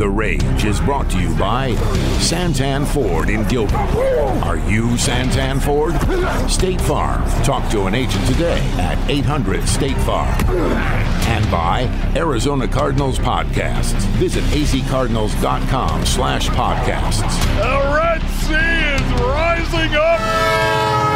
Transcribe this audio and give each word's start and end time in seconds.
The 0.00 0.08
Rage 0.08 0.64
is 0.64 0.80
brought 0.80 1.10
to 1.10 1.20
you 1.20 1.34
by 1.36 1.72
Santan 2.20 2.86
Ford 2.86 3.28
in 3.28 3.46
Gilbert. 3.48 3.76
Are 4.42 4.56
you 4.56 4.96
Santan 4.96 5.60
Ford? 5.60 5.92
State 6.50 6.80
Farm. 6.80 7.22
Talk 7.44 7.70
to 7.72 7.84
an 7.84 7.94
agent 7.94 8.26
today 8.26 8.60
at 8.78 8.96
800 9.10 9.68
State 9.68 9.98
Farm. 9.98 10.34
And 10.48 11.50
by 11.50 11.82
Arizona 12.16 12.66
Cardinals 12.66 13.18
Podcasts. 13.18 14.00
Visit 14.16 14.42
azcardinals.com 14.44 16.06
slash 16.06 16.48
podcasts. 16.48 17.20
The 17.56 17.94
Red 17.94 18.22
Sea 18.40 19.04
is 19.04 19.20
rising 19.20 19.94
up. 19.96 21.09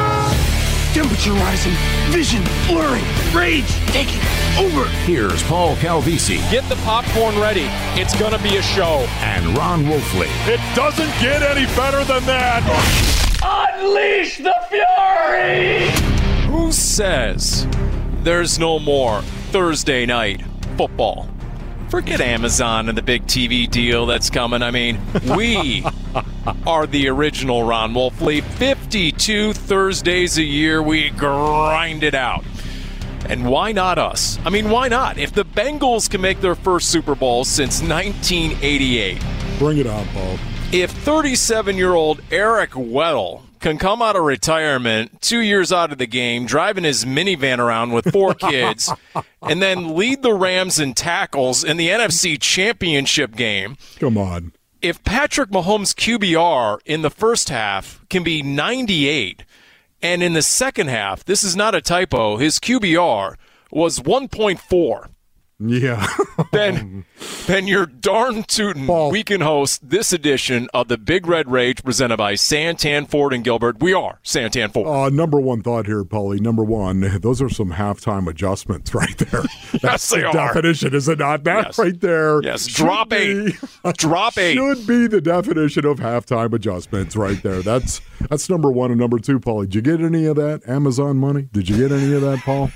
Temperature 0.95 1.33
rising, 1.33 1.73
vision 2.13 2.41
blurring, 2.69 3.03
rage 3.35 3.67
taking 3.89 4.21
over. 4.57 4.89
Here's 5.03 5.43
Paul 5.43 5.75
Calvisi 5.77 6.39
Get 6.53 6.63
the 6.69 6.77
popcorn 6.77 7.37
ready. 7.37 7.67
It's 8.01 8.17
going 8.17 8.31
to 8.33 8.41
be 8.41 8.59
a 8.59 8.63
show. 8.63 9.05
and 9.19 9.59
Ron 9.59 9.83
Wolfley. 9.87 10.29
It 10.47 10.61
doesn't 10.77 11.11
get 11.21 11.43
any 11.43 11.67
better 11.75 12.05
than 12.05 12.25
that. 12.27 12.63
Unleash 13.43 14.39
the 14.39 14.55
fury! 14.69 15.91
Who 16.49 16.71
says 16.71 17.67
there's 18.23 18.61
no 18.61 18.79
more 18.79 19.23
Thursday 19.51 20.07
night 20.07 20.43
football? 20.77 21.29
Forget 21.95 22.21
Amazon 22.21 22.89
and 22.89 22.99
the 22.99 23.03
big 23.03 23.25
TV 23.29 23.71
deal 23.71 24.05
that's 24.05 24.29
coming. 24.29 24.63
I 24.63 24.73
mean, 24.73 24.99
we 25.37 25.85
are 26.67 26.89
the 26.89 27.07
original 27.07 27.63
Ron 27.63 27.95
Wolfley. 27.95 28.43
52 28.43 29.53
Thursdays 29.53 30.37
a 30.37 30.43
year, 30.43 30.83
we 30.83 31.11
grind 31.11 32.03
it 32.03 32.17
out. 32.17 32.43
And 33.29 33.47
why 33.47 33.71
not 33.71 33.97
us? 33.99 34.41
I 34.45 34.51
mean, 34.51 34.71
why 34.71 34.89
not? 34.89 35.19
If 35.19 35.35
the 35.35 35.45
Bengals 35.45 36.11
can 36.11 36.21
make 36.21 36.41
their 36.41 36.57
first 36.57 36.91
Super 36.91 37.15
Bowl 37.15 37.45
since 37.45 37.81
1988, 37.81 39.23
Bring 39.61 39.79
it 39.79 39.87
on, 39.87 40.05
Paul. 40.09 40.37
if 40.73 40.91
37 40.91 41.77
year 41.77 41.95
old 41.95 42.21
Eric 42.33 42.71
Weddle 42.71 43.43
can 43.65 43.79
come 43.79 44.01
out 44.03 44.15
of 44.15 44.23
retirement 44.23 45.21
two 45.21 45.41
years 45.41 45.73
out 45.73 45.91
of 45.91 45.99
the 45.99 46.07
game, 46.07 46.47
driving 46.47 46.85
his 46.85 47.05
minivan 47.05 47.59
around 47.59 47.93
with 47.93 48.13
four 48.13 48.35
kids, 48.51 48.93
and 49.43 49.61
then 49.63 49.97
lead 49.97 50.23
the 50.23 50.33
Rams 50.35 50.79
in 50.79 50.95
tackles 50.95 51.65
in 51.65 51.77
the 51.77 51.89
NFC 51.89 52.41
Championship 52.41 53.35
game, 53.35 53.77
Come 53.99 54.17
on. 54.19 54.53
if 54.83 55.03
Patrick 55.03 55.51
Mahomes' 55.51 55.95
QBR 55.95 56.79
in 56.85 57.03
the 57.03 57.11
first 57.11 57.49
half 57.49 58.05
can 58.11 58.23
be 58.23 58.43
98, 58.43 59.45
and 60.03 60.23
in 60.23 60.35
the 60.35 60.43
second 60.43 60.89
half, 60.89 61.25
this 61.25 61.43
is 61.43 61.57
not 61.57 61.75
a 61.75 61.81
typo, 61.81 62.37
his 62.37 62.59
QBR 62.59 63.35
was 63.73 63.99
1.4 64.01 65.09
Yeah. 65.59 66.07
then 66.53 67.05
then 67.47 67.67
you're 67.67 67.87
darn 67.87 68.43
tootin' 68.45 68.87
Paul. 68.87 69.11
we 69.11 69.23
can 69.23 69.41
host 69.41 69.89
this 69.89 70.13
edition 70.13 70.69
of 70.75 70.89
the 70.89 70.99
Big 70.99 71.27
Red 71.27 71.51
Rage 71.51 71.83
presented 71.85 72.17
by 72.17 72.35
Santan 72.35 73.09
Ford 73.09 73.33
and 73.33 73.45
Gilbert. 73.45 73.81
We 73.81 73.93
are 73.95 74.19
Santan 74.25 74.73
Ford. 74.73 74.89
Uh, 74.89 75.09
number 75.15 75.41
one 75.41 75.63
thought 75.63 75.87
here, 75.87 76.05
Paulie. 76.05 76.41
Number 76.41 76.65
one, 76.65 77.19
those 77.21 77.41
are 77.43 77.49
some 77.49 77.73
halftime 77.73 78.29
adjustments 78.29 78.95
right 78.95 79.17
there. 79.19 79.43
That's 79.83 80.09
they 80.11 80.21
the 80.21 80.27
are. 80.29 80.33
definition, 80.33 80.95
is 80.95 81.09
it 81.09 81.19
not? 81.19 81.45
That 81.45 81.67
Yes. 81.67 81.79
right 81.79 82.01
there. 82.01 82.43
Yes, 82.43 82.67
drop 82.67 83.11
be- 83.11 83.17
eight. 83.17 83.55
Drop 83.97 84.37
eight. 84.39 84.55
Should 84.55 84.87
be 84.87 85.07
the 85.07 85.21
definition 85.21 85.85
of 85.87 85.99
halftime 85.99 86.53
adjustments 86.55 87.17
right 87.17 87.41
there. 87.43 87.63
That's 87.63 88.01
that's 88.29 88.49
number 88.49 88.71
one 88.71 88.91
and 88.91 88.99
number 88.99 89.19
two, 89.19 89.39
Paulie. 89.39 89.65
Did 89.69 89.75
you 89.75 89.83
get 89.83 90.01
any 90.01 90.25
of 90.27 90.37
that 90.37 90.63
Amazon 90.67 91.19
money? 91.19 91.49
Did 91.53 91.69
you 91.69 91.77
get 91.77 91.93
any 91.93 92.13
of 92.15 92.23
that, 92.23 92.39
Paul? 92.41 92.71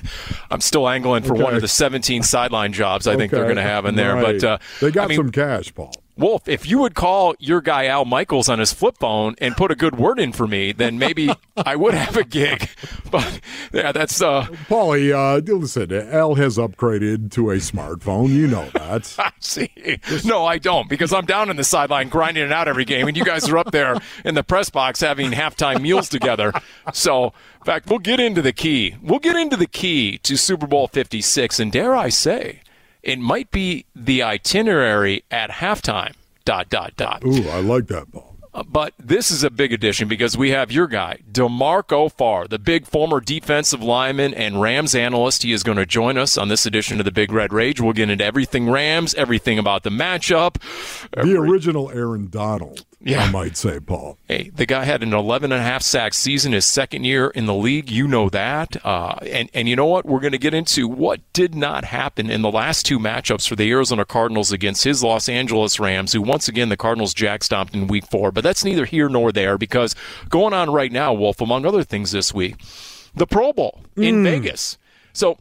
I'm 0.50 0.60
still 0.60 0.88
angling 0.88 1.22
for 1.24 1.34
one 1.34 1.54
of 1.54 1.60
the 1.62 1.68
17 1.68 2.22
sideline 2.22 2.72
jobs 2.72 3.06
I 3.06 3.16
think 3.16 3.32
they're 3.32 3.44
going 3.44 3.56
to 3.56 3.62
have 3.62 3.86
in 3.86 3.94
there. 3.96 4.14
Right. 4.14 4.37
But 4.37 4.37
uh, 4.44 4.58
they 4.80 4.90
got 4.90 5.04
I 5.04 5.08
mean, 5.08 5.16
some 5.16 5.32
cash, 5.32 5.74
Paul. 5.74 5.92
Wolf, 6.18 6.48
if 6.48 6.68
you 6.68 6.80
would 6.80 6.96
call 6.96 7.36
your 7.38 7.60
guy 7.60 7.86
Al 7.86 8.04
Michaels 8.04 8.48
on 8.48 8.58
his 8.58 8.72
flip 8.72 8.98
phone 8.98 9.36
and 9.38 9.56
put 9.56 9.70
a 9.70 9.76
good 9.76 9.96
word 9.96 10.18
in 10.18 10.32
for 10.32 10.48
me, 10.48 10.72
then 10.72 10.98
maybe 10.98 11.30
I 11.56 11.76
would 11.76 11.94
have 11.94 12.16
a 12.16 12.24
gig. 12.24 12.68
But 13.10 13.40
yeah, 13.72 13.90
that's 13.92 14.20
uh, 14.20 14.44
Paulie, 14.68 15.14
uh, 15.14 15.40
listen, 15.54 15.90
Al 15.90 16.34
has 16.34 16.58
upgraded 16.58 17.30
to 17.32 17.50
a 17.52 17.56
smartphone. 17.56 18.28
You 18.28 18.46
know 18.46 18.68
that. 18.74 19.06
See, 19.40 19.70
no, 20.26 20.44
I 20.44 20.58
don't 20.58 20.90
because 20.90 21.10
I'm 21.10 21.24
down 21.24 21.48
in 21.48 21.56
the 21.56 21.64
sideline 21.64 22.10
grinding 22.10 22.44
it 22.44 22.52
out 22.52 22.68
every 22.68 22.84
game, 22.84 23.08
and 23.08 23.16
you 23.16 23.24
guys 23.24 23.48
are 23.48 23.56
up 23.56 23.70
there 23.70 23.96
in 24.26 24.34
the 24.34 24.44
press 24.44 24.68
box 24.68 25.00
having 25.00 25.30
halftime 25.30 25.80
meals 25.80 26.10
together. 26.10 26.52
So, 26.92 27.32
in 27.60 27.64
fact, 27.64 27.88
we'll 27.88 27.98
get 27.98 28.20
into 28.20 28.42
the 28.42 28.52
key. 28.52 28.96
We'll 29.00 29.20
get 29.20 29.36
into 29.36 29.56
the 29.56 29.66
key 29.66 30.18
to 30.18 30.36
Super 30.36 30.66
Bowl 30.66 30.86
56, 30.88 31.58
and 31.58 31.72
dare 31.72 31.96
I 31.96 32.10
say, 32.10 32.60
it 33.02 33.18
might 33.18 33.50
be 33.50 33.84
the 33.94 34.22
itinerary 34.22 35.24
at 35.30 35.50
halftime. 35.50 36.14
Dot 36.44 36.70
dot 36.70 36.96
dot. 36.96 37.22
Ooh, 37.26 37.46
I 37.50 37.60
like 37.60 37.88
that, 37.88 38.10
Paul. 38.10 38.36
Uh, 38.54 38.62
But 38.62 38.94
this 38.98 39.30
is 39.30 39.44
a 39.44 39.50
big 39.50 39.70
addition 39.74 40.08
because 40.08 40.34
we 40.34 40.48
have 40.50 40.72
your 40.72 40.86
guy, 40.86 41.18
DeMarco 41.30 42.10
Farr, 42.10 42.48
the 42.48 42.58
big 42.58 42.86
former 42.86 43.20
defensive 43.20 43.82
lineman 43.82 44.32
and 44.32 44.58
Rams 44.58 44.94
analyst. 44.94 45.42
He 45.42 45.52
is 45.52 45.62
going 45.62 45.76
to 45.76 45.84
join 45.84 46.16
us 46.16 46.38
on 46.38 46.48
this 46.48 46.64
edition 46.64 46.98
of 47.00 47.04
the 47.04 47.12
Big 47.12 47.30
Red 47.32 47.52
Rage. 47.52 47.82
We'll 47.82 47.92
get 47.92 48.08
into 48.08 48.24
everything 48.24 48.70
Rams, 48.70 49.12
everything 49.14 49.58
about 49.58 49.82
the 49.82 49.90
matchup. 49.90 50.56
The 51.12 51.36
original 51.36 51.90
Aaron 51.90 52.28
Donald, 52.30 52.86
Yeah. 53.00 53.22
I 53.22 53.30
might 53.30 53.56
say, 53.56 53.78
Paul. 53.78 54.18
Hey, 54.26 54.50
the 54.52 54.66
guy 54.66 54.84
had 54.84 55.04
an 55.04 55.14
11 55.14 55.52
and 55.52 55.60
a 55.60 55.64
half 55.64 55.82
sack 55.82 56.14
season 56.14 56.52
his 56.52 56.66
second 56.66 57.04
year 57.04 57.28
in 57.28 57.46
the 57.46 57.54
league. 57.54 57.90
You 57.90 58.08
know 58.08 58.28
that. 58.30 58.76
Uh, 58.84 59.18
and, 59.22 59.48
and 59.54 59.68
you 59.68 59.76
know 59.76 59.86
what? 59.86 60.04
We're 60.04 60.18
going 60.18 60.32
to 60.32 60.38
get 60.38 60.52
into 60.52 60.88
what 60.88 61.20
did 61.32 61.54
not 61.54 61.84
happen 61.84 62.28
in 62.28 62.42
the 62.42 62.50
last 62.50 62.86
two 62.86 62.98
matchups 62.98 63.48
for 63.48 63.54
the 63.54 63.70
Arizona 63.70 64.04
Cardinals 64.04 64.50
against 64.50 64.82
his 64.82 65.04
Los 65.04 65.28
Angeles 65.28 65.78
Rams, 65.78 66.12
who 66.12 66.20
once 66.20 66.48
again 66.48 66.70
the 66.70 66.76
Cardinals 66.76 67.14
jack 67.14 67.44
stomped 67.44 67.72
in 67.72 67.86
week 67.86 68.06
four. 68.10 68.32
But 68.32 68.42
that's 68.42 68.64
neither 68.64 68.84
here 68.84 69.08
nor 69.08 69.30
there 69.30 69.56
because 69.56 69.94
going 70.28 70.52
on 70.52 70.70
right 70.70 70.90
now, 70.90 71.12
Wolf, 71.12 71.40
among 71.40 71.64
other 71.66 71.84
things 71.84 72.10
this 72.10 72.34
week, 72.34 72.56
the 73.14 73.26
Pro 73.26 73.52
Bowl 73.52 73.80
in 73.96 74.24
Vegas. 74.24 74.76
So, 75.12 75.38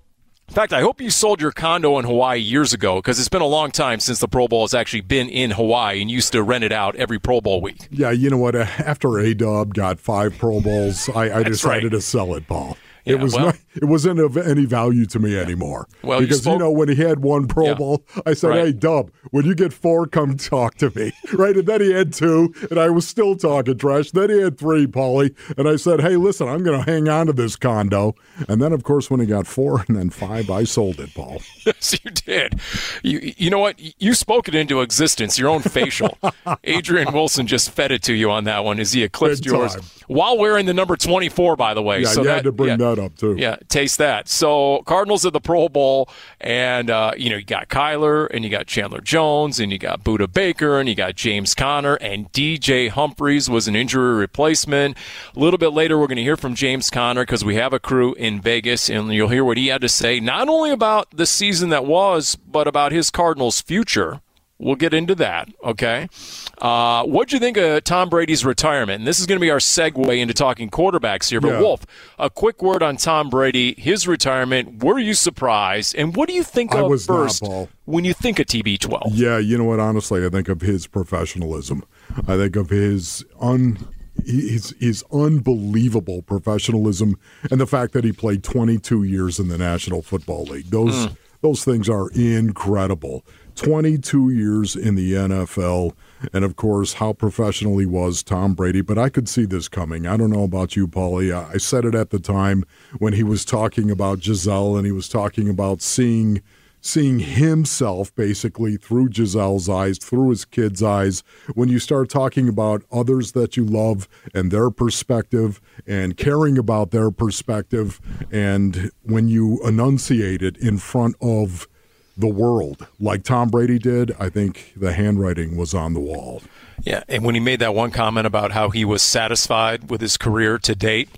in 0.48 0.54
fact, 0.54 0.72
I 0.72 0.82
hope 0.82 1.02
you 1.02 1.10
sold 1.10 1.42
your 1.42 1.52
condo 1.52 2.00
in 2.00 2.06
Hawaii 2.06 2.40
years 2.40 2.72
ago 2.74 2.96
because 2.98 3.20
it's 3.20 3.28
been 3.30 3.42
a 3.42 3.46
long 3.48 3.70
time 3.70 4.00
since 4.00 4.20
the 4.20 4.28
Pro 4.30 4.48
Bowl 4.48 4.64
has 4.64 4.74
actually 4.74 5.02
been 5.02 5.28
in 5.28 5.52
Hawaii 5.52 6.02
and 6.02 6.10
used 6.10 6.32
to 6.32 6.42
rent 6.42 6.64
it 6.64 6.72
out 6.72 6.96
every 6.96 7.20
Pro 7.20 7.42
Bowl 7.42 7.60
week. 7.62 7.88
Yeah, 7.92 8.12
you 8.12 8.30
know 8.30 8.38
what? 8.38 8.56
uh, 8.56 8.66
After 8.80 9.20
A 9.20 9.34
Dub 9.34 9.74
got 9.74 10.00
five 10.00 10.38
Pro 10.38 10.62
Bowls, 10.62 11.10
I, 11.10 11.40
I 11.40 11.44
decided 11.44 11.84
right. 11.84 11.92
to 11.92 12.02
sell 12.02 12.34
it, 12.36 12.48
Paul. 12.48 12.78
Yeah, 13.04 13.14
it 13.14 13.20
was 13.20 13.34
well- 13.36 13.48
not, 13.48 13.58
it 13.82 13.86
wasn't 13.86 14.20
of 14.20 14.38
any 14.38 14.66
value 14.66 15.06
to 15.08 15.20
me 15.20 15.38
anymore. 15.38 15.88
Well, 16.04 16.20
because 16.20 16.38
you, 16.38 16.42
spoke- 16.44 16.60
know 16.60 16.72
when 16.72 16.90
he 16.90 16.96
had 16.96 17.20
one 17.20 17.48
Pro 17.48 17.66
Yeah. 17.68 17.74
Bowl, 17.76 18.04
I 18.26 18.34
said, 18.34 18.50
Right. 18.50 18.66
"Hey, 18.68 18.72
Dub, 18.74 19.12
when 19.32 19.46
you 19.46 19.56
get 19.56 19.74
four, 19.74 20.06
come 20.08 20.36
talk 20.38 20.76
to 20.76 20.92
me." 20.96 21.12
right, 21.34 21.56
and 21.56 21.68
then 21.68 21.82
he 21.82 21.92
had 21.94 22.14
two, 22.14 22.54
and 22.70 22.80
I 22.80 22.90
was 22.90 23.08
still 23.08 23.36
talking 23.36 23.78
trash. 23.78 24.12
Then 24.12 24.30
he 24.30 24.42
had 24.42 24.58
three, 24.58 24.88
Paulie, 24.88 25.36
and 25.58 25.68
I 25.68 25.76
said, 25.76 26.02
"Hey, 26.02 26.16
listen, 26.18 26.48
I'm 26.48 26.64
going 26.64 26.84
to 26.84 26.92
hang 26.92 27.08
on 27.10 27.28
to 27.28 27.34
this 27.34 27.56
condo." 27.56 28.16
And 28.48 28.62
then, 28.62 28.74
of 28.74 28.84
course, 28.84 29.10
when 29.10 29.20
he 29.20 29.26
got 29.26 29.48
four 29.48 29.84
and 29.88 29.98
then 29.98 30.10
five, 30.10 30.50
I 30.50 30.64
sold 30.64 31.00
it, 31.00 31.14
Paul. 31.14 31.42
Yes, 31.68 32.00
you 32.02 32.12
did. 32.12 32.62
You 33.04 33.34
you 33.38 33.50
know 33.50 33.60
what? 33.60 33.76
You 34.02 34.14
spoke 34.14 34.48
it 34.48 34.56
into 34.56 34.80
existence. 34.80 35.38
Your 35.38 35.50
own 35.50 35.62
facial. 35.62 36.18
Adrian 36.64 37.12
Wilson 37.12 37.46
just 37.46 37.72
fed 37.72 37.92
it 37.92 38.02
to 38.04 38.14
you 38.14 38.32
on 38.32 38.46
that 38.46 38.64
one 38.64 38.80
as 38.80 38.94
he 38.94 39.04
eclipsed 39.04 39.46
yours 39.46 39.76
while 40.08 40.38
wearing 40.38 40.66
the 40.66 40.74
number 40.74 40.96
twenty 40.96 41.28
four. 41.28 41.58
By 41.58 41.74
the 41.74 41.82
way, 41.84 42.04
Yeah, 42.04 42.08
so 42.08 42.22
you 42.22 42.28
that, 42.28 42.36
had 42.36 42.44
to 42.46 42.54
bring 42.54 42.70
yeah. 42.70 42.78
that 42.96 43.00
up 43.00 43.18
too. 43.18 43.36
Yeah, 43.38 43.58
taste 43.68 43.98
that. 43.98 44.28
So 44.30 44.82
Cardinals 44.86 45.26
at 45.26 45.34
the 45.34 45.40
Pro 45.40 45.70
Bowl, 45.70 46.10
and 46.40 46.90
uh, 46.90 47.12
you 47.18 47.30
know 47.30 47.38
you 47.38 47.44
got 47.44 47.70
Kyler, 47.70 48.28
and 48.32 48.44
you 48.44 48.50
got 48.50 48.68
Chandler 48.68 49.02
Jones, 49.02 49.60
and 49.60 49.72
you 49.72 49.78
got 49.78 50.04
Budda 50.04 50.32
Baker, 50.32 50.80
and 50.80 50.88
you 50.88 50.96
got 50.96 51.16
James 51.16 51.54
Conner, 51.56 51.96
and 51.96 52.32
DJ 52.32 52.90
Humphries 52.90 53.50
was 53.50 53.68
an 53.68 53.76
injury 53.76 54.16
replacement. 54.16 54.98
A 55.36 55.40
little 55.40 55.58
bit 55.58 55.70
later, 55.70 55.98
we're 55.98 56.08
going 56.08 56.18
to 56.18 56.24
hear 56.24 56.38
from 56.38 56.56
James 56.56 56.90
Conner 56.90 57.24
because 57.24 57.44
we 57.46 57.56
have 57.56 57.74
a 57.74 57.80
crew 57.80 58.14
in 58.16 58.42
Vegas, 58.42 58.90
and 58.90 59.14
you'll 59.14 59.30
hear 59.30 59.44
what 59.44 59.58
he 59.58 59.68
had 59.68 59.82
to 59.82 59.90
say 59.90 60.20
not 60.20 60.50
only 60.50 60.72
about 60.72 61.10
the 61.12 61.26
season 61.26 61.70
that 61.70 61.86
was, 61.86 62.36
but 62.36 62.68
about 62.68 62.92
his 62.92 63.10
Cardinals' 63.10 63.62
future. 63.62 64.22
We'll 64.60 64.76
get 64.76 64.92
into 64.92 65.14
that, 65.16 65.50
okay? 65.64 66.10
Uh, 66.58 67.04
what'd 67.04 67.32
you 67.32 67.38
think 67.38 67.58
of 67.58 67.84
Tom 67.84 68.10
Brady's 68.10 68.44
retirement? 68.44 69.00
And 69.00 69.08
this 69.08 69.20
is 69.20 69.28
going 69.28 69.38
to 69.38 69.42
be 69.42 69.52
our 69.52 69.60
segue 69.60 70.18
into 70.18 70.34
talking 70.34 70.72
quarterbacks 70.72 71.30
here. 71.30 71.40
But, 71.40 71.50
Yeah. 71.50 71.62
Wolf, 71.62 71.86
a 72.18 72.32
quick 72.32 72.64
word 72.64 72.82
on 72.82 72.98
Tom 72.98 73.30
Brady, 73.30 73.76
his 73.78 74.08
retirement. 74.08 74.84
Were 74.84 74.98
you 74.98 75.14
surprised? 75.14 75.96
And 75.96 76.16
what 76.16 76.28
do 76.28 76.34
you 76.34 76.44
think 76.44 76.74
I 76.74 76.80
of 76.80 76.90
was 76.90 77.08
not, 77.08 77.16
first 77.16 77.44
Paul. 77.44 77.70
when 77.86 78.04
you 78.04 78.14
think 78.14 78.40
of 78.40 78.48
TB12? 78.48 79.12
Yeah, 79.12 79.38
you 79.38 79.60
know 79.60 79.66
what? 79.66 79.80
Honestly, 79.80 80.26
I 80.26 80.30
think 80.30 80.50
of 80.50 80.62
his 80.62 80.88
professionalism. 80.88 81.84
I 82.28 82.36
think 82.36 82.56
of 82.56 82.72
his 82.72 83.24
un. 83.40 83.78
his 84.26 84.74
his 84.80 85.04
unbelievable 85.14 86.24
professionalism 86.24 87.16
and 87.52 87.62
the 87.62 87.68
fact 87.68 87.94
that 87.94 88.04
he 88.04 88.12
played 88.12 88.44
22 88.44 89.04
years 89.04 89.38
in 89.40 89.50
the 89.50 89.58
National 89.60 90.02
Football 90.02 90.46
League. 90.46 90.72
Those 90.72 91.08
mm. 91.08 91.18
those 91.42 91.64
things 91.64 91.88
are 91.88 92.10
incredible. 92.10 93.24
22 93.58 94.30
years 94.30 94.76
in 94.76 94.96
the 94.96 95.14
NFL, 95.14 95.94
and 96.32 96.46
of 96.46 96.56
course, 96.56 96.94
how 96.94 97.14
professional 97.14 97.78
he 97.78 97.86
was, 97.86 98.24
Tom 98.24 98.54
Brady. 98.54 98.82
But 98.82 98.98
I 98.98 99.10
could 99.10 99.28
see 99.28 99.46
this 99.46 99.68
coming. 99.68 100.08
I 100.08 100.16
don't 100.16 100.30
know 100.30 100.44
about 100.44 100.76
you, 100.76 100.88
Paulie. 100.88 101.34
I 101.34 101.58
said 101.58 101.84
it 101.84 101.96
at 101.96 102.12
the 102.12 102.20
time 102.20 102.64
when 103.00 103.14
he 103.14 103.24
was 103.24 103.44
talking 103.44 103.92
about 103.92 104.20
Gisele 104.20 104.78
and 104.78 104.86
he 104.86 104.92
was 104.92 105.10
talking 105.10 105.50
about 105.50 105.82
seeing 105.82 106.42
seeing 106.80 107.20
himself 107.20 108.14
basically 108.16 108.78
through 108.78 109.10
Gisele's 109.10 109.68
eyes, 109.68 109.98
through 109.98 110.30
his 110.30 110.46
kids' 110.46 110.82
eyes. 110.82 111.24
When 111.54 111.70
you 111.70 111.80
start 111.80 112.10
talking 112.10 112.48
about 112.48 112.84
others 112.92 113.34
that 113.34 113.58
you 113.58 113.66
love 113.66 114.08
and 114.34 114.52
their 114.52 114.70
perspective 114.70 115.60
and 115.86 116.16
caring 116.16 116.58
about 116.58 116.92
their 116.92 117.12
perspective, 117.12 118.00
and 118.32 118.92
when 119.02 119.28
you 119.28 119.60
enunciate 119.66 120.42
it 120.42 120.56
in 120.58 120.78
front 120.78 121.16
of 121.20 121.68
the 122.18 122.28
world 122.28 122.88
like 123.00 123.24
Tom 123.24 123.50
Brady 123.50 123.78
did, 123.78 124.16
I 124.20 124.30
think 124.30 124.74
the 124.76 124.94
handwriting 124.94 125.56
was 125.56 125.74
on 125.74 125.94
the 125.94 126.00
wall. 126.00 126.42
Yeah, 126.84 127.04
and 127.08 127.24
when 127.24 127.36
he 127.36 127.42
made 127.42 127.60
that 127.60 127.76
one 127.76 127.92
comment 127.92 128.28
about 128.28 128.52
how 128.52 128.70
he 128.70 128.86
was 128.86 129.02
satisfied 129.02 129.90
with 129.90 130.02
his 130.02 130.18
career 130.18 130.58
to 130.60 130.76
date, 130.76 131.10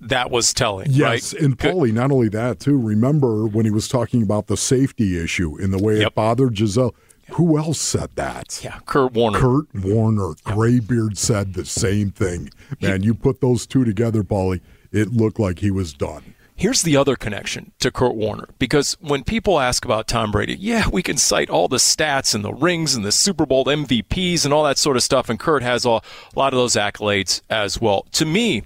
that 0.00 0.30
was 0.30 0.54
telling. 0.54 0.90
Yes, 0.90 1.34
right? 1.34 1.42
and 1.42 1.58
Paulie, 1.58 1.92
not 1.92 2.10
only 2.10 2.28
that 2.30 2.60
too. 2.60 2.78
Remember 2.78 3.46
when 3.46 3.64
he 3.64 3.70
was 3.70 3.88
talking 3.88 4.22
about 4.22 4.46
the 4.46 4.56
safety 4.56 5.22
issue 5.22 5.58
in 5.58 5.70
the 5.70 5.78
way 5.78 5.98
yep. 5.98 6.08
it 6.08 6.14
bothered 6.14 6.54
Gisele. 6.54 6.94
Who 7.32 7.58
else 7.58 7.80
said 7.80 8.10
that? 8.16 8.60
Yeah, 8.62 8.80
Kurt 8.86 9.12
Warner. 9.12 9.38
Kurt 9.38 9.74
Warner, 9.74 10.34
Graybeard 10.44 11.16
said 11.16 11.54
the 11.54 11.64
same 11.64 12.10
thing. 12.10 12.50
Man, 12.80 13.02
you 13.04 13.14
put 13.14 13.40
those 13.40 13.66
two 13.66 13.84
together, 13.84 14.24
Paulie, 14.24 14.60
it 14.90 15.12
looked 15.12 15.38
like 15.38 15.60
he 15.60 15.70
was 15.70 15.92
done. 15.92 16.34
Here's 16.60 16.82
the 16.82 16.94
other 16.94 17.16
connection 17.16 17.72
to 17.78 17.90
Kurt 17.90 18.14
Warner 18.14 18.50
because 18.58 18.94
when 19.00 19.24
people 19.24 19.58
ask 19.58 19.82
about 19.86 20.06
Tom 20.06 20.30
Brady, 20.30 20.58
yeah, 20.60 20.88
we 20.88 21.02
can 21.02 21.16
cite 21.16 21.48
all 21.48 21.68
the 21.68 21.78
stats 21.78 22.34
and 22.34 22.44
the 22.44 22.52
rings 22.52 22.94
and 22.94 23.02
the 23.02 23.12
Super 23.12 23.46
Bowl 23.46 23.64
MVPs 23.64 24.44
and 24.44 24.52
all 24.52 24.64
that 24.64 24.76
sort 24.76 24.98
of 24.98 25.02
stuff, 25.02 25.30
and 25.30 25.40
Kurt 25.40 25.62
has 25.62 25.86
a 25.86 26.02
lot 26.36 26.52
of 26.52 26.58
those 26.58 26.74
accolades 26.74 27.40
as 27.48 27.80
well. 27.80 28.02
To 28.12 28.26
me, 28.26 28.64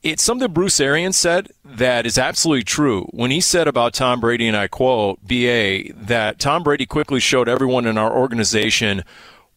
it's 0.00 0.22
something 0.22 0.52
Bruce 0.52 0.78
Arians 0.78 1.16
said 1.16 1.48
that 1.64 2.06
is 2.06 2.18
absolutely 2.18 2.62
true 2.62 3.08
when 3.10 3.32
he 3.32 3.40
said 3.40 3.66
about 3.66 3.94
Tom 3.94 4.20
Brady, 4.20 4.46
and 4.46 4.56
I 4.56 4.68
quote, 4.68 5.18
BA, 5.26 5.92
that 5.92 6.38
Tom 6.38 6.62
Brady 6.62 6.86
quickly 6.86 7.18
showed 7.18 7.48
everyone 7.48 7.84
in 7.84 7.98
our 7.98 8.16
organization 8.16 9.02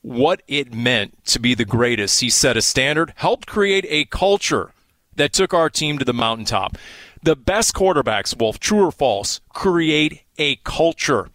what 0.02 0.42
it 0.48 0.74
meant 0.74 1.24
to 1.26 1.40
be 1.40 1.54
the 1.54 1.64
greatest. 1.64 2.22
He 2.22 2.32
set 2.32 2.58
a 2.58 2.62
standard, 2.64 3.14
helped 3.18 3.46
create 3.46 3.86
a 3.88 4.06
culture 4.06 4.72
that 5.16 5.34
took 5.34 5.54
our 5.54 5.70
team 5.70 6.00
to 6.00 6.06
the 6.06 6.14
mountaintop. 6.14 6.76
The 7.28 7.36
best 7.36 7.74
quarterbacks, 7.74 8.40
Wolf, 8.40 8.58
true 8.58 8.86
or 8.86 8.90
false, 8.90 9.42
create 9.50 10.22
a 10.38 10.56
culture 10.64 11.28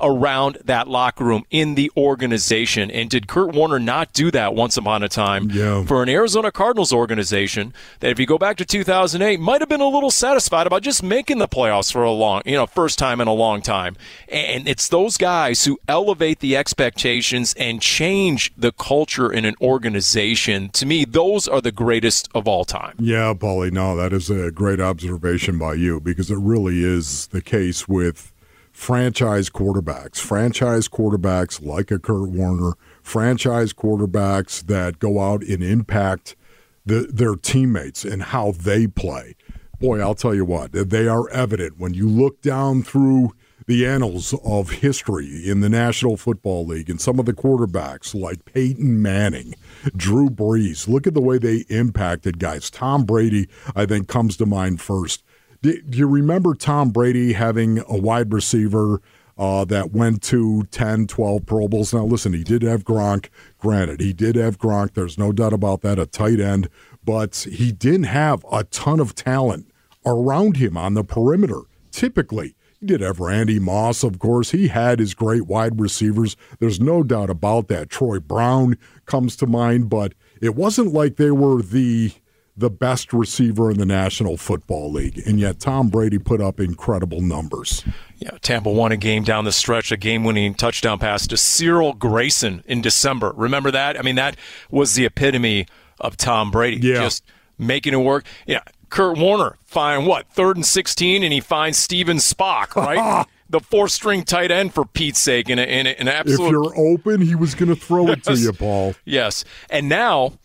around 0.00 0.58
that 0.64 0.88
locker 0.88 1.24
room 1.24 1.44
in 1.50 1.74
the 1.74 1.90
organization. 1.96 2.90
And 2.90 3.08
did 3.08 3.28
Kurt 3.28 3.54
Warner 3.54 3.78
not 3.78 4.12
do 4.12 4.30
that 4.30 4.54
once 4.54 4.76
upon 4.76 5.02
a 5.02 5.08
time 5.08 5.50
yeah. 5.50 5.84
for 5.84 6.02
an 6.02 6.08
Arizona 6.08 6.50
Cardinals 6.52 6.92
organization 6.92 7.72
that, 8.00 8.10
if 8.10 8.18
you 8.18 8.26
go 8.26 8.38
back 8.38 8.56
to 8.58 8.64
2008, 8.64 9.40
might 9.40 9.60
have 9.60 9.68
been 9.68 9.80
a 9.80 9.88
little 9.88 10.10
satisfied 10.10 10.66
about 10.66 10.82
just 10.82 11.02
making 11.02 11.38
the 11.38 11.48
playoffs 11.48 11.92
for 11.92 12.02
a 12.02 12.10
long, 12.10 12.42
you 12.44 12.54
know, 12.54 12.66
first 12.66 12.98
time 12.98 13.20
in 13.20 13.28
a 13.28 13.32
long 13.32 13.62
time. 13.62 13.96
And 14.28 14.68
it's 14.68 14.88
those 14.88 15.16
guys 15.16 15.64
who 15.64 15.78
elevate 15.88 16.40
the 16.40 16.56
expectations 16.56 17.54
and 17.58 17.80
change 17.80 18.52
the 18.56 18.72
culture 18.72 19.32
in 19.32 19.44
an 19.44 19.54
organization. 19.60 20.68
To 20.70 20.86
me, 20.86 21.04
those 21.04 21.48
are 21.48 21.60
the 21.60 21.72
greatest 21.72 22.28
of 22.34 22.48
all 22.48 22.64
time. 22.64 22.94
Yeah, 22.98 23.34
Paulie, 23.34 23.72
no, 23.72 23.96
that 23.96 24.12
is 24.12 24.30
a 24.30 24.50
great 24.50 24.80
observation 24.80 25.58
by 25.58 25.74
you 25.74 26.00
because 26.00 26.30
it 26.30 26.38
really 26.38 26.84
is 26.84 27.28
the 27.28 27.42
case 27.42 27.88
with 27.88 28.32
franchise 28.74 29.48
quarterbacks, 29.48 30.18
franchise 30.18 30.88
quarterbacks 30.88 31.64
like 31.64 31.90
a 31.90 31.98
Kurt 31.98 32.28
Warner, 32.28 32.72
franchise 33.02 33.72
quarterbacks 33.72 34.66
that 34.66 34.98
go 34.98 35.20
out 35.20 35.42
and 35.44 35.62
impact 35.62 36.36
the, 36.84 37.08
their 37.10 37.36
teammates 37.36 38.04
and 38.04 38.22
how 38.24 38.50
they 38.50 38.86
play. 38.86 39.36
Boy, 39.80 40.00
I'll 40.00 40.16
tell 40.16 40.34
you 40.34 40.44
what, 40.44 40.72
they 40.72 41.06
are 41.06 41.30
evident 41.30 41.78
when 41.78 41.94
you 41.94 42.08
look 42.08 42.42
down 42.42 42.82
through 42.82 43.32
the 43.66 43.86
annals 43.86 44.34
of 44.44 44.70
history 44.70 45.48
in 45.48 45.60
the 45.60 45.68
National 45.68 46.16
Football 46.16 46.66
League 46.66 46.90
and 46.90 47.00
some 47.00 47.18
of 47.18 47.26
the 47.26 47.32
quarterbacks 47.32 48.14
like 48.14 48.44
Peyton 48.44 49.00
Manning, 49.00 49.54
Drew 49.96 50.28
Brees. 50.28 50.88
Look 50.88 51.06
at 51.06 51.14
the 51.14 51.22
way 51.22 51.38
they 51.38 51.64
impacted 51.68 52.38
guys. 52.38 52.70
Tom 52.70 53.04
Brady, 53.04 53.48
I 53.74 53.86
think, 53.86 54.08
comes 54.08 54.36
to 54.38 54.46
mind 54.46 54.80
first. 54.80 55.22
Do, 55.64 55.80
you 55.92 56.06
remember 56.06 56.54
Tom 56.54 56.90
Brady 56.90 57.32
having 57.32 57.78
a 57.88 57.96
wide 57.96 58.34
receiver 58.34 59.00
uh, 59.38 59.64
that 59.64 59.92
went 59.92 60.22
to 60.24 60.64
10, 60.64 61.06
12 61.06 61.46
Pro 61.46 61.68
Bowls? 61.68 61.94
Now, 61.94 62.04
listen, 62.04 62.34
he 62.34 62.44
did 62.44 62.60
have 62.60 62.84
Gronk. 62.84 63.30
Granted, 63.56 64.02
he 64.02 64.12
did 64.12 64.36
have 64.36 64.58
Gronk. 64.58 64.92
There's 64.92 65.16
no 65.16 65.32
doubt 65.32 65.54
about 65.54 65.80
that, 65.80 65.98
a 65.98 66.04
tight 66.04 66.38
end. 66.38 66.68
But 67.02 67.46
he 67.50 67.72
didn't 67.72 68.04
have 68.04 68.44
a 68.52 68.64
ton 68.64 69.00
of 69.00 69.14
talent 69.14 69.70
around 70.04 70.58
him 70.58 70.76
on 70.76 70.92
the 70.92 71.02
perimeter, 71.02 71.62
typically. 71.90 72.54
He 72.78 72.84
did 72.84 73.00
have 73.00 73.18
Randy 73.18 73.58
Moss, 73.58 74.04
of 74.04 74.18
course. 74.18 74.50
He 74.50 74.68
had 74.68 74.98
his 74.98 75.14
great 75.14 75.46
wide 75.46 75.80
receivers. 75.80 76.36
There's 76.58 76.78
no 76.78 77.02
doubt 77.02 77.30
about 77.30 77.68
that. 77.68 77.88
Troy 77.88 78.20
Brown 78.20 78.76
comes 79.06 79.34
to 79.36 79.46
mind, 79.46 79.88
but 79.88 80.12
it 80.42 80.56
wasn't 80.56 80.92
like 80.92 81.16
they 81.16 81.30
were 81.30 81.62
the 81.62 82.12
the 82.56 82.70
best 82.70 83.12
receiver 83.12 83.70
in 83.70 83.78
the 83.78 83.86
National 83.86 84.36
Football 84.36 84.92
League, 84.92 85.20
and 85.26 85.40
yet 85.40 85.58
Tom 85.58 85.88
Brady 85.88 86.18
put 86.18 86.40
up 86.40 86.60
incredible 86.60 87.20
numbers. 87.20 87.84
Yeah, 88.18 88.30
Tampa 88.42 88.70
won 88.70 88.92
a 88.92 88.96
game 88.96 89.24
down 89.24 89.44
the 89.44 89.52
stretch, 89.52 89.90
a 89.90 89.96
game-winning 89.96 90.54
touchdown 90.54 90.98
pass 90.98 91.26
to 91.28 91.36
Cyril 91.36 91.94
Grayson 91.94 92.62
in 92.66 92.80
December. 92.80 93.32
Remember 93.34 93.70
that? 93.72 93.98
I 93.98 94.02
mean, 94.02 94.14
that 94.16 94.36
was 94.70 94.94
the 94.94 95.04
epitome 95.04 95.66
of 95.98 96.16
Tom 96.16 96.50
Brady, 96.50 96.86
yeah. 96.86 96.94
just 96.94 97.24
making 97.58 97.92
it 97.92 97.98
work. 97.98 98.24
Yeah, 98.46 98.60
Kurt 98.88 99.18
Warner 99.18 99.56
find 99.64 100.06
what 100.06 100.28
third 100.28 100.56
and 100.56 100.64
sixteen, 100.64 101.24
and 101.24 101.32
he 101.32 101.40
finds 101.40 101.76
Stephen 101.76 102.20
Spach, 102.20 102.70
right? 102.76 103.26
the 103.50 103.60
four-string 103.60 104.24
tight 104.24 104.50
end 104.50 104.72
for 104.72 104.84
Pete's 104.84 105.20
sake, 105.20 105.50
in, 105.50 105.58
in, 105.58 105.86
in 105.86 105.86
an 105.86 106.08
absolute. 106.08 106.46
If 106.46 106.50
you're 106.50 106.76
open, 106.76 107.20
he 107.20 107.34
was 107.34 107.54
going 107.54 107.68
to 107.68 107.76
throw 107.76 108.08
it 108.08 108.24
to 108.24 108.34
you, 108.34 108.52
Paul. 108.52 108.94
Yes, 109.04 109.44
and 109.68 109.88
now 109.88 110.38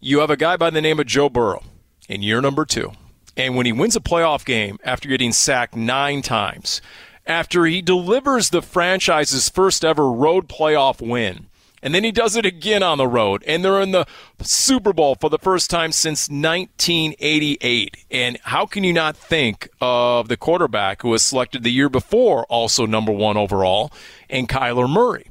you 0.00 0.20
have 0.20 0.30
a 0.30 0.36
guy 0.36 0.56
by 0.56 0.70
the 0.70 0.80
name 0.80 1.00
of 1.00 1.06
Joe 1.06 1.28
Burrow 1.28 1.62
in 2.08 2.22
year 2.22 2.40
number 2.40 2.64
two. 2.64 2.92
And 3.36 3.56
when 3.56 3.66
he 3.66 3.72
wins 3.72 3.96
a 3.96 4.00
playoff 4.00 4.44
game 4.44 4.78
after 4.84 5.08
getting 5.08 5.32
sacked 5.32 5.76
nine 5.76 6.22
times, 6.22 6.80
after 7.26 7.66
he 7.66 7.82
delivers 7.82 8.50
the 8.50 8.62
franchise's 8.62 9.48
first 9.48 9.84
ever 9.84 10.10
road 10.10 10.48
playoff 10.48 11.06
win, 11.06 11.46
and 11.82 11.94
then 11.94 12.04
he 12.04 12.12
does 12.12 12.36
it 12.36 12.46
again 12.46 12.82
on 12.82 12.98
the 12.98 13.06
road, 13.06 13.44
and 13.46 13.64
they're 13.64 13.80
in 13.80 13.92
the 13.92 14.06
Super 14.40 14.92
Bowl 14.92 15.14
for 15.14 15.28
the 15.28 15.38
first 15.38 15.70
time 15.70 15.92
since 15.92 16.28
1988. 16.28 17.96
And 18.10 18.38
how 18.42 18.66
can 18.66 18.82
you 18.82 18.92
not 18.92 19.16
think 19.16 19.68
of 19.80 20.28
the 20.28 20.36
quarterback 20.36 21.02
who 21.02 21.10
was 21.10 21.22
selected 21.22 21.62
the 21.62 21.72
year 21.72 21.88
before, 21.88 22.44
also 22.46 22.86
number 22.86 23.12
one 23.12 23.36
overall, 23.36 23.92
and 24.28 24.48
Kyler 24.48 24.88
Murray? 24.88 25.26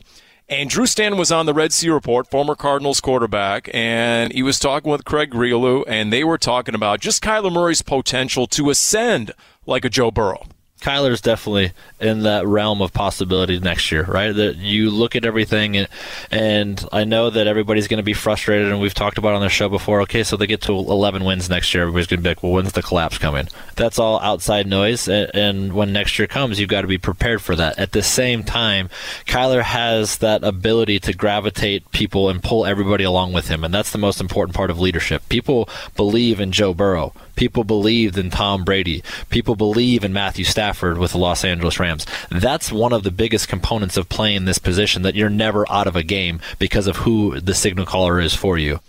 And 0.47 0.69
Drew 0.69 0.85
Stanton 0.85 1.17
was 1.17 1.31
on 1.31 1.47
the 1.47 1.55
Red 1.55 1.73
Sea 1.73 1.89
Report, 1.89 2.29
former 2.29 2.53
Cardinals 2.53 3.01
quarterback, 3.01 3.67
and 3.73 4.31
he 4.31 4.43
was 4.43 4.59
talking 4.59 4.91
with 4.91 5.03
Craig 5.03 5.31
Grialou, 5.31 5.83
and 5.87 6.13
they 6.13 6.23
were 6.23 6.37
talking 6.37 6.75
about 6.75 6.99
just 6.99 7.23
Kyler 7.23 7.51
Murray's 7.51 7.81
potential 7.81 8.45
to 8.47 8.69
ascend 8.69 9.31
like 9.65 9.85
a 9.85 9.89
Joe 9.89 10.11
Burrow. 10.11 10.43
Kyler's 10.81 11.21
definitely 11.21 11.71
in 12.01 12.23
that 12.23 12.45
realm 12.45 12.81
of 12.81 12.93
possibility 12.93 13.59
next 13.59 13.91
year, 13.91 14.03
right? 14.03 14.35
That 14.35 14.57
you 14.57 14.91
look 14.91 15.15
at 15.15 15.25
everything, 15.25 15.77
and, 15.77 15.87
and 16.29 16.85
I 16.91 17.05
know 17.05 17.29
that 17.29 17.47
everybody's 17.47 17.87
going 17.87 17.97
to 17.97 18.03
be 18.03 18.13
frustrated, 18.13 18.69
and 18.69 18.81
we've 18.81 18.93
talked 18.93 19.17
about 19.17 19.33
on 19.33 19.41
the 19.41 19.49
show 19.49 19.69
before. 19.69 20.01
Okay, 20.01 20.23
so 20.23 20.35
they 20.35 20.47
get 20.47 20.61
to 20.63 20.73
11 20.73 21.23
wins 21.23 21.49
next 21.49 21.73
year, 21.73 21.83
everybody's 21.83 22.07
going 22.07 22.19
to 22.19 22.23
be 22.23 22.29
like, 22.29 22.43
well, 22.43 22.51
when's 22.51 22.73
the 22.73 22.83
collapse 22.83 23.17
coming? 23.17 23.47
That's 23.77 23.97
all 23.97 24.19
outside 24.19 24.67
noise, 24.67 25.07
and, 25.07 25.31
and 25.33 25.73
when 25.73 25.93
next 25.93 26.19
year 26.19 26.27
comes, 26.27 26.59
you've 26.59 26.69
got 26.69 26.81
to 26.81 26.87
be 26.87 26.97
prepared 26.97 27.41
for 27.41 27.55
that. 27.55 27.79
At 27.79 27.93
the 27.93 28.03
same 28.03 28.43
time, 28.43 28.89
Kyler 29.25 29.63
has 29.63 30.17
that 30.17 30.43
ability 30.43 30.99
to 30.99 31.13
gravitate 31.13 31.89
people 31.91 32.29
and 32.29 32.43
pull 32.43 32.65
everybody 32.65 33.05
along 33.05 33.31
with 33.31 33.47
him, 33.47 33.63
and 33.63 33.73
that's 33.73 33.91
the 33.91 33.97
most 33.97 34.19
important 34.19 34.55
part 34.55 34.69
of 34.69 34.79
leadership. 34.79 35.27
People 35.29 35.69
believe 35.95 36.41
in 36.41 36.51
Joe 36.51 36.73
Burrow. 36.73 37.13
People 37.35 37.63
believed 37.63 38.17
in 38.17 38.29
Tom 38.29 38.63
Brady. 38.63 39.03
People 39.29 39.55
believe 39.55 40.03
in 40.03 40.13
Matthew 40.13 40.45
Stafford 40.45 40.64
with 40.73 41.11
the 41.11 41.17
Los 41.17 41.45
Angeles 41.45 41.79
Rams. 41.79 42.05
That's 42.29 42.71
one 42.71 42.93
of 42.93 43.03
the 43.03 43.11
biggest 43.11 43.47
components 43.47 43.97
of 43.97 44.09
playing 44.09 44.45
this 44.45 44.57
position 44.57 45.01
that 45.03 45.15
you're 45.15 45.29
never 45.29 45.69
out 45.71 45.87
of 45.87 45.95
a 45.95 46.03
game 46.03 46.39
because 46.59 46.87
of 46.87 46.97
who 46.97 47.39
the 47.39 47.53
signal 47.53 47.85
caller 47.85 48.19
is 48.19 48.33
for 48.33 48.57
you. 48.57 48.79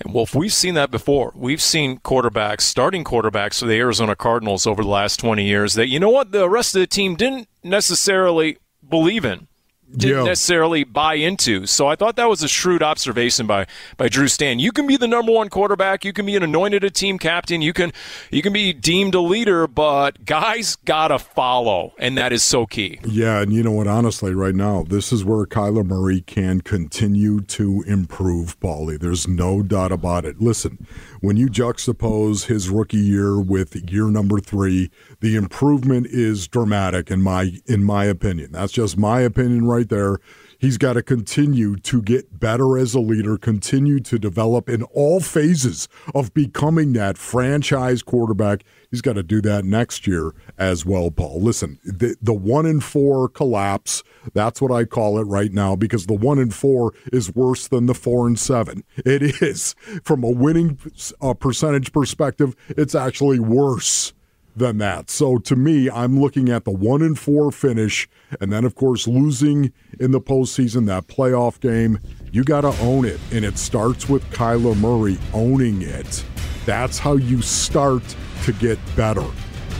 And 0.00 0.14
Wolf, 0.14 0.34
we've 0.34 0.52
seen 0.52 0.74
that 0.74 0.90
before. 0.90 1.32
We've 1.34 1.60
seen 1.60 1.98
quarterbacks, 1.98 2.60
starting 2.60 3.02
quarterbacks 3.02 3.58
for 3.58 3.66
the 3.66 3.78
Arizona 3.78 4.14
Cardinals 4.14 4.66
over 4.66 4.82
the 4.82 4.88
last 4.88 5.18
20 5.18 5.44
years 5.44 5.74
that, 5.74 5.88
you 5.88 5.98
know 5.98 6.10
what, 6.10 6.30
the 6.30 6.48
rest 6.48 6.74
of 6.76 6.80
the 6.80 6.86
team 6.86 7.16
didn't 7.16 7.48
necessarily 7.64 8.58
believe 8.88 9.24
in. 9.24 9.48
Didn't 9.96 10.18
Yeah. 10.18 10.24
necessarily 10.24 10.84
buy 10.84 11.14
into. 11.14 11.66
So 11.66 11.86
I 11.86 11.96
thought 11.96 12.16
that 12.16 12.28
was 12.28 12.42
a 12.42 12.48
shrewd 12.48 12.82
observation 12.82 13.46
by 13.46 13.66
by 13.96 14.08
Drew 14.08 14.28
Stan. 14.28 14.58
You 14.58 14.72
can 14.72 14.86
be 14.86 14.96
the 14.96 15.08
number 15.08 15.32
one 15.32 15.48
quarterback, 15.48 16.04
you 16.04 16.12
can 16.12 16.26
be 16.26 16.36
an 16.36 16.42
anointed 16.42 16.84
a 16.84 16.90
team 16.90 17.18
captain, 17.18 17.62
you 17.62 17.72
can 17.72 17.92
you 18.30 18.42
can 18.42 18.52
be 18.52 18.72
deemed 18.72 19.14
a 19.14 19.20
leader, 19.20 19.66
but 19.66 20.24
guys 20.24 20.76
gotta 20.84 21.18
follow, 21.18 21.92
and 21.98 22.16
that 22.18 22.32
is 22.32 22.42
so 22.42 22.66
key. 22.66 22.98
Yeah, 23.06 23.40
and 23.40 23.52
you 23.52 23.62
know 23.62 23.72
what? 23.72 23.86
Honestly, 23.86 24.34
right 24.34 24.54
now, 24.54 24.84
this 24.88 25.12
is 25.12 25.24
where 25.24 25.46
Kyler 25.46 25.84
Murray 25.86 26.20
can 26.20 26.60
continue 26.60 27.40
to 27.42 27.82
improve, 27.86 28.58
Paulie. 28.60 28.98
There's 29.00 29.26
no 29.26 29.62
doubt 29.62 29.92
about 29.92 30.24
it. 30.24 30.40
Listen, 30.40 30.86
when 31.20 31.36
you 31.36 31.48
juxtapose 31.48 32.46
his 32.46 32.70
rookie 32.70 32.96
year 32.96 33.40
with 33.40 33.90
year 33.90 34.06
number 34.06 34.40
three, 34.40 34.90
the 35.20 35.36
improvement 35.36 36.06
is 36.06 36.48
dramatic 36.48 37.10
in 37.10 37.22
my 37.22 37.58
in 37.66 37.84
my 37.84 38.04
opinion. 38.04 38.52
That's 38.52 38.72
just 38.72 38.96
my 38.96 39.20
opinion 39.20 39.66
right 39.66 39.88
there. 39.88 40.18
He's 40.60 40.76
got 40.76 40.94
to 40.94 41.02
continue 41.04 41.76
to 41.76 42.02
get 42.02 42.40
better 42.40 42.76
as 42.76 42.92
a 42.92 42.98
leader, 42.98 43.38
continue 43.38 44.00
to 44.00 44.18
develop 44.18 44.68
in 44.68 44.82
all 44.82 45.20
phases 45.20 45.88
of 46.16 46.34
becoming 46.34 46.94
that 46.94 47.16
franchise 47.16 48.02
quarterback. 48.02 48.64
He's 48.90 49.00
got 49.00 49.12
to 49.12 49.22
do 49.22 49.40
that 49.42 49.64
next 49.64 50.08
year 50.08 50.34
as 50.58 50.84
well, 50.84 51.12
Paul. 51.12 51.40
Listen, 51.40 51.78
the, 51.84 52.16
the 52.20 52.34
one 52.34 52.66
in 52.66 52.80
four 52.80 53.28
collapse, 53.28 54.02
that's 54.34 54.60
what 54.60 54.72
I 54.72 54.84
call 54.84 55.20
it 55.20 55.24
right 55.24 55.52
now 55.52 55.76
because 55.76 56.06
the 56.06 56.14
one 56.14 56.40
in 56.40 56.50
four 56.50 56.92
is 57.12 57.32
worse 57.36 57.68
than 57.68 57.86
the 57.86 57.94
four 57.94 58.26
and 58.26 58.36
seven. 58.36 58.82
It 58.96 59.40
is. 59.40 59.76
From 60.02 60.24
a 60.24 60.30
winning 60.30 60.78
uh, 61.20 61.34
percentage 61.34 61.92
perspective, 61.92 62.56
it's 62.70 62.96
actually 62.96 63.38
worse 63.38 64.12
than 64.58 64.78
that. 64.78 65.10
So 65.10 65.38
to 65.38 65.56
me, 65.56 65.88
I'm 65.88 66.20
looking 66.20 66.48
at 66.48 66.64
the 66.64 66.70
one 66.70 67.02
and 67.02 67.18
four 67.18 67.50
finish, 67.50 68.08
and 68.40 68.52
then 68.52 68.64
of 68.64 68.74
course 68.74 69.06
losing 69.06 69.72
in 69.98 70.10
the 70.10 70.20
postseason 70.20 70.86
that 70.86 71.06
playoff 71.06 71.60
game. 71.60 71.98
You 72.32 72.44
got 72.44 72.62
to 72.62 72.78
own 72.80 73.04
it, 73.04 73.20
and 73.32 73.44
it 73.44 73.56
starts 73.56 74.08
with 74.08 74.22
Kyler 74.30 74.76
Murray 74.76 75.18
owning 75.32 75.82
it. 75.82 76.24
That's 76.66 76.98
how 76.98 77.16
you 77.16 77.40
start 77.40 78.02
to 78.44 78.52
get 78.52 78.78
better. 78.94 79.24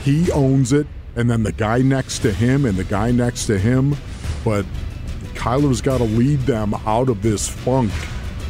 He 0.03 0.31
owns 0.31 0.73
it, 0.73 0.87
and 1.15 1.29
then 1.29 1.43
the 1.43 1.51
guy 1.51 1.79
next 1.79 2.19
to 2.19 2.33
him, 2.33 2.65
and 2.65 2.77
the 2.77 2.83
guy 2.83 3.11
next 3.11 3.45
to 3.47 3.59
him. 3.59 3.95
But 4.43 4.65
Kyler's 5.33 5.81
got 5.81 5.99
to 5.99 6.05
lead 6.05 6.39
them 6.41 6.73
out 6.85 7.09
of 7.09 7.21
this 7.21 7.47
funk 7.47 7.91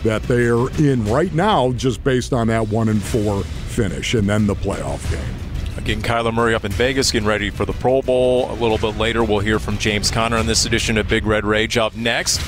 that 0.03 0.23
they're 0.23 0.69
in 0.79 1.03
right 1.05 1.33
now, 1.33 1.73
just 1.73 2.03
based 2.03 2.31
on 2.31 2.47
that 2.47 2.69
one 2.69 2.87
and 2.87 3.01
four 3.01 3.43
finish, 3.43 4.13
and 4.13 4.29
then 4.29 4.47
the 4.47 4.55
playoff 4.55 5.09
game. 5.11 5.48
Getting 5.77 6.01
Kyler 6.01 6.33
Murray 6.33 6.53
up 6.53 6.65
in 6.65 6.71
Vegas, 6.71 7.11
getting 7.11 7.27
ready 7.27 7.49
for 7.49 7.65
the 7.65 7.73
Pro 7.73 8.01
Bowl. 8.01 8.51
A 8.51 8.53
little 8.53 8.77
bit 8.77 8.97
later, 8.97 9.23
we'll 9.23 9.39
hear 9.39 9.59
from 9.59 9.77
James 9.77 10.11
Conner 10.11 10.37
on 10.37 10.45
this 10.45 10.65
edition 10.65 10.97
of 10.97 11.07
Big 11.07 11.25
Red 11.25 11.45
Rage. 11.45 11.77
Up 11.77 11.95
next, 11.95 12.41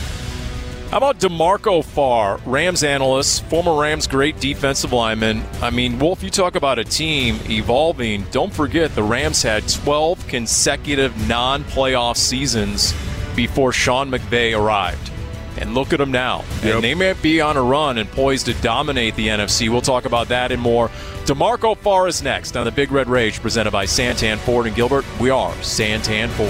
how 0.91 0.97
about 0.97 1.19
DeMarco 1.19 1.85
Farr, 1.85 2.37
Rams 2.45 2.83
analyst, 2.83 3.45
former 3.45 3.79
Rams 3.79 4.07
great 4.07 4.41
defensive 4.41 4.91
lineman? 4.91 5.41
I 5.61 5.69
mean, 5.69 5.97
Wolf, 5.99 6.21
you 6.21 6.29
talk 6.29 6.55
about 6.55 6.79
a 6.79 6.83
team 6.83 7.39
evolving. 7.49 8.25
Don't 8.31 8.53
forget, 8.53 8.93
the 8.93 9.03
Rams 9.03 9.41
had 9.41 9.67
12 9.69 10.27
consecutive 10.27 11.29
non 11.29 11.63
playoff 11.63 12.17
seasons 12.17 12.93
before 13.37 13.71
Sean 13.71 14.11
McVay 14.11 14.57
arrived. 14.57 15.10
And 15.61 15.75
look 15.75 15.93
at 15.93 15.99
them 15.99 16.11
now. 16.11 16.43
Yep. 16.63 16.75
And 16.75 16.83
they 16.83 16.95
may 16.95 17.13
be 17.13 17.39
on 17.39 17.55
a 17.55 17.61
run 17.61 17.99
and 17.99 18.09
poised 18.09 18.47
to 18.47 18.53
dominate 18.55 19.15
the 19.15 19.27
NFC. 19.27 19.69
We'll 19.69 19.81
talk 19.81 20.05
about 20.05 20.29
that 20.29 20.51
and 20.51 20.59
more. 20.59 20.89
DeMarco 21.25 21.77
Farr's 21.77 22.23
next 22.23 22.57
on 22.57 22.65
the 22.65 22.71
Big 22.71 22.91
Red 22.91 23.07
Rage, 23.07 23.39
presented 23.39 23.69
by 23.69 23.85
Santan 23.85 24.39
Ford 24.39 24.65
and 24.65 24.75
Gilbert. 24.75 25.05
We 25.19 25.29
are 25.29 25.53
Santan 25.61 26.29
Ford. 26.29 26.49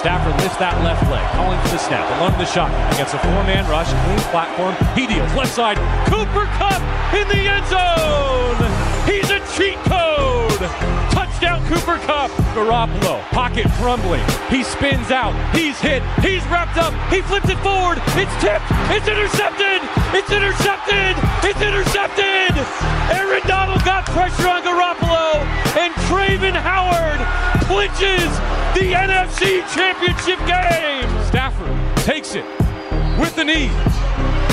Stafford 0.00 0.40
lifts 0.42 0.56
that 0.56 0.82
left 0.82 1.08
leg, 1.10 1.30
calling 1.32 1.60
for 1.60 1.68
the 1.68 1.78
snap, 1.78 2.18
along 2.18 2.32
the 2.38 2.46
shotgun 2.46 2.92
against 2.94 3.14
a 3.14 3.18
four-man 3.18 3.70
rush, 3.70 3.92
clean 4.04 4.18
platform. 4.32 4.74
He 4.96 5.06
deals 5.06 5.32
left 5.34 5.54
side. 5.54 5.76
Cooper 6.08 6.46
Kupp 6.58 6.82
in 7.14 7.28
the 7.28 7.46
end 7.46 7.66
zone. 7.70 8.66
He's 9.06 9.30
a 9.30 9.38
cheat 9.56 9.78
code. 9.84 10.99
Touchdown, 11.40 11.66
Cooper 11.68 11.96
Kupp. 12.04 12.30
Garoppolo, 12.52 13.22
pocket 13.32 13.66
crumbling. 13.80 14.22
He 14.50 14.62
spins 14.62 15.10
out. 15.10 15.32
He's 15.56 15.80
hit. 15.80 16.02
He's 16.20 16.44
wrapped 16.52 16.76
up. 16.76 16.92
He 17.10 17.22
flips 17.22 17.48
it 17.48 17.56
forward. 17.60 17.96
It's 18.12 18.34
tipped. 18.44 18.68
It's 18.92 19.08
intercepted. 19.08 19.80
It's 20.12 20.30
intercepted. 20.30 21.16
It's 21.40 21.62
intercepted. 21.62 22.52
Aaron 23.16 23.40
Donald 23.48 23.82
got 23.84 24.04
pressure 24.12 24.48
on 24.48 24.60
Garoppolo, 24.60 25.40
and 25.80 25.94
Travin 26.12 26.52
Howard 26.52 27.24
clinches 27.64 28.28
the 28.76 28.92
NFC 28.92 29.64
Championship 29.72 30.38
game. 30.44 31.08
Stafford 31.24 31.72
takes 32.04 32.34
it 32.34 32.44
with 33.18 33.34
the 33.34 33.44
knee. 33.44 33.68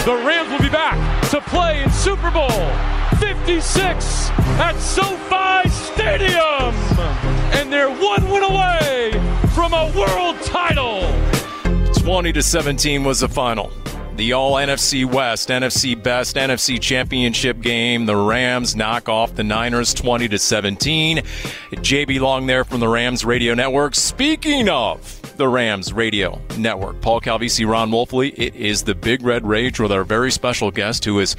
The 0.06 0.16
Rams 0.24 0.50
will 0.50 0.64
be 0.64 0.70
back 0.70 0.96
to 1.32 1.42
play 1.42 1.84
in 1.84 1.92
Super 1.92 2.32
Bowl 2.32 2.97
56 3.20 4.30
at 4.60 4.78
SoFi 4.80 5.70
Stadium. 5.70 6.74
And 7.54 7.72
they're 7.72 7.90
one 7.90 8.30
win 8.30 8.44
away 8.44 9.12
from 9.54 9.74
a 9.74 9.92
world 9.98 10.42
title. 10.44 11.02
20 11.96 12.34
to 12.34 12.44
17 12.44 13.04
was 13.04 13.22
the 13.22 13.30
final. 13.30 13.72
The 14.16 14.34
All 14.34 14.54
NFC 14.54 15.06
West, 15.06 15.50
NFC 15.50 16.02
Best, 16.02 16.38
NFC 16.38 16.82
Championship 16.82 17.62
game. 17.62 18.06
The 18.06 18.16
Rams 18.16 18.76
knock 18.76 19.10
off 19.10 19.36
the 19.36 19.44
Niners 19.44 19.94
20 19.94 20.28
to 20.30 20.40
17. 20.40 21.18
JB 21.18 22.20
Long 22.20 22.48
there 22.48 22.64
from 22.64 22.80
the 22.80 22.88
Rams 22.88 23.24
Radio 23.24 23.54
Network. 23.54 23.94
Speaking 23.94 24.70
of 24.70 25.22
the 25.38 25.48
Rams 25.48 25.94
Radio 25.94 26.42
Network, 26.58 27.00
Paul 27.02 27.22
Calvisi, 27.22 27.68
Ron 27.68 27.92
Wolfley. 27.92 28.34
It 28.38 28.56
is 28.56 28.84
the 28.84 28.96
Big 28.96 29.22
Red 29.22 29.46
Rage 29.46 29.80
with 29.80 29.92
our 29.92 30.04
very 30.04 30.32
special 30.32 30.72
guest 30.72 31.06
who 31.06 31.20
is 31.20 31.36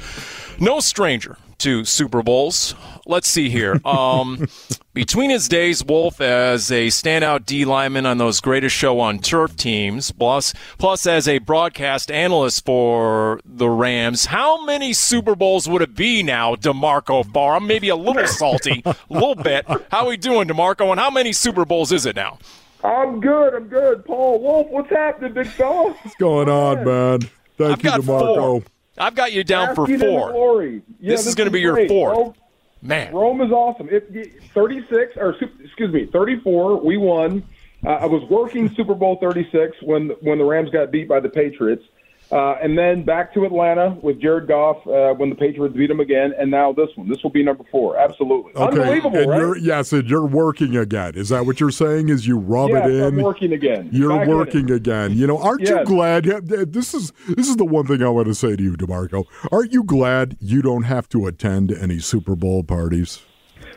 no 0.59 0.79
stranger 0.79 1.37
to 1.59 1.85
Super 1.85 2.21
Bowls. 2.23 2.75
Let's 3.05 3.27
see 3.27 3.49
here. 3.49 3.79
Um, 3.89 4.47
between 4.93 5.29
his 5.29 5.47
days, 5.47 5.83
Wolf 5.83 6.19
as 6.21 6.71
a 6.71 6.87
standout 6.87 7.45
D 7.45 7.63
lineman 7.65 8.05
on 8.05 8.17
those 8.17 8.39
greatest 8.39 8.75
show 8.75 8.99
on 8.99 9.19
turf 9.19 9.55
teams, 9.55 10.11
plus 10.11 10.53
plus 10.77 11.05
as 11.07 11.27
a 11.27 11.39
broadcast 11.39 12.11
analyst 12.11 12.65
for 12.65 13.39
the 13.45 13.69
Rams, 13.69 14.25
how 14.25 14.63
many 14.65 14.93
Super 14.93 15.35
Bowls 15.35 15.67
would 15.69 15.81
it 15.81 15.95
be 15.95 16.21
now, 16.23 16.55
Demarco 16.55 17.25
Farr? 17.33 17.55
I'm 17.55 17.67
maybe 17.67 17.89
a 17.89 17.95
little 17.95 18.27
salty, 18.27 18.81
a 18.85 18.95
little 19.09 19.35
bit. 19.35 19.65
How 19.91 20.05
are 20.05 20.07
we 20.09 20.17
doing, 20.17 20.47
Demarco? 20.47 20.91
And 20.91 20.99
how 20.99 21.09
many 21.09 21.33
Super 21.33 21.65
Bowls 21.65 21.91
is 21.91 22.05
it 22.05 22.15
now? 22.15 22.37
I'm 22.83 23.19
good. 23.19 23.53
I'm 23.55 23.67
good. 23.67 24.05
Paul 24.05 24.39
Wolf, 24.41 24.67
what's 24.69 24.89
happening, 24.89 25.33
big 25.33 25.47
fella? 25.47 25.91
What's 25.93 26.15
going 26.17 26.47
on, 26.49 26.83
man? 26.85 27.19
Thank 27.57 27.71
I've 27.71 27.83
you, 27.83 27.89
got 27.89 27.99
DeMarco. 28.01 28.35
four. 28.35 28.63
I've 28.99 29.15
got 29.15 29.31
you 29.31 29.43
down 29.43 29.75
for 29.75 29.85
Basking 29.87 29.95
in 29.95 29.99
the 29.99 30.05
four. 30.05 30.63
Yeah, 30.63 30.79
This 30.99 31.25
is 31.25 31.35
gonna 31.35 31.49
be 31.49 31.61
your 31.61 31.87
fourth. 31.87 32.17
Rome, 32.17 32.33
Man, 32.81 33.13
Rome 33.13 33.41
is 33.41 33.51
awesome. 33.51 33.89
It, 33.89 34.41
36 34.53 35.17
or 35.17 35.35
excuse 35.63 35.91
me, 35.91 36.05
34. 36.05 36.77
We 36.81 36.97
won. 36.97 37.43
Uh, 37.85 37.91
I 37.91 38.05
was 38.05 38.23
working 38.29 38.73
Super 38.75 38.93
Bowl 38.93 39.17
36 39.21 39.77
when 39.81 40.09
when 40.21 40.37
the 40.37 40.45
Rams 40.45 40.69
got 40.69 40.91
beat 40.91 41.07
by 41.07 41.19
the 41.19 41.29
Patriots. 41.29 41.83
Uh, 42.31 42.53
and 42.61 42.77
then 42.77 43.03
back 43.03 43.33
to 43.33 43.43
Atlanta 43.43 43.97
with 44.03 44.21
Jared 44.21 44.47
Goff 44.47 44.77
uh, 44.85 45.13
when 45.15 45.29
the 45.31 45.35
Patriots 45.35 45.75
beat 45.75 45.87
them 45.87 45.99
again, 45.99 46.31
and 46.37 46.51
now 46.51 46.71
this 46.71 46.89
one. 46.95 47.09
This 47.09 47.23
will 47.23 47.31
be 47.31 47.41
number 47.43 47.63
four. 47.71 47.97
Absolutely, 47.97 48.51
Okay, 48.55 48.79
unbelievable, 48.81 49.17
and 49.17 49.29
right? 49.31 49.39
you're 49.39 49.57
yes, 49.57 49.91
and 49.93 50.07
you're 50.07 50.27
working 50.27 50.77
again. 50.77 51.15
Is 51.15 51.29
that 51.29 51.47
what 51.47 51.59
you're 51.59 51.71
saying? 51.71 52.09
Is 52.09 52.27
you 52.27 52.37
rub 52.37 52.69
yes, 52.69 52.87
it 52.87 53.03
I'm 53.03 53.17
in? 53.17 53.23
working 53.25 53.53
again. 53.53 53.89
You're 53.91 54.15
Back 54.15 54.27
working 54.27 54.69
again. 54.69 55.13
You 55.17 55.25
know, 55.25 55.39
aren't 55.39 55.61
you 55.61 55.83
glad? 55.85 56.25
This 56.25 56.93
is 56.93 57.11
this 57.29 57.47
is 57.49 57.55
the 57.55 57.65
one 57.65 57.87
thing 57.87 58.03
I 58.03 58.09
want 58.09 58.27
to 58.27 58.35
say 58.35 58.55
to 58.55 58.61
you, 58.61 58.73
Demarco. 58.77 59.25
Aren't 59.51 59.73
you 59.73 59.83
glad 59.83 60.37
you 60.39 60.61
don't 60.61 60.83
have 60.83 61.09
to 61.09 61.25
attend 61.25 61.71
any 61.71 61.97
Super 61.97 62.35
Bowl 62.35 62.63
parties? 62.63 63.23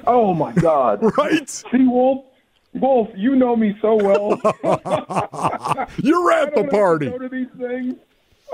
Oh 0.06 0.34
my 0.34 0.52
God! 0.52 1.00
Right? 1.16 1.48
See, 1.48 1.86
Wolf, 1.86 2.26
Wolf, 2.74 3.08
you 3.16 3.34
know 3.34 3.56
me 3.56 3.76
so 3.80 3.94
well. 3.94 4.38
You're 6.02 6.32
at 6.32 6.54
the 6.54 6.62
to 6.64 6.68
party. 6.68 7.08
Go 7.08 7.18
to 7.18 7.28
these 7.30 7.48
things. 7.58 7.94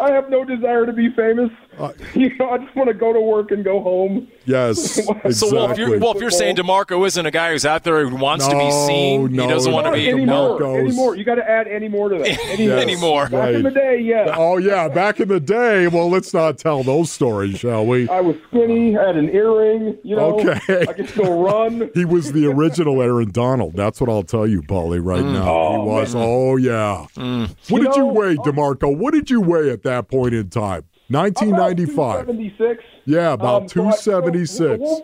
I 0.01 0.13
have 0.13 0.31
no 0.31 0.45
desire 0.45 0.87
to 0.87 0.93
be 0.93 1.11
famous. 1.11 1.51
Uh, 1.79 1.93
you 2.15 2.35
know, 2.39 2.51
I 2.51 2.59
just 2.59 2.75
want 2.75 2.89
to 2.89 2.95
go 2.95 3.13
to 3.13 3.21
work 3.21 3.51
and 3.53 3.65
go 3.65 3.81
home. 3.81 4.29
Yes, 4.47 4.99
exactly. 4.99 5.33
So, 5.33 5.53
Wolf, 5.53 5.79
you're, 5.79 5.99
Wolf, 6.01 6.21
you're 6.21 6.31
saying 6.31 6.57
DeMarco 6.57 7.07
isn't 7.07 7.25
a 7.25 7.31
guy 7.31 7.53
who's 7.53 7.65
out 7.67 7.85
there 7.85 8.07
who 8.09 8.17
wants 8.17 8.47
to 8.49 8.57
be 8.57 8.71
seen. 8.87 9.33
no, 9.33 9.43
he 9.45 9.49
doesn't 9.49 9.73
want 9.73 9.87
to 9.87 9.93
be 9.93 10.09
anymore. 10.09 10.59
DeMarco's- 10.61 10.79
Anymore. 10.89 11.17
You 11.17 11.25
got 11.25 11.37
to 11.37 11.49
add 11.49 11.69
any 11.69 11.89
more 11.89 12.09
to 12.09 12.19
that. 12.19 12.39
Any 12.49 12.67
Yes. 12.67 12.83
Anymore. 12.83 13.29
Back 13.29 13.55
in 13.55 13.63
the 13.63 13.71
day, 13.71 14.01
yeah. 14.01 14.35
Oh 14.37 14.57
yeah, 14.59 14.89
back 14.89 15.21
in 15.21 15.29
the 15.29 15.41
day. 15.41 15.87
Well, 15.89 16.09
let's 16.11 16.33
not 16.35 16.59
tell 16.59 16.83
those 16.83 17.11
stories, 17.13 17.59
shall 17.61 17.87
we? 17.87 18.09
I 18.09 18.21
was 18.21 18.37
skinny, 18.49 18.93
had 18.93 19.17
an 19.17 19.29
earring. 19.31 19.97
You 20.03 20.17
know, 20.17 20.39
Okay. 20.41 20.87
I 20.89 20.93
could 20.93 21.09
still 21.09 21.41
run. 21.43 21.91
He 21.95 22.05
was 22.05 22.33
the 22.33 22.47
original 22.47 23.01
Aaron 23.03 23.31
Donald. 23.31 23.75
That's 23.77 24.01
what 24.01 24.09
I'll 24.11 24.23
tell 24.25 24.47
you, 24.47 24.63
Paulie, 24.63 25.01
right 25.05 25.25
now. 25.25 25.43
he 25.43 25.49
Oh, 25.49 25.85
was. 25.85 26.15
man. 26.15 26.25
Oh, 26.27 26.57
yeah. 26.57 27.07
What 27.15 27.83
You 27.83 27.85
did 27.85 27.97
you 27.97 28.07
weigh, 28.07 28.37
DeMarco? 28.37 28.97
What 28.97 29.15
did 29.15 29.31
you 29.31 29.41
weigh 29.41 29.71
at 29.71 29.83
that 29.85 29.88
point 30.09 30.35
in 30.35 30.49
time? 30.51 30.85
1995. 31.09 32.21
Seventy-six. 32.21 32.85
Yeah, 33.07 33.33
about 33.33 33.63
Um, 33.63 33.69
so 33.69 33.87
I- 33.87 33.91
so, 33.93 34.21
276. 34.21 35.01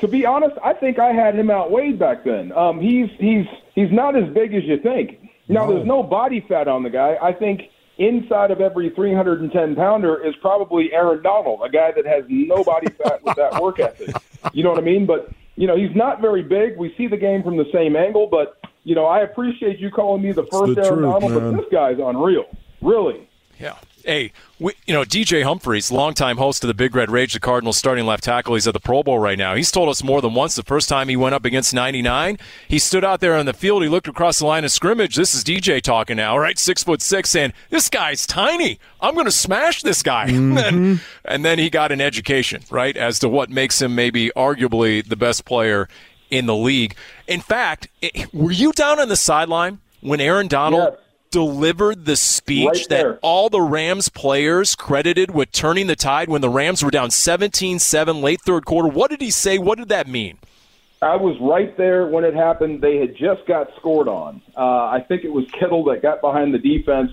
To 0.00 0.08
be 0.08 0.24
honest, 0.24 0.56
I 0.64 0.72
think 0.72 0.98
I 0.98 1.12
had 1.12 1.34
him 1.34 1.50
outweighed 1.50 1.98
back 1.98 2.24
then. 2.24 2.52
Um, 2.52 2.80
he's 2.80 3.10
he's 3.18 3.46
he's 3.74 3.90
not 3.92 4.16
as 4.16 4.28
big 4.32 4.54
as 4.54 4.64
you 4.64 4.78
think. 4.78 5.18
Now 5.48 5.66
No. 5.66 5.74
there's 5.74 5.86
no 5.86 6.02
body 6.02 6.40
fat 6.48 6.68
on 6.68 6.82
the 6.84 6.90
guy. 6.90 7.16
I 7.20 7.32
think 7.32 7.62
inside 7.98 8.50
of 8.50 8.60
every 8.62 8.88
310 8.90 9.74
pounder 9.76 10.24
is 10.26 10.34
probably 10.40 10.90
Aaron 10.94 11.22
Donald, 11.22 11.60
a 11.62 11.68
guy 11.68 11.90
that 11.92 12.06
has 12.06 12.24
no 12.28 12.64
body 12.64 12.86
fat 13.02 13.22
with 13.22 13.36
that 13.36 13.60
work 13.60 13.78
ethic. 13.88 14.14
You 14.54 14.62
know 14.64 14.70
what 14.70 14.78
I 14.78 14.82
mean? 14.82 15.04
But 15.04 15.28
you 15.56 15.66
know 15.66 15.76
he's 15.76 15.94
not 15.94 16.20
very 16.22 16.42
big. 16.42 16.78
We 16.78 16.94
see 16.96 17.06
the 17.06 17.18
game 17.18 17.42
from 17.42 17.56
the 17.58 17.66
same 17.72 17.94
angle, 17.96 18.26
but 18.30 18.58
you 18.84 18.94
know 18.94 19.04
I 19.04 19.20
appreciate 19.20 19.78
you 19.80 19.90
calling 19.90 20.22
me 20.22 20.32
the 20.32 20.44
first 20.44 20.76
the 20.76 20.82
Aaron 20.86 20.98
truth, 21.00 21.12
Donald, 21.20 21.32
man. 21.32 21.52
but 21.52 21.56
this 21.62 21.66
guy's 21.70 21.98
unreal, 21.98 22.46
really. 22.80 23.28
Yeah. 23.58 23.74
Hey, 24.04 24.32
we, 24.58 24.72
you 24.86 24.94
know, 24.94 25.02
DJ 25.02 25.42
Humphries, 25.42 25.90
longtime 25.90 26.38
host 26.38 26.64
of 26.64 26.68
the 26.68 26.74
Big 26.74 26.94
Red 26.94 27.10
Rage, 27.10 27.34
the 27.34 27.40
Cardinals 27.40 27.76
starting 27.76 28.06
left 28.06 28.24
tackle. 28.24 28.54
He's 28.54 28.66
at 28.66 28.72
the 28.72 28.80
Pro 28.80 29.02
Bowl 29.02 29.18
right 29.18 29.36
now. 29.36 29.54
He's 29.54 29.70
told 29.70 29.88
us 29.88 30.02
more 30.02 30.22
than 30.22 30.32
once 30.32 30.54
the 30.54 30.62
first 30.62 30.88
time 30.88 31.08
he 31.08 31.16
went 31.16 31.34
up 31.34 31.44
against 31.44 31.74
99, 31.74 32.38
he 32.66 32.78
stood 32.78 33.04
out 33.04 33.20
there 33.20 33.36
on 33.36 33.46
the 33.46 33.52
field. 33.52 33.82
He 33.82 33.88
looked 33.88 34.08
across 34.08 34.38
the 34.38 34.46
line 34.46 34.64
of 34.64 34.70
scrimmage. 34.70 35.16
This 35.16 35.34
is 35.34 35.44
DJ 35.44 35.82
talking 35.82 36.16
now, 36.16 36.38
right? 36.38 36.58
Six 36.58 36.82
foot 36.82 37.02
six, 37.02 37.34
and 37.34 37.52
This 37.68 37.88
guy's 37.88 38.26
tiny. 38.26 38.78
I'm 39.00 39.14
going 39.14 39.26
to 39.26 39.32
smash 39.32 39.82
this 39.82 40.02
guy. 40.02 40.24
and, 40.28 40.56
then, 40.56 40.74
mm-hmm. 40.74 41.04
and 41.24 41.44
then 41.44 41.58
he 41.58 41.68
got 41.68 41.92
an 41.92 42.00
education, 42.00 42.62
right, 42.70 42.96
as 42.96 43.18
to 43.18 43.28
what 43.28 43.50
makes 43.50 43.82
him 43.82 43.94
maybe 43.94 44.30
arguably 44.36 45.06
the 45.06 45.16
best 45.16 45.44
player 45.44 45.88
in 46.30 46.46
the 46.46 46.56
league. 46.56 46.94
In 47.26 47.40
fact, 47.40 47.88
it, 48.00 48.32
were 48.32 48.52
you 48.52 48.72
down 48.72 48.98
on 48.98 49.08
the 49.08 49.16
sideline 49.16 49.78
when 50.00 50.20
Aaron 50.20 50.48
Donald 50.48 50.94
Yes. 50.94 51.00
Delivered 51.30 52.04
the 52.04 52.16
speech 52.16 52.66
Right 52.66 52.88
that 52.88 53.18
all 53.22 53.48
the 53.48 53.60
Rams 53.60 54.08
players 54.08 54.74
credited 54.74 55.30
with 55.30 55.52
turning 55.52 55.86
the 55.86 55.96
tide 55.96 56.28
when 56.28 56.40
the 56.40 56.48
Rams 56.48 56.82
were 56.82 56.90
down 56.90 57.10
17-7 57.10 58.22
late 58.22 58.40
third 58.40 58.64
quarter. 58.64 58.88
What 58.88 59.10
did 59.10 59.20
he 59.20 59.30
say? 59.30 59.58
What 59.58 59.78
did 59.78 59.88
that 59.88 60.08
mean? 60.08 60.38
I 61.02 61.16
was 61.16 61.36
right 61.40 61.74
there 61.78 62.06
when 62.06 62.24
it 62.24 62.34
happened. 62.34 62.82
They 62.82 62.98
had 62.98 63.16
just 63.16 63.46
got 63.48 63.68
scored 63.78 64.06
on. 64.06 64.42
Uh, 64.54 64.60
I 64.60 65.04
think 65.08 65.24
it 65.24 65.32
was 65.32 65.46
Kittle 65.58 65.84
that 65.84 66.02
got 66.02 66.20
behind 66.20 66.52
the 66.52 66.58
defense, 66.58 67.10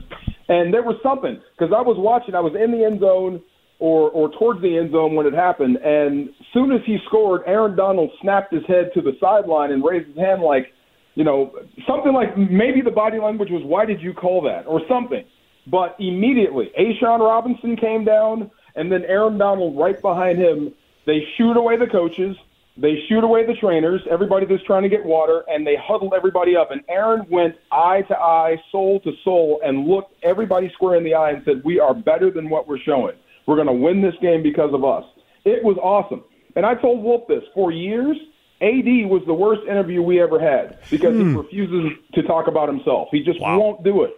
and 0.50 0.74
there 0.74 0.84
was 0.84 0.98
something 1.02 1.42
because 1.58 1.74
I 1.74 1.82
was 1.82 1.96
watching. 1.98 2.36
I 2.36 2.42
was 2.42 2.54
in 2.54 2.72
the 2.72 2.84
end 2.84 3.00
zone 3.00 3.42
or 3.80 4.10
or 4.10 4.30
towards 4.38 4.62
the 4.62 4.78
end 4.78 4.92
zone 4.92 5.16
when 5.16 5.26
it 5.26 5.34
happened, 5.34 5.78
and 5.78 6.30
soon 6.54 6.74
as 6.74 6.82
he 6.86 6.98
scored, 7.08 7.44
Aaron 7.46 7.78
Donald 7.78 8.12
snapped 8.22 8.54
his 8.54 8.66
head 8.68 8.92
to 8.94 9.02
the 9.02 9.14
sideline 9.22 9.72
and 9.72 9.82
raised 9.82 10.08
his 10.08 10.18
hand 10.18 10.42
like, 10.42 10.74
you 11.18 11.24
know, 11.24 11.52
something 11.88 12.14
like 12.14 12.38
maybe 12.38 12.82
the 12.82 12.92
body 12.92 13.18
language 13.18 13.50
was, 13.50 13.64
"Why 13.64 13.86
did 13.86 14.00
you 14.04 14.14
call 14.14 14.42
that?" 14.44 14.68
or 14.68 14.82
something. 14.88 15.26
But 15.66 15.96
immediately, 15.98 16.72
A'Shawn 16.78 17.22
Robinson 17.22 17.76
came 17.76 18.06
down, 18.06 18.52
and 18.76 18.92
then 18.92 19.04
Aaron 19.06 19.40
Donald 19.40 19.76
right 19.76 20.00
behind 20.00 20.38
him. 20.38 20.74
They 21.08 21.28
shoot 21.36 21.58
away 21.58 21.76
the 21.78 21.88
coaches. 21.88 22.38
They 22.78 23.04
shoot 23.10 23.24
away 23.24 23.48
the 23.48 23.56
trainers, 23.56 24.02
everybody 24.08 24.46
that's 24.46 24.62
trying 24.62 24.84
to 24.84 24.90
get 24.90 25.04
water, 25.04 25.44
and 25.50 25.66
they 25.66 25.76
huddled 25.76 26.14
everybody 26.16 26.56
up. 26.56 26.70
And 26.70 26.82
Aaron 26.88 27.26
went 27.32 27.56
eye 27.72 28.04
to 28.04 28.16
eye, 28.16 28.62
soul 28.72 29.00
to 29.00 29.12
soul, 29.24 29.60
and 29.66 29.88
looked 29.88 30.14
everybody 30.22 30.70
square 30.76 30.98
in 30.98 31.04
the 31.04 31.16
eye 31.16 31.32
and 31.32 31.44
said, 31.44 31.64
We 31.66 31.80
are 31.80 31.96
better 31.96 32.30
than 32.30 32.48
what 32.52 32.68
we're 32.68 32.78
showing. 32.78 33.16
We're 33.48 33.56
going 33.56 33.68
to 33.68 33.74
win 33.74 34.04
this 34.04 34.14
game 34.22 34.44
because 34.44 34.72
of 34.72 34.86
us. 34.86 35.04
It 35.46 35.64
was 35.64 35.78
awesome. 35.82 36.24
And 36.56 36.68
I 36.68 36.76
told 36.76 37.04
Wolf 37.04 37.28
this 37.28 37.44
for 37.56 37.72
years. 37.72 38.16
AD 38.62 39.10
was 39.10 39.22
the 39.28 39.34
worst 39.34 39.62
interview 39.68 40.02
we 40.02 40.20
ever 40.22 40.40
had 40.40 40.80
because 40.90 41.16
he 41.18 41.24
refuses 41.24 41.92
to 42.14 42.24
talk 42.24 42.48
about 42.48 42.68
himself. 42.68 43.10
He 43.12 43.24
just 43.24 43.40
won't 43.42 43.84
do 43.84 44.04
it. 44.04 44.12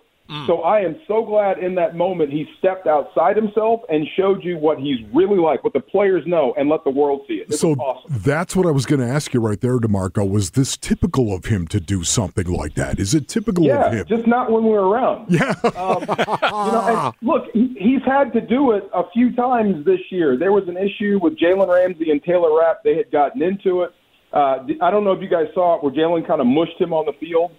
So 0.45 0.61
I 0.61 0.81
am 0.81 0.95
so 1.07 1.25
glad 1.25 1.57
in 1.57 1.73
that 1.75 1.95
moment 1.95 2.31
he 2.31 2.45
stepped 2.59 2.85
outside 2.85 3.35
himself 3.35 3.81
and 3.89 4.05
showed 4.15 4.43
you 4.43 4.59
what 4.59 4.77
he's 4.77 4.99
really 5.11 5.39
like, 5.39 5.63
what 5.63 5.73
the 5.73 5.79
players 5.79 6.23
know, 6.27 6.53
and 6.55 6.69
let 6.69 6.83
the 6.83 6.91
world 6.91 7.21
see 7.27 7.33
it. 7.37 7.51
So 7.55 7.71
awesome. 7.71 8.13
that's 8.23 8.55
what 8.55 8.67
I 8.67 8.69
was 8.71 8.85
going 8.85 8.99
to 9.01 9.07
ask 9.07 9.33
you 9.33 9.39
right 9.39 9.59
there, 9.59 9.79
Demarco. 9.79 10.29
Was 10.29 10.51
this 10.51 10.77
typical 10.77 11.33
of 11.33 11.45
him 11.45 11.67
to 11.69 11.79
do 11.79 12.03
something 12.03 12.45
like 12.45 12.75
that? 12.75 12.99
Is 12.99 13.15
it 13.15 13.27
typical 13.27 13.63
Yeah, 13.63 13.87
of 13.87 13.93
him? 13.93 14.05
just 14.05 14.27
not 14.27 14.51
when 14.51 14.65
we're 14.65 14.83
around. 14.83 15.31
yeah. 15.31 15.55
Um, 15.75 16.01
you 16.01 16.71
know, 16.71 17.11
look, 17.23 17.45
he's 17.53 18.03
had 18.05 18.31
to 18.33 18.41
do 18.41 18.73
it 18.73 18.87
a 18.93 19.09
few 19.11 19.35
times 19.35 19.83
this 19.83 19.99
year. 20.11 20.37
There 20.37 20.51
was 20.51 20.67
an 20.67 20.77
issue 20.77 21.17
with 21.23 21.39
Jalen 21.39 21.73
Ramsey 21.73 22.11
and 22.11 22.23
Taylor 22.23 22.55
Rapp. 22.55 22.83
They 22.83 22.95
had 22.95 23.09
gotten 23.11 23.41
into 23.41 23.81
it. 23.81 23.93
Uh, 24.31 24.59
I 24.81 24.91
don't 24.91 25.03
know 25.03 25.11
if 25.11 25.21
you 25.21 25.27
guys 25.27 25.47
saw 25.53 25.75
it, 25.75 25.83
where 25.83 25.91
Jalen 25.91 26.27
kind 26.27 26.41
of 26.41 26.47
mushed 26.47 26.79
him 26.79 26.93
on 26.93 27.05
the 27.05 27.13
field, 27.13 27.51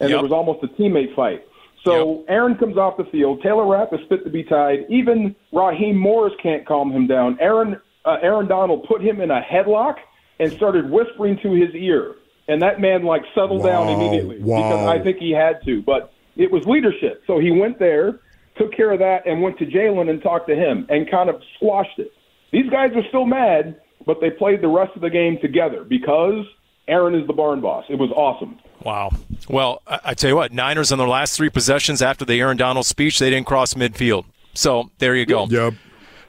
and 0.00 0.10
Yep. 0.10 0.16
there 0.16 0.22
was 0.22 0.32
almost 0.32 0.62
a 0.62 0.68
teammate 0.68 1.14
fight. 1.14 1.44
So 1.84 2.24
Aaron 2.28 2.56
comes 2.56 2.76
off 2.76 2.96
the 2.96 3.04
field. 3.04 3.40
Taylor 3.42 3.66
Rapp 3.66 3.92
is 3.94 4.00
fit 4.08 4.24
to 4.24 4.30
be 4.30 4.42
tied. 4.42 4.84
Even 4.90 5.34
Raheem 5.52 5.96
Morris 5.96 6.34
can't 6.42 6.66
calm 6.66 6.90
him 6.92 7.06
down. 7.06 7.38
Aaron 7.40 7.80
uh, 8.04 8.16
Aaron 8.22 8.46
Donald 8.46 8.84
put 8.84 9.02
him 9.02 9.20
in 9.20 9.30
a 9.30 9.40
headlock 9.40 9.96
and 10.38 10.52
started 10.52 10.90
whispering 10.90 11.38
to 11.42 11.52
his 11.52 11.74
ear, 11.74 12.14
and 12.46 12.62
that 12.62 12.80
man 12.80 13.04
like 13.04 13.22
settled 13.34 13.64
down 13.64 13.88
immediately 13.88 14.38
wow. 14.40 14.56
because 14.56 14.88
I 14.88 15.02
think 15.02 15.18
he 15.18 15.30
had 15.30 15.64
to. 15.64 15.82
But 15.82 16.12
it 16.36 16.50
was 16.50 16.64
leadership. 16.66 17.22
So 17.26 17.38
he 17.38 17.50
went 17.50 17.78
there, 17.78 18.20
took 18.56 18.72
care 18.74 18.92
of 18.92 18.98
that, 19.00 19.26
and 19.26 19.42
went 19.42 19.58
to 19.58 19.66
Jalen 19.66 20.10
and 20.10 20.22
talked 20.22 20.48
to 20.48 20.54
him 20.54 20.86
and 20.88 21.10
kind 21.10 21.28
of 21.28 21.42
squashed 21.56 21.98
it. 21.98 22.12
These 22.50 22.70
guys 22.70 22.92
are 22.94 23.06
still 23.08 23.26
mad, 23.26 23.80
but 24.08 24.22
they 24.22 24.30
played 24.30 24.62
the 24.62 24.68
rest 24.68 24.96
of 24.96 25.02
the 25.02 25.10
game 25.10 25.36
together 25.42 25.84
because 25.84 26.46
Aaron 26.88 27.14
is 27.14 27.26
the 27.26 27.34
barn 27.34 27.60
boss. 27.60 27.84
It 27.90 27.96
was 27.96 28.10
awesome. 28.12 28.58
Wow. 28.82 29.10
Well, 29.50 29.82
I, 29.86 30.00
I 30.02 30.14
tell 30.14 30.30
you 30.30 30.36
what, 30.36 30.50
Niners 30.50 30.90
on 30.90 30.96
their 30.96 31.06
last 31.06 31.36
three 31.36 31.50
possessions 31.50 32.00
after 32.00 32.24
the 32.24 32.40
Aaron 32.40 32.56
Donald 32.56 32.86
speech, 32.86 33.18
they 33.18 33.28
didn't 33.28 33.46
cross 33.46 33.74
midfield. 33.74 34.24
So 34.54 34.90
there 34.96 35.14
you 35.14 35.26
go. 35.26 35.44
Yep. 35.44 35.74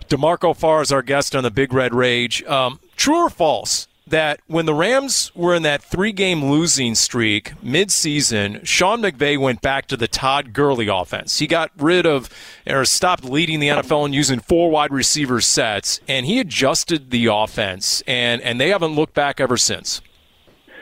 DeMarco 0.09 0.53
Farr 0.57 0.81
is 0.81 0.91
our 0.91 1.01
guest 1.01 1.37
on 1.37 1.43
the 1.43 1.51
Big 1.51 1.71
Red 1.71 1.95
Rage. 1.95 2.43
Um, 2.43 2.81
true 2.97 3.25
or 3.25 3.29
false 3.29 3.87
that 4.09 4.41
when 4.47 4.65
the 4.65 4.73
Rams 4.73 5.31
were 5.35 5.55
in 5.55 5.63
that 5.63 5.81
three 5.81 6.11
game 6.11 6.45
losing 6.45 6.95
streak 6.95 7.53
midseason, 7.63 8.65
Sean 8.65 9.01
McVay 9.01 9.37
went 9.37 9.61
back 9.61 9.87
to 9.87 9.97
the 9.97 10.07
Todd 10.07 10.53
Gurley 10.53 10.87
offense. 10.87 11.39
He 11.39 11.47
got 11.47 11.71
rid 11.77 12.05
of 12.05 12.29
or 12.67 12.85
stopped 12.85 13.23
leading 13.23 13.59
the 13.59 13.69
NFL 13.69 14.05
and 14.05 14.15
using 14.15 14.39
four 14.39 14.69
wide 14.69 14.91
receiver 14.91 15.41
sets, 15.41 15.99
and 16.07 16.25
he 16.25 16.39
adjusted 16.39 17.11
the 17.11 17.27
offense, 17.27 18.01
and, 18.07 18.41
and 18.41 18.59
they 18.59 18.69
haven't 18.69 18.95
looked 18.95 19.13
back 19.13 19.39
ever 19.39 19.57
since. 19.57 20.01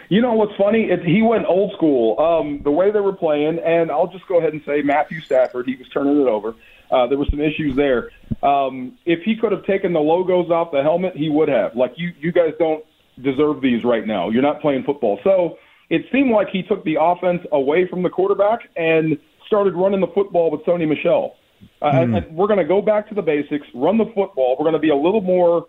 You 0.10 0.22
know 0.22 0.34
what's 0.34 0.56
funny? 0.56 0.84
It, 0.84 1.04
he 1.04 1.22
went 1.22 1.46
old 1.48 1.74
school. 1.74 2.18
Um, 2.20 2.62
the 2.64 2.72
way 2.72 2.92
they 2.92 3.02
were 3.02 3.14
playing, 3.14 3.60
and 3.60 3.92
I'll 3.92 4.08
just 4.08 4.26
go 4.28 4.40
ahead 4.40 4.54
and 4.54 4.62
say 4.66 4.82
Matthew 4.82 5.20
Stafford. 5.22 5.68
He 5.68 5.76
was 5.76 5.88
turning 5.90 6.22
it 6.22 6.28
over. 6.28 6.56
Uh, 6.90 7.08
there 7.08 7.18
were 7.18 7.26
some 7.30 7.42
issues 7.42 7.76
there. 7.76 8.12
Um, 8.42 8.98
if 9.06 9.24
he 9.24 9.36
could 9.36 9.52
have 9.52 9.66
taken 9.66 9.92
the 9.92 10.00
logos 10.00 10.50
off 10.50 10.72
the 10.72 10.82
helmet, 10.82 11.18
he 11.18 11.30
would 11.30 11.50
have. 11.50 11.76
Like 11.76 11.94
you, 11.98 12.14
you 12.20 12.32
guys 12.32 12.54
don't 12.58 12.86
deserve 13.22 13.62
these 13.62 13.84
right 13.84 14.06
now. 14.06 14.30
You're 14.30 14.42
not 14.42 14.62
playing 14.62 14.84
football. 14.84 15.20
So 15.24 15.58
it 15.90 16.04
seemed 16.12 16.32
like 16.32 16.50
he 16.50 16.64
took 16.64 16.84
the 16.84 16.98
offense 17.00 17.42
away 17.52 17.88
from 17.88 18.04
the 18.04 18.10
quarterback 18.10 18.60
and 18.76 19.18
started 19.48 19.74
running 19.74 20.02
the 20.02 20.12
football 20.14 20.52
with 20.52 20.62
Sony 20.62 20.88
Michel. 20.88 21.36
Uh, 21.82 21.88
and, 21.94 22.16
and 22.16 22.36
we're 22.36 22.48
going 22.48 22.60
to 22.60 22.66
go 22.66 22.82
back 22.82 23.08
to 23.10 23.16
the 23.16 23.22
basics, 23.22 23.66
run 23.74 23.98
the 23.98 24.06
football. 24.14 24.56
We're 24.60 24.66
going 24.66 24.74
to 24.74 24.80
be 24.80 24.90
a 24.90 24.96
little 24.96 25.22
more 25.22 25.66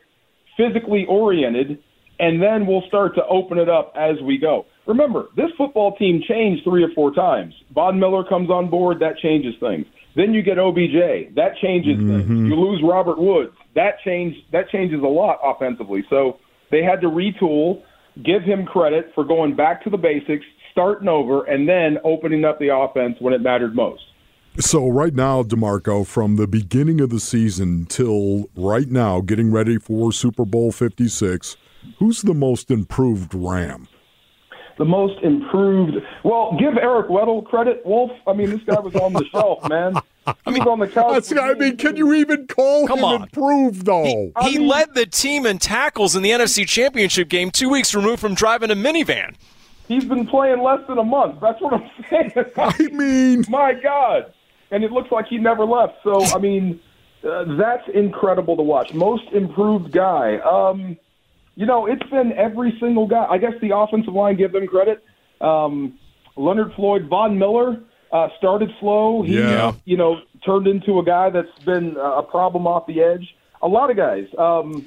physically 0.57 1.07
oriented, 1.09 1.79
and 2.19 2.43
then 2.43 2.67
we'll 2.67 2.83
start 2.89 3.15
to 3.15 3.25
open 3.27 3.59
it 3.59 3.69
up 3.69 3.95
as 3.97 4.21
we 4.23 4.37
go. 4.39 4.67
Remember, 4.87 5.27
this 5.37 5.51
football 5.57 5.97
team 5.97 6.23
changed 6.29 6.65
three 6.65 6.83
or 6.83 6.91
four 6.95 7.15
times. 7.15 7.55
Von 7.75 7.99
Miller 7.99 8.25
comes 8.25 8.51
on 8.51 8.69
board, 8.69 8.99
that 9.01 9.19
changes 9.19 9.55
things. 9.61 9.87
Then 10.17 10.35
you 10.35 10.43
get 10.43 10.59
OBJ, 10.59 11.35
that 11.37 11.57
changes 11.63 11.97
things. 11.97 12.29
You 12.49 12.57
lose 12.57 12.83
Robert 12.83 13.19
Woods, 13.19 13.55
that 13.77 14.01
change 14.05 14.35
that 14.51 14.69
changes 14.69 15.01
a 15.01 15.07
lot 15.07 15.39
offensively. 15.45 16.05
So 16.11 16.41
they 16.71 16.83
had 16.83 17.01
to 17.01 17.09
retool, 17.09 17.83
give 18.25 18.43
him 18.43 18.65
credit 18.65 19.11
for 19.15 19.25
going 19.25 19.57
back 19.57 19.83
to 19.85 19.91
the 19.91 19.97
basics, 19.97 20.45
starting 20.73 21.09
over, 21.09 21.45
and 21.45 21.69
then 21.69 21.99
opening 22.05 22.45
up 22.45 22.59
the 22.59 22.75
offense 22.75 23.17
when 23.21 23.33
it 23.33 23.41
mattered 23.41 23.75
most. 23.75 24.03
So 24.59 24.89
right 24.89 25.15
now, 25.15 25.43
Demarco, 25.43 26.07
from 26.07 26.37
the 26.37 26.49
beginning 26.49 27.01
of 27.01 27.11
the 27.11 27.21
season 27.21 27.87
till 27.87 28.51
right 28.57 28.89
now, 28.89 29.21
getting 29.21 29.53
ready 29.53 29.79
for 29.79 30.11
Super 30.13 30.45
Bowl 30.45 30.73
Fifty 30.73 31.07
Six, 31.07 31.57
who's 31.99 32.23
the 32.23 32.35
most 32.35 32.71
improved 32.71 33.35
Ram? 33.35 33.87
the 34.79 34.85
most 34.85 35.21
improved. 35.23 35.97
Well, 36.25 36.57
give 36.59 36.79
Eric 36.81 37.09
Weddle 37.09 37.45
credit, 37.45 37.85
Wolf. 37.85 38.13
I 38.27 38.33
mean, 38.33 38.51
this 38.51 38.61
guy 38.65 38.79
was 38.79 38.95
on 38.95 39.13
the 39.13 39.25
shelf, 39.33 39.69
man. 39.69 39.95
He 40.47 40.53
was 40.53 40.61
on 40.67 40.79
the 40.79 40.89
couch. 40.89 41.33
I 41.39 41.55
mean, 41.55 41.77
can 41.77 41.97
you 41.97 42.13
even 42.15 42.47
call 42.47 42.87
Come 42.87 42.99
him 42.99 43.05
on. 43.05 43.23
improved 43.23 43.85
though? 43.87 44.05
He, 44.05 44.33
I 44.37 44.51
mean- 44.51 44.69
led 44.69 44.95
the 44.95 45.07
team 45.07 45.47
in 45.47 45.59
tackles 45.59 46.17
in 46.17 46.23
the 46.23 46.31
NFC 46.31 46.67
Championship 46.67 47.29
game 47.29 47.51
two 47.51 47.69
weeks 47.69 47.95
removed 47.95 48.21
from 48.21 48.35
driving 48.35 48.71
a 48.71 48.75
minivan. 48.75 49.35
He's 49.89 50.05
been 50.05 50.27
playing 50.27 50.63
less 50.63 50.81
than 50.87 50.99
a 50.99 51.05
month. 51.05 51.41
That's 51.41 51.61
what 51.63 51.73
I'm 51.75 51.91
saying. 52.11 52.33
I 52.57 52.89
mean, 52.93 53.45
My 53.49 53.73
God. 53.73 54.33
And 54.71 54.85
it 54.85 54.93
looks 54.93 55.11
like 55.11 55.27
he 55.29 55.39
never 55.39 55.65
left. 55.65 55.95
So, 56.05 56.23
I 56.27 56.39
mean, 56.39 56.79
uh, 57.27 57.57
that's 57.57 57.89
incredible 57.95 58.55
to 58.57 58.63
watch. 58.63 58.93
Most 58.93 59.25
improved 59.33 59.93
guy. 59.93 60.37
Um, 60.41 60.99
you 61.55 61.65
know, 61.65 61.87
it's 61.87 62.03
been 62.11 62.33
every 62.35 62.77
single 62.79 63.07
guy. 63.07 63.25
I 63.31 63.39
guess 63.39 63.55
the 63.63 63.75
offensive 63.75 64.13
line, 64.13 64.37
give 64.37 64.53
them 64.53 64.67
credit. 64.67 65.03
Um, 65.41 65.99
Leonard 66.37 66.75
Floyd, 66.75 67.07
Von 67.09 67.39
Miller 67.39 67.81
uh, 68.13 68.29
started 68.39 68.71
slow. 68.81 69.23
He, 69.23 69.39
Yeah. 69.39 69.73
you 69.85 69.97
know, 69.97 70.21
turned 70.45 70.67
into 70.67 70.99
a 70.99 71.05
guy 71.05 71.31
that's 71.31 71.59
been 71.65 71.97
uh, 71.97 72.19
a 72.19 72.23
problem 72.23 72.67
off 72.67 72.87
the 72.87 73.03
edge. 73.03 73.35
A 73.63 73.69
lot 73.69 73.91
of 73.91 73.97
guys. 73.97 74.27
Um, 74.39 74.87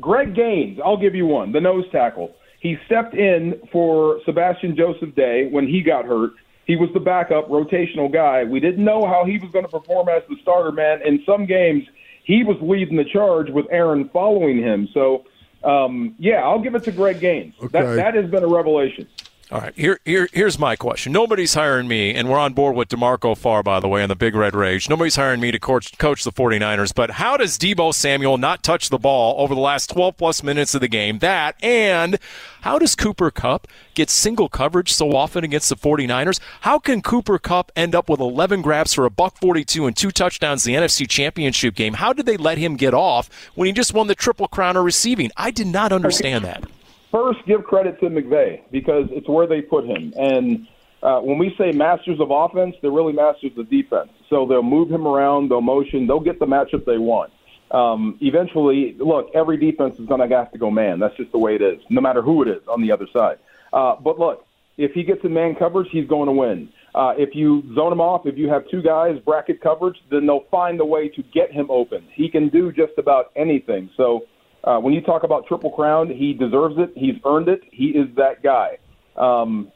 Greg 0.00 0.34
Gaines, 0.34 0.80
I'll 0.84 0.96
give 0.96 1.14
you 1.14 1.26
one, 1.26 1.52
the 1.52 1.60
nose 1.60 1.84
tackle. 1.90 2.34
He 2.60 2.78
stepped 2.86 3.14
in 3.14 3.60
for 3.72 4.20
Sebastian 4.24 4.76
Joseph 4.76 5.14
Day 5.14 5.48
when 5.50 5.66
he 5.66 5.82
got 5.82 6.04
hurt. 6.04 6.32
He 6.64 6.76
was 6.76 6.88
the 6.94 7.00
backup, 7.00 7.48
rotational 7.48 8.10
guy. 8.12 8.44
We 8.44 8.60
didn't 8.60 8.84
know 8.84 9.04
how 9.04 9.24
he 9.24 9.38
was 9.38 9.50
going 9.50 9.64
to 9.64 9.70
perform 9.70 10.08
as 10.08 10.22
the 10.28 10.36
starter, 10.42 10.70
man. 10.70 11.02
In 11.02 11.22
some 11.26 11.44
games, 11.44 11.84
he 12.22 12.44
was 12.44 12.56
leading 12.60 12.96
the 12.96 13.04
charge 13.04 13.50
with 13.50 13.66
Aaron 13.70 14.08
following 14.10 14.58
him. 14.58 14.88
So, 14.94 15.24
um, 15.64 16.14
yeah, 16.18 16.42
I'll 16.42 16.60
give 16.60 16.76
it 16.76 16.84
to 16.84 16.92
Greg 16.92 17.18
Gaines. 17.18 17.54
Okay. 17.58 17.68
That, 17.72 17.96
that 17.96 18.14
has 18.14 18.30
been 18.30 18.44
a 18.44 18.48
revelation. 18.48 19.08
All 19.52 19.60
right, 19.60 19.74
here, 19.76 20.00
here, 20.06 20.30
here's 20.32 20.58
my 20.58 20.76
question. 20.76 21.12
Nobody's 21.12 21.52
hiring 21.52 21.86
me, 21.86 22.14
and 22.14 22.30
we're 22.30 22.38
on 22.38 22.54
board 22.54 22.74
with 22.74 22.88
DeMarco 22.88 23.36
Farr, 23.36 23.62
by 23.62 23.80
the 23.80 23.88
way, 23.88 24.02
in 24.02 24.08
the 24.08 24.16
Big 24.16 24.34
Red 24.34 24.54
Rage. 24.54 24.88
Nobody's 24.88 25.16
hiring 25.16 25.40
me 25.40 25.50
to 25.50 25.58
coach, 25.58 25.98
coach 25.98 26.24
the 26.24 26.32
49ers, 26.32 26.94
but 26.94 27.10
how 27.10 27.36
does 27.36 27.58
Deebo 27.58 27.92
Samuel 27.92 28.38
not 28.38 28.62
touch 28.62 28.88
the 28.88 28.96
ball 28.96 29.38
over 29.38 29.54
the 29.54 29.60
last 29.60 29.90
12 29.90 30.16
plus 30.16 30.42
minutes 30.42 30.74
of 30.74 30.80
the 30.80 30.88
game? 30.88 31.18
That, 31.18 31.62
and 31.62 32.18
how 32.62 32.78
does 32.78 32.94
Cooper 32.94 33.30
Kupp 33.30 33.68
get 33.92 34.08
single 34.08 34.48
coverage 34.48 34.90
so 34.90 35.14
often 35.14 35.44
against 35.44 35.68
the 35.68 35.76
49ers? 35.76 36.40
How 36.62 36.78
can 36.78 37.02
Cooper 37.02 37.38
Kupp 37.38 37.70
end 37.76 37.94
up 37.94 38.08
with 38.08 38.20
11 38.20 38.62
grabs 38.62 38.94
for 38.94 39.04
a 39.04 39.10
buck 39.10 39.36
42 39.36 39.86
and 39.86 39.94
two 39.94 40.10
touchdowns 40.10 40.66
in 40.66 40.72
the 40.72 40.80
NFC 40.80 41.06
Championship 41.06 41.74
game? 41.74 41.92
How 41.92 42.14
did 42.14 42.24
they 42.24 42.38
let 42.38 42.56
him 42.56 42.76
get 42.76 42.94
off 42.94 43.28
when 43.54 43.66
he 43.66 43.72
just 43.72 43.92
won 43.92 44.06
the 44.06 44.14
Triple 44.14 44.48
Crown 44.48 44.78
of 44.78 44.84
receiving? 44.86 45.30
I 45.36 45.50
did 45.50 45.66
not 45.66 45.92
understand 45.92 46.42
that 46.46 46.64
first 47.12 47.40
give 47.46 47.62
credit 47.64 48.00
to 48.00 48.06
McVay 48.06 48.62
because 48.72 49.06
it's 49.10 49.28
where 49.28 49.46
they 49.46 49.60
put 49.60 49.84
him. 49.84 50.12
And 50.16 50.66
uh, 51.02 51.20
when 51.20 51.38
we 51.38 51.54
say 51.58 51.70
masters 51.72 52.18
of 52.20 52.30
offense, 52.30 52.74
they're 52.80 52.90
really 52.90 53.12
masters 53.12 53.52
of 53.56 53.68
defense. 53.68 54.10
So 54.30 54.46
they'll 54.46 54.62
move 54.62 54.90
him 54.90 55.06
around, 55.06 55.50
they'll 55.50 55.60
motion, 55.60 56.06
they'll 56.06 56.20
get 56.20 56.38
the 56.38 56.46
matchup 56.46 56.84
they 56.84 56.98
want. 56.98 57.32
Um, 57.70 58.18
eventually, 58.20 58.96
look, 58.98 59.30
every 59.34 59.56
defense 59.56 59.98
is 59.98 60.06
going 60.06 60.26
to 60.26 60.36
have 60.36 60.52
to 60.52 60.58
go 60.58 60.70
man. 60.70 60.98
That's 60.98 61.16
just 61.16 61.32
the 61.32 61.38
way 61.38 61.54
it 61.54 61.62
is, 61.62 61.80
no 61.90 62.00
matter 62.00 62.22
who 62.22 62.42
it 62.42 62.48
is 62.48 62.62
on 62.68 62.82
the 62.82 62.92
other 62.92 63.06
side. 63.12 63.38
Uh, 63.72 63.96
but 63.96 64.18
look, 64.18 64.46
if 64.76 64.92
he 64.92 65.02
gets 65.02 65.24
in 65.24 65.32
man 65.32 65.54
coverage, 65.54 65.88
he's 65.90 66.06
going 66.06 66.26
to 66.26 66.32
win. 66.32 66.68
Uh, 66.94 67.14
if 67.16 67.34
you 67.34 67.62
zone 67.74 67.92
him 67.92 68.00
off, 68.00 68.26
if 68.26 68.36
you 68.36 68.48
have 68.50 68.68
two 68.70 68.82
guys 68.82 69.18
bracket 69.24 69.60
coverage, 69.62 69.96
then 70.10 70.26
they'll 70.26 70.44
find 70.50 70.80
a 70.80 70.84
way 70.84 71.08
to 71.08 71.22
get 71.34 71.50
him 71.50 71.70
open. 71.70 72.06
He 72.14 72.28
can 72.28 72.50
do 72.50 72.70
just 72.70 72.92
about 72.98 73.32
anything. 73.34 73.90
So 73.96 74.26
uh, 74.64 74.78
when 74.78 74.94
you 74.94 75.00
talk 75.00 75.24
about 75.24 75.46
Triple 75.46 75.70
Crown, 75.70 76.08
he 76.08 76.32
deserves 76.32 76.76
it. 76.78 76.92
He's 76.94 77.16
earned 77.24 77.48
it. 77.48 77.60
He 77.70 77.86
is 77.86 78.08
that 78.16 78.42
guy. 78.42 78.78
Um, 79.16 79.72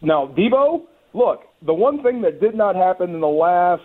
now, 0.00 0.32
Deebo, 0.36 0.84
look, 1.12 1.42
the 1.62 1.74
one 1.74 2.02
thing 2.02 2.22
that 2.22 2.40
did 2.40 2.54
not 2.54 2.76
happen 2.76 3.14
in 3.14 3.20
the 3.20 3.26
last 3.26 3.82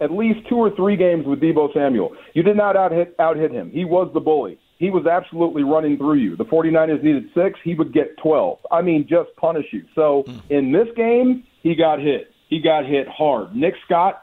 at 0.00 0.12
least 0.12 0.48
two 0.48 0.56
or 0.56 0.74
three 0.76 0.96
games 0.96 1.26
with 1.26 1.40
Deebo 1.40 1.72
Samuel, 1.74 2.14
you 2.34 2.42
did 2.42 2.56
not 2.56 2.76
out 2.76 2.92
hit, 2.92 3.16
out 3.18 3.36
hit 3.36 3.50
him. 3.50 3.70
He 3.70 3.84
was 3.84 4.08
the 4.14 4.20
bully. 4.20 4.58
He 4.78 4.90
was 4.90 5.06
absolutely 5.06 5.64
running 5.64 5.96
through 5.96 6.14
you. 6.14 6.36
The 6.36 6.44
49ers 6.44 7.02
needed 7.02 7.24
six. 7.34 7.58
He 7.64 7.74
would 7.74 7.92
get 7.92 8.16
12. 8.22 8.58
I 8.70 8.80
mean, 8.80 9.08
just 9.08 9.34
punish 9.36 9.66
you. 9.72 9.84
So 9.96 10.24
in 10.50 10.70
this 10.70 10.86
game, 10.96 11.42
he 11.64 11.74
got 11.74 11.98
hit. 11.98 12.30
He 12.48 12.60
got 12.60 12.86
hit 12.86 13.08
hard. 13.08 13.56
Nick 13.56 13.74
Scott 13.84 14.22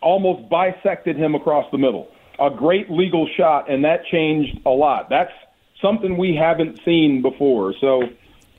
almost 0.00 0.50
bisected 0.50 1.16
him 1.16 1.36
across 1.36 1.64
the 1.70 1.78
middle 1.78 2.08
a 2.40 2.50
great 2.50 2.90
legal 2.90 3.28
shot, 3.36 3.70
and 3.70 3.84
that 3.84 4.04
changed 4.10 4.60
a 4.66 4.70
lot. 4.70 5.08
That's 5.10 5.32
something 5.80 6.16
we 6.16 6.36
haven't 6.36 6.80
seen 6.84 7.22
before. 7.22 7.74
So 7.80 8.02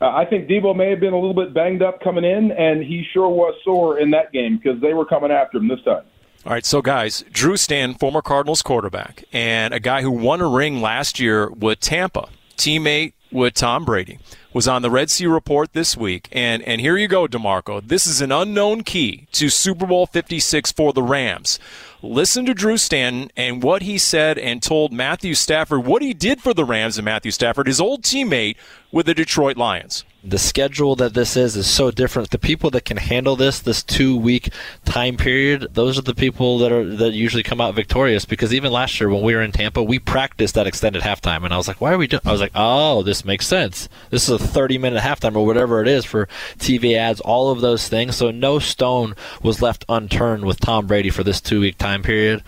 uh, 0.01 0.09
I 0.09 0.25
think 0.25 0.47
Deebo 0.47 0.75
may 0.75 0.89
have 0.89 0.99
been 0.99 1.13
a 1.13 1.19
little 1.19 1.33
bit 1.33 1.53
banged 1.53 1.81
up 1.81 2.01
coming 2.01 2.23
in, 2.23 2.51
and 2.51 2.83
he 2.83 3.05
sure 3.13 3.29
was 3.29 3.55
sore 3.63 3.99
in 3.99 4.12
that 4.12 4.31
game 4.31 4.59
because 4.62 4.81
they 4.81 4.93
were 4.93 5.05
coming 5.05 5.31
after 5.31 5.57
him 5.57 5.67
this 5.67 5.81
time. 5.83 6.03
All 6.45 6.51
right, 6.51 6.65
so 6.65 6.81
guys, 6.81 7.23
Drew 7.31 7.55
Stan, 7.55 7.93
former 7.93 8.21
Cardinals 8.21 8.62
quarterback, 8.62 9.23
and 9.31 9.73
a 9.73 9.79
guy 9.79 10.01
who 10.01 10.12
won 10.12 10.41
a 10.41 10.47
ring 10.49 10.81
last 10.81 11.17
year 11.17 11.49
with 11.49 11.79
Tampa, 11.79 12.27
teammate 12.57 13.13
with 13.31 13.53
Tom 13.53 13.86
Brady, 13.86 14.19
was 14.54 14.68
on 14.68 14.82
the 14.82 14.92
Red 14.92 15.10
Sea 15.10 15.26
Report 15.26 15.74
this 15.74 15.98
week. 15.98 16.30
And, 16.32 16.62
and 16.63 16.80
here 16.80 16.96
you 16.96 17.08
go, 17.08 17.28
DeMarco. 17.28 17.86
This 17.86 18.06
is 18.06 18.22
an 18.22 18.32
unknown 18.32 18.84
key 18.84 19.28
to 19.34 19.50
Super 19.50 19.86
Bowl 19.86 20.06
56 20.06 20.72
for 20.72 20.94
the 20.94 21.04
Rams. 21.04 21.60
Listen 22.02 22.46
to 22.46 22.54
Drew 22.54 22.78
Stanton 22.78 23.32
and 23.36 23.63
what 23.63 23.82
he 23.82 23.98
said 23.98 24.38
and 24.38 24.62
told 24.62 24.94
Matthew 24.94 25.34
Stafford 25.34 25.86
what 25.86 26.02
he 26.02 26.13
did 26.13 26.42
for 26.42 26.54
the 26.54 26.66
Rams 26.66 26.98
and 26.98 27.06
Matthew 27.06 27.32
Stafford, 27.32 27.68
his 27.68 27.82
old 27.82 28.04
teammate 28.04 28.58
with 28.92 29.06
the 29.06 29.13
Detroit 29.13 29.58
Lions 29.58 30.06
the 30.23 30.39
schedule 30.39 30.95
that 30.95 31.13
this 31.13 31.36
is 31.36 31.57
is 31.57 31.67
so 31.67 31.91
different. 31.91 32.29
The 32.29 32.39
people 32.39 32.69
that 32.71 32.86
can 32.86 32.97
handle 32.97 33.36
this, 33.36 33.59
this 33.59 33.83
two 33.83 34.17
week 34.17 34.49
time 34.86 35.17
period, 35.17 35.67
those 35.73 35.99
are 35.99 36.03
the 36.03 36.15
people 36.15 36.57
that 36.59 36.71
are 36.71 36.86
that 36.95 37.12
usually 37.12 37.43
come 37.43 37.59
out 37.59 37.75
victorious. 37.75 38.23
Because 38.23 38.53
even 38.53 38.71
last 38.71 38.99
year 38.99 39.09
when 39.09 39.21
we 39.21 39.36
were 39.36 39.41
in 39.41 39.51
Tampa, 39.51 39.83
we 39.83 39.99
practiced 39.99 40.55
that 40.55 40.65
extended 40.65 41.01
halftime, 41.01 41.43
and 41.43 41.53
I 41.53 41.57
was 41.57 41.67
like, 41.67 41.81
"Why 41.81 41.91
are 41.91 41.97
we 41.97 42.07
doing?" 42.07 42.21
I 42.25 42.31
was 42.31 42.39
like, 42.39 42.53
"Oh, 42.55 43.03
this 43.03 43.25
makes 43.25 43.45
sense. 43.45 43.89
This 44.12 44.29
is 44.29 44.29
a 44.29 44.39
30 44.39 44.77
minute 44.77 45.03
halftime 45.03 45.36
or 45.36 45.45
whatever 45.45 45.81
it 45.81 45.88
is 45.89 46.05
for 46.05 46.27
TV 46.57 46.95
ads, 46.95 47.19
all 47.19 47.51
of 47.51 47.59
those 47.59 47.89
things." 47.89 48.15
So 48.15 48.31
no 48.31 48.59
stone 48.59 49.15
was 49.41 49.62
left 49.62 49.83
unturned 49.89 50.45
with 50.45 50.59
Tom 50.59 50.88
Brady 50.88 51.09
for 51.09 51.23
this 51.23 51.41
two 51.41 51.59
week 51.59 51.77
time 51.77 52.01
period, 52.01 52.43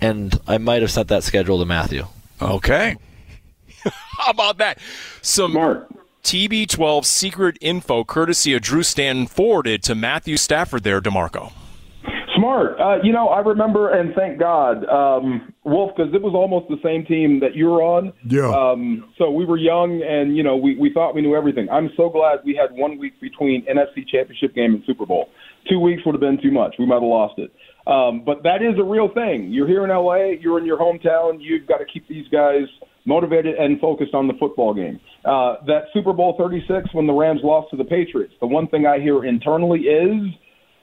and 0.00 0.40
I 0.46 0.56
might 0.56 0.80
have 0.80 0.90
sent 0.90 1.08
that 1.08 1.24
schedule 1.24 1.58
to 1.58 1.66
Matthew. 1.66 2.06
Okay. 2.40 2.96
How 4.18 4.30
about 4.30 4.58
that? 4.58 4.78
Some 5.20 5.52
Smart 5.52 5.90
TB12 6.22 7.04
secret 7.04 7.58
info 7.60 8.04
courtesy 8.04 8.54
of 8.54 8.62
Drew 8.62 8.82
Stanton 8.82 9.26
forwarded 9.26 9.82
to 9.84 9.94
Matthew 9.94 10.36
Stafford 10.36 10.82
there, 10.82 11.00
DeMarco. 11.00 11.52
Smart. 12.36 12.78
Uh, 12.78 13.02
you 13.02 13.12
know, 13.12 13.28
I 13.28 13.40
remember, 13.40 13.90
and 13.90 14.14
thank 14.14 14.38
God, 14.38 14.84
um, 14.88 15.52
Wolf, 15.64 15.90
because 15.96 16.14
it 16.14 16.22
was 16.22 16.34
almost 16.34 16.68
the 16.68 16.78
same 16.84 17.04
team 17.04 17.40
that 17.40 17.56
you 17.56 17.66
were 17.66 17.82
on. 17.82 18.12
Yeah. 18.24 18.48
Um, 18.48 19.12
so 19.18 19.30
we 19.30 19.44
were 19.44 19.56
young, 19.56 20.02
and 20.02 20.36
you 20.36 20.44
know, 20.44 20.56
we 20.56 20.76
we 20.76 20.92
thought 20.92 21.14
we 21.14 21.22
knew 21.22 21.34
everything. 21.34 21.68
I'm 21.70 21.90
so 21.96 22.08
glad 22.08 22.40
we 22.44 22.54
had 22.54 22.76
one 22.78 22.96
week 22.96 23.20
between 23.20 23.64
NFC 23.66 24.06
Championship 24.06 24.54
game 24.54 24.74
and 24.74 24.84
Super 24.86 25.04
Bowl. 25.04 25.30
Two 25.68 25.80
weeks 25.80 26.02
would 26.06 26.14
have 26.14 26.20
been 26.20 26.40
too 26.40 26.52
much. 26.52 26.76
We 26.78 26.86
might 26.86 26.96
have 26.96 27.02
lost 27.02 27.38
it. 27.38 27.52
Um, 27.88 28.22
but 28.24 28.42
that 28.44 28.62
is 28.62 28.78
a 28.78 28.84
real 28.84 29.08
thing. 29.12 29.50
You're 29.50 29.66
here 29.66 29.82
in 29.82 29.90
LA. 29.90 30.38
You're 30.38 30.58
in 30.58 30.66
your 30.66 30.78
hometown. 30.78 31.38
You've 31.40 31.66
got 31.66 31.78
to 31.78 31.86
keep 31.86 32.06
these 32.06 32.28
guys 32.28 32.68
motivated 33.08 33.56
and 33.56 33.80
focused 33.80 34.14
on 34.14 34.28
the 34.28 34.34
football 34.38 34.74
game. 34.74 35.00
Uh, 35.24 35.56
that 35.66 35.84
Super 35.94 36.12
Bowl 36.12 36.34
36 36.38 36.92
when 36.92 37.06
the 37.06 37.12
Rams 37.12 37.40
lost 37.42 37.70
to 37.70 37.76
the 37.76 37.84
Patriots, 37.84 38.34
the 38.40 38.46
one 38.46 38.68
thing 38.68 38.86
I 38.86 39.00
hear 39.00 39.24
internally 39.24 39.80
is 39.80 40.34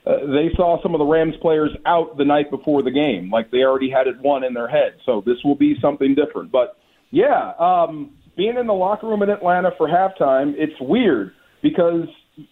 uh, 0.04 0.26
they 0.26 0.50
saw 0.56 0.82
some 0.82 0.94
of 0.94 0.98
the 0.98 1.04
Rams 1.04 1.34
players 1.40 1.70
out 1.86 2.18
the 2.18 2.24
night 2.24 2.50
before 2.50 2.82
the 2.82 2.90
game, 2.90 3.30
like 3.30 3.50
they 3.50 3.62
already 3.62 3.88
had 3.88 4.08
it 4.08 4.20
won 4.20 4.44
in 4.44 4.52
their 4.52 4.68
head. 4.68 4.94
So 5.06 5.22
this 5.24 5.36
will 5.44 5.54
be 5.54 5.76
something 5.80 6.14
different. 6.14 6.50
But 6.50 6.76
yeah, 7.10 7.52
um, 7.58 8.12
being 8.36 8.56
in 8.58 8.66
the 8.66 8.74
locker 8.74 9.06
room 9.06 9.22
in 9.22 9.30
Atlanta 9.30 9.70
for 9.78 9.88
halftime, 9.88 10.52
it's 10.56 10.78
weird 10.80 11.32
because 11.62 12.06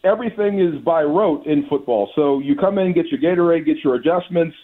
everything 0.05 0.61
is 0.61 0.83
by 0.83 1.03
rote 1.03 1.47
in 1.47 1.67
football. 1.69 2.11
So 2.15 2.39
you 2.39 2.57
come 2.57 2.79
in, 2.79 2.95
get 2.95 3.07
your 3.07 3.21
Gatorade, 3.21 3.67
get 3.67 3.79
your 3.85 3.97
adjustments, 3.97 4.57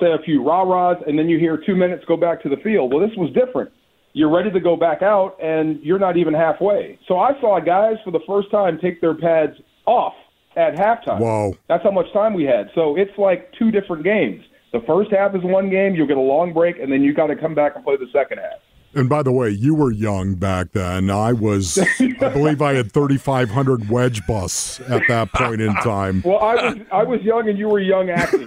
say 0.00 0.06
a 0.06 0.22
few 0.24 0.42
rah 0.44 0.62
rahs, 0.62 1.02
and 1.06 1.18
then 1.18 1.28
you 1.28 1.38
hear 1.38 1.60
two 1.64 1.76
minutes 1.76 2.04
go 2.06 2.16
back 2.16 2.42
to 2.44 2.48
the 2.48 2.56
field. 2.62 2.92
Well, 2.92 3.06
this 3.06 3.16
was 3.16 3.32
different 3.34 3.70
you're 4.12 4.30
ready 4.30 4.50
to 4.50 4.60
go 4.60 4.76
back 4.76 5.02
out 5.02 5.36
and 5.42 5.80
you're 5.82 5.98
not 5.98 6.16
even 6.16 6.34
halfway. 6.34 6.98
So 7.08 7.18
I 7.18 7.32
saw 7.40 7.60
guys 7.60 7.96
for 8.04 8.10
the 8.10 8.20
first 8.26 8.50
time 8.50 8.78
take 8.78 9.00
their 9.00 9.14
pads 9.14 9.54
off 9.86 10.14
at 10.56 10.74
halftime. 10.74 11.20
Whoa. 11.20 11.56
That's 11.68 11.82
how 11.82 11.90
much 11.90 12.12
time 12.12 12.34
we 12.34 12.44
had. 12.44 12.70
So 12.74 12.96
it's 12.96 13.16
like 13.16 13.52
two 13.58 13.70
different 13.70 14.04
games. 14.04 14.42
The 14.72 14.80
first 14.86 15.10
half 15.10 15.34
is 15.34 15.42
one 15.42 15.70
game, 15.70 15.94
you'll 15.94 16.06
get 16.06 16.16
a 16.16 16.20
long 16.20 16.52
break, 16.52 16.78
and 16.78 16.90
then 16.90 17.02
you 17.02 17.12
got 17.12 17.26
to 17.26 17.36
come 17.36 17.54
back 17.54 17.76
and 17.76 17.84
play 17.84 17.96
the 17.96 18.08
second 18.12 18.38
half. 18.38 18.60
And 18.94 19.08
by 19.08 19.22
the 19.22 19.32
way, 19.32 19.50
you 19.50 19.74
were 19.74 19.90
young 19.90 20.34
back 20.34 20.72
then. 20.72 21.10
I 21.10 21.32
was, 21.32 21.78
I 22.00 22.28
believe 22.28 22.60
I 22.60 22.74
had 22.74 22.92
3,500 22.92 23.88
wedge 23.88 24.26
busts 24.26 24.80
at 24.80 25.02
that 25.08 25.32
point 25.32 25.60
in 25.60 25.74
time. 25.76 26.22
Well, 26.24 26.38
I 26.38 26.54
was, 26.54 26.78
I 26.92 27.02
was 27.02 27.22
young 27.22 27.48
and 27.48 27.58
you 27.58 27.68
were 27.68 27.80
young 27.80 28.10
acting. 28.10 28.46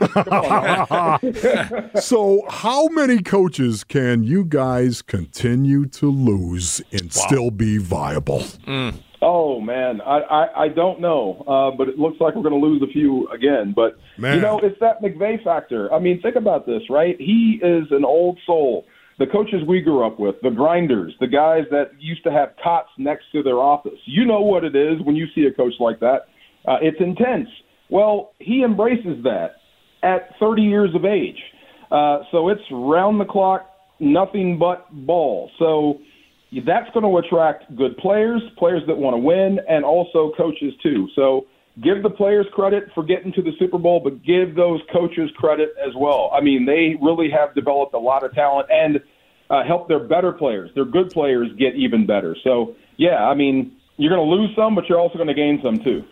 so, 2.01 2.45
how 2.49 2.87
many 2.89 3.21
coaches 3.21 3.83
can 3.83 4.23
you 4.23 4.45
guys 4.45 5.01
continue 5.01 5.85
to 5.87 6.11
lose 6.11 6.81
and 6.91 7.03
wow. 7.03 7.09
still 7.09 7.51
be 7.51 7.77
viable? 7.77 8.41
Mm. 8.67 8.99
Oh 9.21 9.59
man, 9.59 10.01
I, 10.01 10.19
I, 10.19 10.63
I 10.65 10.67
don't 10.67 11.01
know, 11.01 11.43
uh, 11.47 11.75
but 11.75 11.89
it 11.89 11.97
looks 11.97 12.17
like 12.19 12.35
we're 12.35 12.43
going 12.43 12.61
to 12.61 12.67
lose 12.67 12.83
a 12.83 12.91
few 12.91 13.27
again. 13.29 13.73
But 13.75 13.97
man. 14.19 14.35
you 14.35 14.41
know, 14.41 14.59
it's 14.59 14.79
that 14.81 15.01
McVay 15.01 15.43
factor. 15.43 15.91
I 15.91 15.97
mean, 15.97 16.21
think 16.21 16.35
about 16.35 16.67
this, 16.67 16.83
right? 16.91 17.15
He 17.17 17.59
is 17.63 17.87
an 17.89 18.05
old 18.05 18.37
soul 18.45 18.85
the 19.17 19.25
coaches 19.27 19.61
we 19.67 19.81
grew 19.81 20.05
up 20.05 20.19
with, 20.19 20.35
the 20.41 20.49
grinders, 20.49 21.13
the 21.19 21.27
guys 21.27 21.63
that 21.71 21.91
used 21.99 22.23
to 22.23 22.31
have 22.31 22.49
cots 22.61 22.89
next 22.97 23.25
to 23.31 23.41
their 23.41 23.57
office. 23.57 23.99
You 24.05 24.25
know 24.25 24.41
what 24.41 24.63
it 24.63 24.75
is 24.75 25.01
when 25.03 25.15
you 25.15 25.27
see 25.33 25.45
a 25.45 25.53
coach 25.53 25.73
like 25.79 25.99
that. 26.01 26.27
Uh, 26.67 26.77
it's 26.81 26.97
intense. 26.99 27.47
Well, 27.89 28.33
he 28.39 28.63
embraces 28.63 29.23
that 29.23 29.55
at 30.03 30.29
30 30.39 30.61
years 30.63 30.89
of 30.95 31.05
age. 31.05 31.39
Uh, 31.91 32.19
so 32.31 32.49
it's 32.49 32.61
round 32.71 33.21
the 33.21 33.25
clock, 33.25 33.69
nothing 33.99 34.57
but 34.59 34.87
ball. 35.05 35.49
So 35.59 35.99
that's 36.65 36.89
going 36.93 37.05
to 37.05 37.17
attract 37.17 37.73
good 37.75 37.97
players, 37.97 38.41
players 38.57 38.81
that 38.87 38.95
want 38.97 39.13
to 39.13 39.19
win, 39.19 39.59
and 39.69 39.85
also 39.85 40.31
coaches 40.37 40.73
too. 40.81 41.07
So 41.15 41.45
give 41.83 42.03
the 42.03 42.09
players 42.09 42.45
credit 42.53 42.89
for 42.93 43.03
getting 43.03 43.33
to 43.33 43.41
the 43.41 43.51
Super 43.59 43.77
Bowl, 43.77 43.99
but 44.03 44.23
give 44.23 44.55
those 44.55 44.81
coaches 44.91 45.29
credit 45.35 45.73
as 45.85 45.93
well. 45.95 46.31
I 46.33 46.41
mean, 46.41 46.65
they 46.65 46.95
really 47.01 47.29
have 47.31 47.53
developed 47.55 47.93
a 47.93 47.99
lot 47.99 48.23
of 48.23 48.33
talent. 48.33 48.67
And 48.71 49.01
uh, 49.49 49.63
help 49.63 49.87
their 49.87 49.99
better 49.99 50.31
players, 50.31 50.71
their 50.75 50.85
good 50.85 51.11
players, 51.11 51.49
get 51.57 51.75
even 51.75 52.05
better. 52.05 52.35
So, 52.43 52.75
yeah, 52.97 53.23
I 53.25 53.35
mean, 53.35 53.77
you're 53.97 54.09
going 54.09 54.27
to 54.27 54.35
lose 54.35 54.55
some, 54.55 54.75
but 54.75 54.89
you're 54.89 54.99
also 54.99 55.15
going 55.15 55.27
to 55.27 55.33
gain 55.33 55.59
some 55.63 55.79
too. 55.83 56.03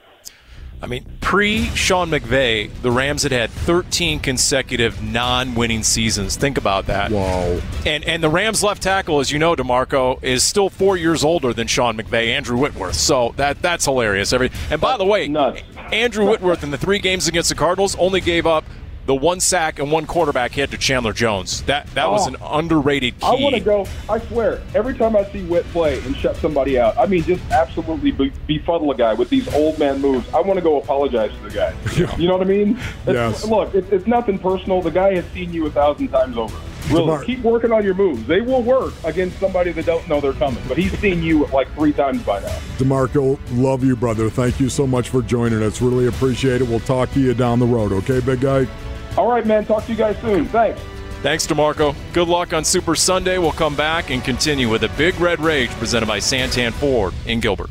I 0.82 0.88
mean, 0.88 1.06
pre 1.34 1.65
Sean 1.69 2.12
McVay, 2.12 2.69
the 2.84 2.91
Rams 2.91 3.24
had 3.24 3.32
had 3.32 3.50
13 3.50 4.19
consecutive 4.19 5.02
non-winning 5.02 5.82
seasons. 5.82 6.36
Think 6.36 6.60
about 6.60 6.86
that. 6.86 7.10
Wow. 7.10 7.60
And 7.88 8.04
and 8.04 8.22
the 8.22 8.30
Rams 8.30 8.62
left 8.62 8.84
tackle, 8.84 9.19
as 9.19 9.32
you 9.32 9.39
know, 9.39 9.56
Demarco 9.56 10.24
is 10.24 10.43
still 10.43 10.69
four 10.69 10.96
years 10.96 11.24
older 11.24 11.52
than 11.52 11.65
Sean 11.65 11.98
McVay, 11.98 12.28
Andrew 12.28 12.56
Whitworth. 12.56 12.93
So 12.93 13.34
that 13.38 13.63
that's 13.63 13.86
hilarious. 13.86 14.32
Every 14.32 14.52
and 14.69 14.80
by 14.80 14.96
the 14.96 15.06
way, 15.06 15.28
Nuts. 15.28 15.63
Andrew 15.91 16.30
Whitworth 16.30 16.63
in 16.63 16.69
the 16.69 16.78
three 16.78 17.00
games 17.00 17.28
against 17.28 17.50
the 17.50 17.56
Cardinals 17.56 17.96
only 17.96 18.22
gave 18.22 18.46
up 18.46 18.63
the 19.06 19.16
one 19.16 19.39
sack 19.39 19.80
and 19.80 19.92
one 19.92 20.06
quarterback 20.06 20.52
hit 20.52 20.72
to 20.72 20.78
Chandler 20.78 21.12
Jones. 21.13 21.62
That 21.63 21.88
that 21.96 22.10
was 22.10 22.26
Oh. 22.26 22.32
an 22.32 22.38
underrated 22.42 23.20
key. 23.20 23.26
I 23.28 23.36
want 23.36 23.56
to 23.56 23.62
go. 23.62 23.86
I 24.10 24.20
swear, 24.20 24.62
every 24.74 24.94
time 24.96 25.16
I 25.18 25.26
see 25.26 25.44
Witt 25.44 25.66
play 25.72 26.00
and 26.00 26.16
shut 26.16 26.38
somebody 26.38 26.80
out, 26.80 26.98
I 26.98 27.06
mean, 27.06 27.24
just 27.24 27.44
absolutely 27.52 28.12
be- 28.12 28.32
befuddle 28.48 28.92
a 28.92 28.96
guy 28.96 29.13
with 29.13 29.30
these 29.30 29.54
old 29.54 29.78
man 29.80 30.00
moves. 30.02 30.26
I 30.34 30.39
want 30.42 30.58
to 30.58 30.63
go 30.63 30.78
apologize 30.80 31.32
to 31.32 31.50
the 31.50 31.56
guy. 31.56 31.74
You 32.18 32.28
know 32.28 32.38
what 32.38 32.48
I 32.48 32.50
mean? 32.50 32.78
It's- 33.08 33.13
Yes. 33.13 33.46
Look, 33.46 33.74
it, 33.76 33.86
it's 33.92 34.08
nothing 34.08 34.38
personal. 34.39 34.82
The 34.82 34.92
guy 34.92 35.16
has 35.16 35.26
seen 35.34 35.52
you 35.54 35.66
a 35.66 35.70
thousand 35.72 36.08
times 36.10 36.38
over. 36.38 36.56
Really, 36.92 37.26
keep 37.26 37.39
working 37.44 37.72
on 37.72 37.84
your 37.86 37.94
moves. 37.94 38.26
They 38.28 38.42
will 38.42 38.62
work 38.62 38.94
against 39.06 39.39
somebody 39.39 39.72
that 39.72 39.86
don't 39.86 40.06
know 40.10 40.20
they're 40.20 40.34
coming. 40.34 40.62
But 40.68 40.78
he's 40.78 40.98
seen 41.00 41.24
you 41.24 41.46
like 41.48 41.74
three 41.76 41.94
times 41.94 42.22
by 42.24 42.42
now. 42.42 42.48
DeMarco, 42.78 43.39
love 43.54 43.86
you, 43.86 43.96
brother. 43.96 44.30
Thank 44.30 44.60
you 44.60 44.68
so 44.68 44.86
much 44.86 45.08
for 45.08 45.22
joining 45.22 45.63
us. 45.63 45.82
Really 45.82 46.08
appreciate 46.08 46.62
it. 46.62 46.68
We'll 46.68 46.82
talk 46.82 47.10
to 47.13 47.22
you 47.22 47.34
down 47.34 47.60
the 47.60 47.66
road, 47.66 47.94
okay, 47.94 48.20
big 48.20 48.42
guy? 48.42 48.68
All 49.17 49.28
right, 49.30 49.45
man. 49.45 49.65
Talk 49.65 49.86
to 49.86 49.91
you 49.91 49.97
guys 49.97 50.19
soon. 50.21 50.45
Thanks. 50.45 50.82
Thanks, 51.21 51.47
DeMarco. 51.47 51.95
Good 52.12 52.28
luck 52.28 52.52
on 52.52 52.65
Super 52.65 52.95
Sunday. 52.95 53.38
We'll 53.38 53.54
come 53.54 53.76
back 53.76 54.10
and 54.10 54.23
continue 54.23 54.69
with 54.69 54.84
a 54.84 54.89
Big 54.89 55.17
Red 55.19 55.39
Rage 55.39 55.69
presented 55.71 56.06
by 56.06 56.19
Santan 56.19 56.73
Ford 56.73 57.13
in 57.26 57.39
Gilbert. 57.39 57.69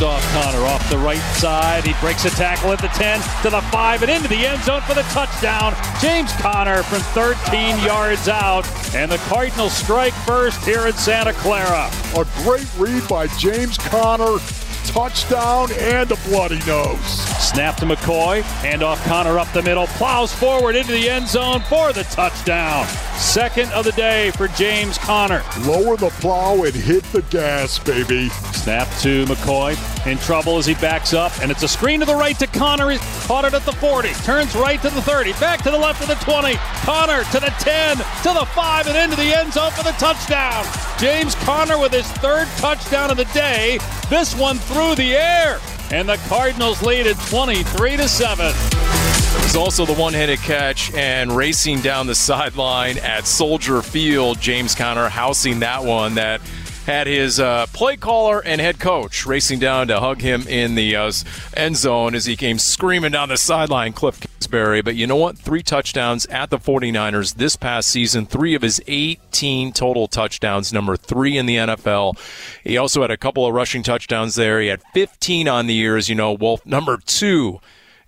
Handoff 0.00 0.20
Conner 0.32 0.64
off 0.66 0.90
the 0.90 0.98
right 0.98 1.22
side. 1.36 1.84
He 1.84 1.94
breaks 2.00 2.24
a 2.24 2.30
tackle 2.30 2.72
at 2.72 2.80
the 2.80 2.88
10 2.88 3.20
to 3.42 3.50
the 3.50 3.60
5 3.60 4.02
and 4.02 4.10
into 4.10 4.28
the 4.28 4.46
end 4.46 4.62
zone 4.62 4.82
for 4.82 4.94
the 4.94 5.02
touchdown. 5.04 5.74
James 6.00 6.32
Conner 6.34 6.82
from 6.82 7.00
13 7.00 7.78
yards 7.84 8.28
out. 8.28 8.66
And 8.94 9.10
the 9.10 9.18
Cardinals 9.28 9.72
strike 9.72 10.14
first 10.26 10.62
here 10.64 10.86
in 10.86 10.92
Santa 10.94 11.32
Clara. 11.32 11.90
A 12.16 12.26
great 12.42 12.68
read 12.76 13.08
by 13.08 13.26
James 13.38 13.78
Conner. 13.78 14.38
Touchdown 14.86 15.68
and 15.78 16.10
a 16.10 16.16
bloody 16.28 16.58
nose. 16.66 17.00
Snap 17.40 17.76
to 17.76 17.86
McCoy. 17.86 18.42
Handoff 18.62 19.04
Conner 19.04 19.38
up 19.38 19.52
the 19.52 19.62
middle. 19.62 19.86
Plows 19.88 20.32
forward 20.32 20.76
into 20.76 20.92
the 20.92 21.08
end 21.08 21.28
zone 21.28 21.60
for 21.62 21.92
the 21.92 22.04
touchdown. 22.04 22.86
Second 23.16 23.70
of 23.72 23.84
the 23.84 23.92
day 23.92 24.30
for 24.32 24.48
James 24.48 24.98
Conner. 24.98 25.42
Lower 25.60 25.96
the 25.96 26.10
plow 26.20 26.62
and 26.62 26.74
hit 26.74 27.04
the 27.12 27.22
gas, 27.22 27.78
baby. 27.78 28.28
Snap 28.52 28.88
to 29.00 29.24
McCoy. 29.26 29.76
In 30.06 30.18
trouble 30.18 30.58
as 30.58 30.66
he 30.66 30.74
backs 30.74 31.12
up. 31.12 31.32
And 31.40 31.50
it's 31.50 31.62
a 31.62 31.68
screen 31.68 32.00
to 32.00 32.06
the 32.06 32.14
right 32.14 32.38
to 32.38 32.46
Conner. 32.46 32.90
He's 32.90 33.26
caught 33.26 33.44
it 33.44 33.54
at 33.54 33.64
the 33.64 33.72
40. 33.72 34.08
Turns 34.24 34.54
right 34.54 34.80
to 34.82 34.90
the 34.90 35.02
30. 35.02 35.32
Back 35.34 35.62
to 35.62 35.70
the 35.70 35.78
left 35.78 36.00
of 36.02 36.08
the 36.08 36.14
20. 36.14 36.54
Conner 36.84 37.22
to 37.24 37.40
the 37.40 37.52
10. 37.58 37.96
To 37.98 38.38
the 38.38 38.46
5 38.54 38.86
and 38.88 38.96
into 38.96 39.16
the 39.16 39.38
end 39.38 39.52
zone 39.52 39.70
for 39.72 39.84
the 39.84 39.92
touchdown. 39.92 40.64
James 40.98 41.34
Conner 41.36 41.78
with 41.78 41.92
his 41.92 42.06
third 42.18 42.48
touchdown 42.56 43.10
of 43.10 43.16
the 43.16 43.24
day. 43.26 43.78
This 44.08 44.34
one 44.34 44.58
through 44.58 44.79
the 44.96 45.14
air. 45.14 45.60
And 45.90 46.08
the 46.08 46.16
Cardinals 46.28 46.82
lead 46.82 47.06
at 47.06 47.16
23 47.28 47.96
to 47.96 48.08
7. 48.08 48.46
It 48.46 49.42
was 49.44 49.56
also 49.56 49.84
the 49.84 49.94
one-handed 49.94 50.38
catch 50.40 50.92
and 50.94 51.36
racing 51.36 51.80
down 51.80 52.06
the 52.06 52.14
sideline 52.14 52.98
at 52.98 53.26
Soldier 53.26 53.82
Field. 53.82 54.40
James 54.40 54.74
Conner 54.74 55.08
housing 55.08 55.60
that 55.60 55.84
one 55.84 56.14
that 56.14 56.40
had 56.86 57.06
his 57.06 57.38
uh, 57.38 57.66
play 57.72 57.96
caller 57.96 58.40
and 58.44 58.60
head 58.60 58.78
coach 58.80 59.26
racing 59.26 59.58
down 59.58 59.88
to 59.88 60.00
hug 60.00 60.20
him 60.20 60.46
in 60.48 60.74
the 60.74 60.96
uh, 60.96 61.12
end 61.54 61.76
zone 61.76 62.14
as 62.14 62.24
he 62.24 62.36
came 62.36 62.58
screaming 62.58 63.12
down 63.12 63.28
the 63.28 63.36
sideline, 63.36 63.92
Cliff 63.92 64.20
Kingsbury. 64.20 64.82
But 64.82 64.96
you 64.96 65.06
know 65.06 65.16
what? 65.16 65.38
Three 65.38 65.62
touchdowns 65.62 66.26
at 66.26 66.50
the 66.50 66.58
49ers 66.58 67.34
this 67.34 67.56
past 67.56 67.88
season, 67.88 68.26
three 68.26 68.54
of 68.54 68.62
his 68.62 68.82
18 68.86 69.72
total 69.72 70.08
touchdowns, 70.08 70.72
number 70.72 70.96
three 70.96 71.36
in 71.36 71.46
the 71.46 71.56
NFL. 71.56 72.18
He 72.64 72.76
also 72.76 73.02
had 73.02 73.10
a 73.10 73.16
couple 73.16 73.46
of 73.46 73.54
rushing 73.54 73.82
touchdowns 73.82 74.34
there. 74.34 74.60
He 74.60 74.68
had 74.68 74.82
15 74.94 75.48
on 75.48 75.66
the 75.66 75.74
year, 75.74 75.96
as 75.96 76.08
you 76.08 76.14
know, 76.14 76.32
Wolf, 76.32 76.64
number 76.64 76.96
two 76.96 77.60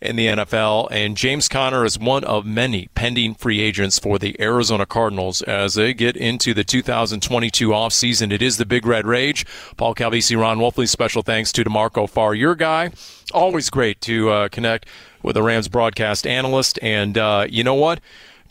in 0.02 0.16
the 0.16 0.26
NFL, 0.26 0.88
and 0.90 1.16
James 1.16 1.48
Conner 1.48 1.84
is 1.84 1.98
one 1.98 2.24
of 2.24 2.44
many 2.44 2.88
pending 2.94 3.34
free 3.34 3.60
agents 3.60 3.98
for 3.98 4.18
the 4.18 4.38
Arizona 4.40 4.84
Cardinals 4.84 5.42
as 5.42 5.74
they 5.74 5.94
get 5.94 6.16
into 6.16 6.52
the 6.52 6.64
2022 6.64 7.68
offseason. 7.68 8.32
It 8.32 8.42
is 8.42 8.56
the 8.56 8.66
Big 8.66 8.84
Red 8.84 9.06
Rage. 9.06 9.46
Paul 9.76 9.94
Calvisi, 9.94 10.38
Ron 10.38 10.58
Wolfley, 10.58 10.88
special 10.88 11.22
thanks 11.22 11.52
to 11.52 11.64
DeMarco 11.64 12.08
Farr, 12.10 12.34
your 12.34 12.54
guy. 12.54 12.90
Always 13.32 13.70
great 13.70 14.00
to 14.02 14.30
uh, 14.30 14.48
connect 14.48 14.86
with 15.22 15.36
a 15.36 15.42
Rams 15.42 15.68
broadcast 15.68 16.26
analyst, 16.26 16.78
and 16.82 17.16
uh, 17.16 17.46
you 17.48 17.64
know 17.64 17.74
what? 17.74 18.00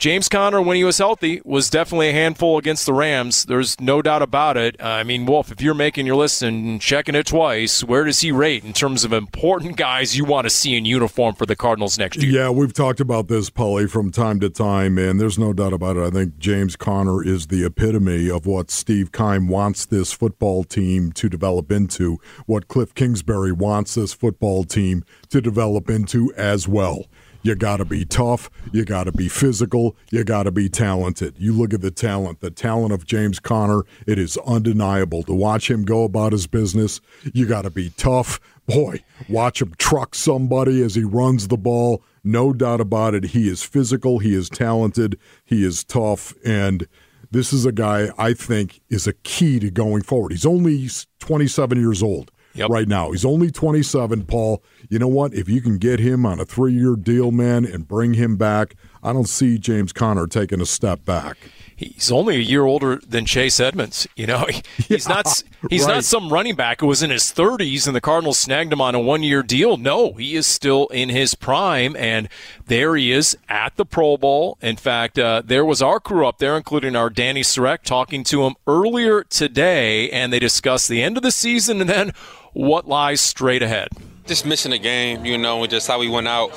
James 0.02 0.28
Conner, 0.28 0.60
when 0.64 0.78
he 0.78 0.84
was 0.84 0.98
healthy, 0.98 1.44
was 1.46 1.70
definitely 1.70 2.10
a 2.10 2.12
handful 2.12 2.58
against 2.58 2.88
the 2.88 2.94
Rams. 2.94 3.46
There's 3.46 3.80
no 3.80 4.02
doubt 4.02 4.24
about 4.24 4.58
it. 4.58 4.82
Uh, 4.82 4.86
I 4.86 5.04
mean, 5.04 5.28
Wolf, 5.28 5.52
if 5.52 5.62
you're 5.62 5.76
making 5.76 6.08
your 6.08 6.16
list 6.16 6.42
and 6.42 6.82
checking 6.82 7.14
it 7.14 7.28
twice, 7.28 7.84
where 7.84 8.04
does 8.04 8.20
he 8.20 8.32
rate 8.32 8.64
in 8.64 8.74
terms 8.74 9.04
of 9.04 9.14
important 9.14 9.78
guys 9.78 10.18
you 10.18 10.26
want 10.26 10.46
to 10.46 10.50
see 10.50 10.76
in 10.76 10.86
uniform 10.86 11.36
for 11.36 11.46
the 11.46 11.56
Cardinals 11.56 12.00
next 12.00 12.18
year? 12.18 12.32
Yeah, 12.32 12.50
we've 12.50 12.74
talked 12.74 13.00
about 13.00 13.28
this, 13.28 13.52
Paulie, 13.52 13.88
from 13.88 14.10
time 14.10 14.40
to 14.40 14.50
time, 14.50 14.98
and 14.98 15.22
there's 15.22 15.38
no 15.38 15.54
doubt 15.54 15.72
about 15.72 15.98
it. 15.98 16.04
I 16.04 16.10
think 16.10 16.40
James 16.40 16.76
Conner 16.76 17.24
is 17.24 17.46
the 17.46 17.64
epitome 17.64 18.28
of 18.28 18.48
what 18.48 18.72
Steve 18.72 19.12
Keim 19.12 19.50
wants 19.50 19.86
this 19.86 20.12
football 20.12 20.64
team 20.64 21.12
to 21.12 21.30
develop 21.30 21.72
into, 21.72 22.18
what 22.48 22.68
Cliff 22.68 22.96
Kingsbury 22.96 23.52
wants 23.52 23.94
this 23.94 24.14
football 24.14 24.64
team 24.64 25.04
to 25.30 25.42
develop 25.42 25.92
into 25.92 26.34
as 26.34 26.68
well. 26.68 27.06
You 27.44 27.56
got 27.56 27.78
to 27.78 27.86
be 27.86 28.06
tough. 28.06 28.50
You 28.72 28.86
got 28.86 29.06
to 29.06 29.12
be 29.12 29.28
physical. 29.28 29.96
You 30.12 30.24
got 30.24 30.44
to 30.44 30.52
be 30.52 30.70
talented. 30.70 31.36
You 31.38 31.54
look 31.54 31.74
at 31.74 31.82
the 31.82 31.92
talent, 31.92 32.40
the 32.40 32.52
talent 32.52 32.94
of 32.94 33.06
James 33.06 33.40
Conner, 33.40 33.84
it 34.06 34.20
is 34.20 34.38
undeniable. 34.46 35.24
To 35.24 35.34
watch 35.34 35.70
him 35.70 35.84
go 35.84 36.04
about 36.04 36.34
his 36.34 36.48
business, 36.48 37.02
you 37.34 37.46
got 37.46 37.64
to 37.64 37.72
be 37.72 37.92
tough. 37.98 38.40
Boy, 38.68 39.04
watch 39.28 39.62
him 39.62 39.74
truck 39.78 40.14
somebody 40.14 40.84
as 40.84 40.96
he 40.96 41.04
runs 41.04 41.48
the 41.48 41.58
ball. 41.58 42.04
No 42.24 42.54
doubt 42.54 42.80
about 42.80 43.16
it. 43.16 43.26
He 43.26 43.50
is 43.50 43.64
physical. 43.64 44.20
He 44.20 44.36
is 44.36 44.50
talented. 44.50 45.18
He 45.44 45.66
is 45.66 45.84
tough. 45.84 46.36
And 46.46 46.88
this 47.32 47.52
is 47.52 47.66
a 47.66 47.72
guy 47.72 48.10
I 48.18 48.34
think 48.34 48.82
is 48.90 49.08
a 49.08 49.14
key 49.14 49.60
to 49.60 49.72
going 49.72 50.04
forward. 50.04 50.32
He's 50.32 50.46
only 50.46 50.88
27 51.20 51.80
years 51.80 52.04
old 52.04 52.32
Yep. 52.54 52.70
right 52.70 52.88
now. 52.88 53.12
He's 53.12 53.26
only 53.26 53.52
27, 53.52 54.26
Paul. 54.26 54.64
You 54.90 55.00
know 55.00 55.08
what? 55.08 55.34
If 55.34 55.48
you 55.48 55.62
can 55.62 55.78
get 55.78 56.00
him 56.00 56.26
on 56.26 56.40
a 56.40 56.46
three 56.46 56.74
year 56.74 56.96
deal, 56.96 57.32
man, 57.32 57.66
and 57.66 57.88
bring 57.88 58.14
him 58.16 58.36
back, 58.36 58.76
I 59.02 59.14
don't 59.14 59.30
see 59.30 59.58
James 59.58 59.94
Conner 59.94 60.28
taking 60.28 60.62
a 60.62 60.66
step 60.66 61.06
back. 61.06 61.38
He's 61.82 62.12
only 62.12 62.36
a 62.36 62.40
year 62.40 62.64
older 62.64 63.02
than 63.08 63.26
Chase 63.26 63.60
Edmonds. 63.60 64.08
You 64.16 64.28
know, 64.28 64.46
he's 64.78 65.08
not 65.08 65.44
he's 65.70 65.86
right. 65.86 65.96
not 65.96 66.04
some 66.04 66.32
running 66.32 66.56
back 66.56 66.80
who 66.80 66.88
was 66.88 67.02
in 67.02 67.10
his 67.10 67.24
30s 67.24 67.88
and 67.88 67.96
the 67.96 68.02
Cardinals 68.02 68.38
snagged 68.38 68.72
him 68.72 68.80
on 68.80 68.94
a 68.94 69.00
one-year 69.00 69.42
deal. 69.42 69.78
No, 69.78 70.14
he 70.14 70.36
is 70.36 70.46
still 70.46 70.88
in 70.88 71.10
his 71.10 71.34
prime, 71.34 71.96
and 71.96 72.30
there 72.68 72.96
he 72.96 73.12
is 73.12 73.36
at 73.50 73.76
the 73.78 73.86
Pro 73.86 74.16
Bowl. 74.16 74.60
In 74.62 74.76
fact, 74.76 75.18
uh, 75.18 75.42
there 75.44 75.66
was 75.66 75.82
our 75.82 76.00
crew 76.00 76.28
up 76.28 76.38
there, 76.38 76.56
including 76.56 76.96
our 76.96 77.10
Dani 77.10 77.42
Sureck, 77.42 77.82
talking 77.82 78.24
to 78.26 78.44
him 78.44 78.56
earlier 78.68 79.24
today, 79.24 80.10
and 80.12 80.32
they 80.32 80.40
discussed 80.40 80.88
the 80.88 81.02
end 81.02 81.18
of 81.18 81.24
the 81.24 81.32
season 81.32 81.82
and 81.82 81.90
then 81.90 82.14
what 82.54 82.88
lies 82.88 83.22
straight 83.22 83.64
ahead. 83.64 83.90
Just 84.26 84.46
missing 84.46 84.72
the 84.72 84.80
game, 84.80 85.26
you 85.26 85.38
know, 85.38 85.62
and 85.62 85.70
just 85.72 85.88
how 85.88 86.00
we 86.00 86.10
went 86.10 86.28
out. 86.28 86.52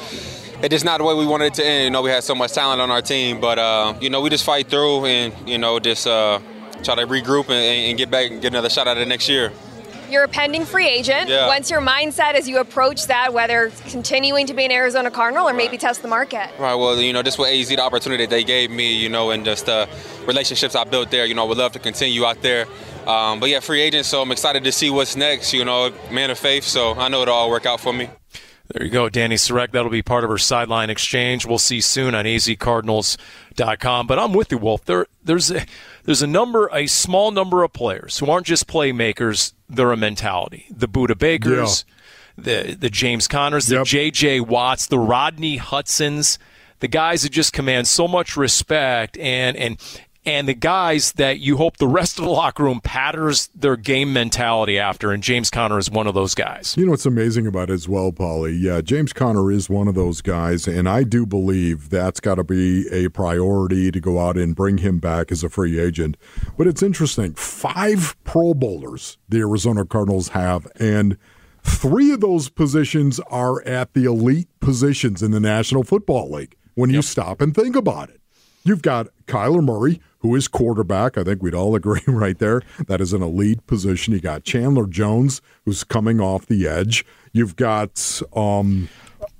It 0.62 0.70
just 0.70 0.84
not 0.84 0.98
the 0.98 1.04
way 1.04 1.14
we 1.14 1.26
wanted 1.26 1.46
it 1.46 1.54
to 1.54 1.66
end. 1.66 1.84
You 1.84 1.90
know, 1.90 2.02
we 2.02 2.10
had 2.10 2.24
so 2.24 2.34
much 2.34 2.52
talent 2.52 2.80
on 2.80 2.90
our 2.90 3.02
team, 3.02 3.40
but 3.40 3.58
uh, 3.58 3.94
you 4.00 4.10
know, 4.10 4.20
we 4.20 4.30
just 4.30 4.44
fight 4.44 4.68
through 4.68 5.06
and 5.06 5.48
you 5.48 5.58
know, 5.58 5.78
just 5.78 6.06
uh, 6.06 6.40
try 6.82 6.94
to 6.94 7.06
regroup 7.06 7.44
and, 7.44 7.90
and 7.90 7.98
get 7.98 8.10
back 8.10 8.30
and 8.30 8.40
get 8.40 8.52
another 8.52 8.70
shot 8.70 8.88
at 8.88 8.96
it 8.96 9.08
next 9.08 9.28
year. 9.28 9.52
You're 10.10 10.24
a 10.24 10.28
pending 10.28 10.64
free 10.64 10.88
agent. 10.88 11.28
Yeah. 11.28 11.46
What's 11.46 11.70
your 11.70 11.80
mindset 11.80 12.34
as 12.34 12.48
you 12.48 12.58
approach 12.58 13.06
that, 13.06 13.32
whether 13.32 13.70
continuing 13.86 14.46
to 14.46 14.54
be 14.54 14.64
an 14.64 14.72
Arizona 14.72 15.10
Cardinal 15.10 15.48
or 15.48 15.54
maybe 15.54 15.78
test 15.78 16.02
the 16.02 16.08
market? 16.08 16.50
Right. 16.58 16.74
Well, 16.74 16.96
you 17.00 17.12
know, 17.12 17.22
this 17.22 17.38
was 17.38 17.48
AZ 17.48 17.68
the 17.68 17.80
opportunity 17.80 18.24
that 18.24 18.30
they 18.30 18.44
gave 18.44 18.70
me, 18.70 18.94
you 18.94 19.08
know, 19.08 19.30
and 19.30 19.44
just 19.44 19.68
uh, 19.68 19.86
relationships 20.26 20.74
I 20.74 20.84
built 20.84 21.10
there. 21.10 21.26
You 21.26 21.34
know, 21.34 21.44
I 21.44 21.48
would 21.48 21.58
love 21.58 21.72
to 21.72 21.78
continue 21.78 22.24
out 22.24 22.42
there. 22.42 22.66
Um, 23.06 23.40
but 23.40 23.48
yeah, 23.48 23.60
free 23.60 23.80
agent. 23.80 24.06
So 24.06 24.22
I'm 24.22 24.30
excited 24.32 24.64
to 24.64 24.72
see 24.72 24.90
what's 24.90 25.16
next. 25.16 25.52
You 25.52 25.64
know, 25.64 25.92
man 26.10 26.30
of 26.30 26.38
faith. 26.38 26.64
So 26.64 26.94
I 26.94 27.08
know 27.08 27.22
it'll 27.22 27.34
all 27.34 27.50
work 27.50 27.66
out 27.66 27.80
for 27.80 27.92
me. 27.92 28.08
There 28.72 28.86
you 28.86 28.90
go, 28.90 29.10
Dani 29.10 29.34
Sureck. 29.34 29.72
That'll 29.72 29.90
be 29.90 30.02
part 30.02 30.24
of 30.24 30.30
her 30.30 30.38
sideline 30.38 30.88
exchange. 30.88 31.44
We'll 31.44 31.58
see 31.58 31.82
soon 31.82 32.14
on 32.14 32.24
azcardinals.com. 32.24 34.06
But 34.06 34.18
I'm 34.18 34.32
with 34.32 34.50
you, 34.50 34.56
Wolf. 34.58 34.86
There, 34.86 35.06
there's 35.22 35.50
a, 35.50 35.66
there's 36.04 36.22
a 36.22 36.26
number, 36.26 36.70
a 36.72 36.86
small 36.86 37.30
number 37.30 37.62
of 37.62 37.74
players 37.74 38.18
who 38.18 38.30
aren't 38.30 38.46
just 38.46 38.66
playmakers. 38.66 39.52
They're 39.68 39.92
a 39.92 39.96
mentality. 39.96 40.66
The 40.70 40.88
Budda 40.88 41.18
Bakers, 41.18 41.84
the 42.36 42.76
the 42.78 42.90
James 42.90 43.28
Conners, 43.28 43.66
the 43.66 43.76
Yep. 43.76 43.86
J.J. 43.86 44.40
Watts, 44.40 44.86
the 44.86 44.98
Rodney 44.98 45.56
Hudsons 45.56 46.38
the 46.80 46.88
guys 46.88 47.22
that 47.22 47.30
just 47.30 47.54
command 47.54 47.86
so 47.86 48.06
much 48.06 48.36
respect 48.36 49.16
and 49.16 49.56
and 49.56 50.03
and 50.26 50.48
the 50.48 50.54
guys 50.54 51.12
that 51.12 51.40
you 51.40 51.56
hope 51.56 51.76
the 51.76 51.88
rest 51.88 52.18
of 52.18 52.24
the 52.24 52.30
locker 52.30 52.64
room 52.64 52.80
patterns 52.80 53.48
their 53.54 53.76
game 53.76 54.12
mentality 54.12 54.78
after. 54.78 55.12
And 55.12 55.22
James 55.22 55.50
Conner 55.50 55.78
is 55.78 55.90
one 55.90 56.06
of 56.06 56.14
those 56.14 56.34
guys. 56.34 56.74
You 56.76 56.86
know 56.86 56.92
what's 56.92 57.06
amazing 57.06 57.46
about 57.46 57.70
it 57.70 57.74
as 57.74 57.88
well, 57.88 58.12
Paulie? 58.12 58.58
Yeah, 58.60 58.80
James 58.80 59.12
Conner 59.12 59.50
is 59.50 59.68
one 59.68 59.88
of 59.88 59.94
those 59.94 60.20
guys, 60.20 60.66
and 60.66 60.88
I 60.88 61.02
do 61.02 61.26
believe 61.26 61.90
that's 61.90 62.20
got 62.20 62.36
to 62.36 62.44
be 62.44 62.88
a 62.88 63.08
priority 63.08 63.90
to 63.90 64.00
go 64.00 64.18
out 64.18 64.36
and 64.36 64.56
bring 64.56 64.78
him 64.78 64.98
back 64.98 65.30
as 65.30 65.44
a 65.44 65.48
free 65.48 65.78
agent. 65.78 66.16
But 66.56 66.66
it's 66.66 66.82
interesting. 66.82 67.34
Five 67.34 68.16
Pro 68.24 68.54
Bowlers 68.54 69.18
the 69.28 69.40
Arizona 69.40 69.84
Cardinals 69.84 70.28
have, 70.28 70.66
and 70.78 71.16
three 71.62 72.12
of 72.12 72.20
those 72.20 72.48
positions 72.48 73.20
are 73.30 73.62
at 73.66 73.94
the 73.94 74.04
elite 74.04 74.48
positions 74.60 75.22
in 75.22 75.30
the 75.30 75.40
National 75.40 75.82
Football 75.82 76.30
League 76.30 76.56
when 76.74 76.90
you 76.90 77.02
stop 77.02 77.40
and 77.40 77.54
think 77.54 77.76
about 77.76 78.10
it. 78.10 78.20
You've 78.64 78.82
got 78.82 79.08
Kyler 79.26 79.62
Murray, 79.62 80.00
who 80.20 80.34
is 80.34 80.48
quarterback. 80.48 81.18
I 81.18 81.24
think 81.24 81.42
we'd 81.42 81.54
all 81.54 81.74
agree 81.76 82.00
right 82.06 82.38
there. 82.38 82.62
That 82.86 83.00
is 83.00 83.12
an 83.12 83.22
elite 83.22 83.66
position. 83.66 84.14
You 84.14 84.20
got 84.20 84.44
Chandler 84.44 84.86
Jones, 84.86 85.42
who's 85.64 85.84
coming 85.84 86.20
off 86.20 86.46
the 86.46 86.66
edge. 86.66 87.04
You've 87.32 87.56
got 87.56 88.22
um, 88.34 88.88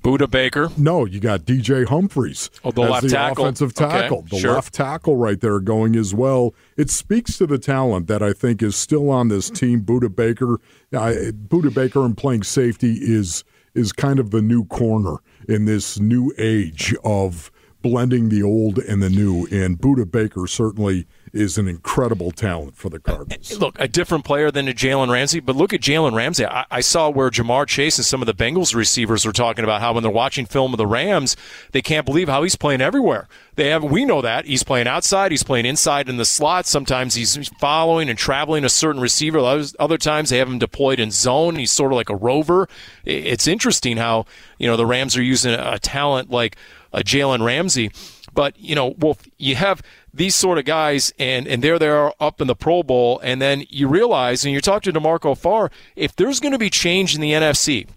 Budda 0.02 0.30
Baker. 0.30 0.68
No, 0.76 1.06
you 1.06 1.20
got 1.20 1.46
DJ 1.46 1.87
Humphries. 1.87 2.50
Oh, 2.62 2.70
the 2.70 2.82
as 2.82 2.90
left 2.90 3.02
the 3.04 3.08
tackle. 3.08 3.44
offensive 3.44 3.72
tackle. 3.72 4.18
Okay, 4.18 4.28
the 4.30 4.38
sure. 4.40 4.54
left 4.54 4.74
tackle 4.74 5.16
right 5.16 5.40
there 5.40 5.58
going 5.60 5.96
as 5.96 6.14
well. 6.14 6.54
It 6.76 6.90
speaks 6.90 7.38
to 7.38 7.46
the 7.46 7.58
talent 7.58 8.06
that 8.08 8.22
I 8.22 8.34
think 8.34 8.62
is 8.62 8.76
still 8.76 9.08
on 9.08 9.28
this 9.28 9.48
team. 9.48 9.82
Budda 9.82 10.14
Baker, 10.14 10.54
uh, 10.92 11.32
Budda 11.48 11.72
Baker, 11.72 12.04
and 12.04 12.14
playing 12.16 12.42
safety 12.42 12.98
is 13.00 13.44
is 13.74 13.92
kind 13.92 14.18
of 14.20 14.30
the 14.30 14.42
new 14.42 14.66
corner 14.66 15.16
in 15.48 15.64
this 15.64 15.98
new 15.98 16.32
age 16.38 16.94
of 17.02 17.50
blending 17.85 18.31
the 18.31 18.42
old 18.42 18.79
and 18.79 19.03
the 19.03 19.11
new. 19.11 19.47
And 19.53 19.79
Budda 19.79 20.11
Baker 20.11 20.47
certainly 20.47 21.07
is 21.35 21.59
an 21.59 21.66
incredible 21.68 22.31
talent 22.31 22.77
for 22.77 22.88
the 22.88 22.97
uh, 22.97 23.01
Cardinals. 23.01 23.53
Uh, 23.53 23.59
look, 23.59 23.77
a 23.79 23.88
different 23.88 24.25
player 24.25 24.51
than 24.51 24.68
a 24.68 24.73
Jalen 24.73 25.11
Ramsey, 25.11 25.40
but 25.40 25.57
look 25.57 25.73
at 25.73 25.81
Jalen 25.81 26.14
Ramsey. 26.14 26.47
I, 26.47 26.64
I 26.70 26.81
saw 26.81 27.11
where 27.11 27.29
Ja'Marr 27.29 27.66
Chase 27.66 27.99
and 27.99 28.05
some 28.05 28.23
of 28.23 28.27
the 28.27 28.35
Bengals 28.35 28.75
receivers 28.75 29.27
were 29.27 29.33
talking 29.33 29.64
about 29.64 29.81
how 29.81 29.92
when 29.92 30.03
they're 30.03 30.12
watching 30.12 30.47
film 30.47 30.73
of 30.73 30.79
the 30.79 30.87
Rams, 30.87 31.37
they 31.73 31.83
can't 31.83 32.07
believe 32.07 32.29
how 32.29 32.42
he's 32.42 32.57
playing 32.57 32.81
everywhere. 32.81 33.29
They 33.57 33.68
have, 33.68 33.85
we 33.85 34.05
know 34.05 34.23
that 34.23 34.47
he's 34.47 34.62
playing 34.62 34.87
outside, 34.87 35.31
he's 35.31 35.42
playing 35.42 35.66
inside 35.66 36.09
in 36.09 36.16
the 36.16 36.25
slot. 36.25 36.66
Sometimes 36.66 37.14
he's 37.14 37.49
following 37.61 38.09
and 38.09 38.18
traveling 38.18 38.64
a 38.64 38.68
certain 38.68 39.01
receiver. 39.01 39.38
Other 39.79 39.99
times 39.99 40.31
they 40.31 40.38
have 40.38 40.49
him 40.49 40.59
deployed 40.59 41.01
in 41.01 41.11
zone. 41.11 41.57
He's 41.57 41.70
sort 41.70 41.92
of 41.92 41.97
like 41.97 42.11
a 42.11 42.16
rover. 42.16 42.68
It's 43.05 43.47
interesting 43.47 43.97
how 43.97 44.27
you 44.59 44.66
know 44.66 44.77
the 44.77 44.87
Rams 44.87 45.16
are 45.16 45.23
using 45.23 45.53
a 45.53 45.79
talent 45.79 46.31
like 46.31 46.57
a 46.92 47.01
Jalen 47.01 47.44
Ramsey. 47.44 47.90
But 48.33 48.59
you 48.59 48.75
know, 48.75 48.94
Wolf, 48.99 49.23
you 49.38 49.57
have 49.57 49.83
these 50.14 50.37
sort 50.37 50.59
of 50.59 50.64
guys, 50.64 51.12
and 51.18 51.46
and 51.48 51.62
there 51.62 51.79
they 51.79 51.88
are 51.88 52.14
up 52.20 52.40
in 52.40 52.46
the 52.46 52.55
Pro 52.55 52.83
Bowl, 52.83 53.18
and 53.20 53.42
then 53.42 53.64
you 53.68 53.88
realize, 53.88 54.44
and 54.44 54.55
you 54.55 54.61
talk 54.61 54.83
to 54.85 54.92
DeMarco 54.92 55.37
Farr, 55.37 55.70
if 55.96 56.14
there's 56.14 56.40
going 56.40 56.53
to 56.53 56.59
be 56.59 56.70
change 56.70 57.14
in 57.14 57.20
the 57.20 57.33
NFC, 57.33 57.88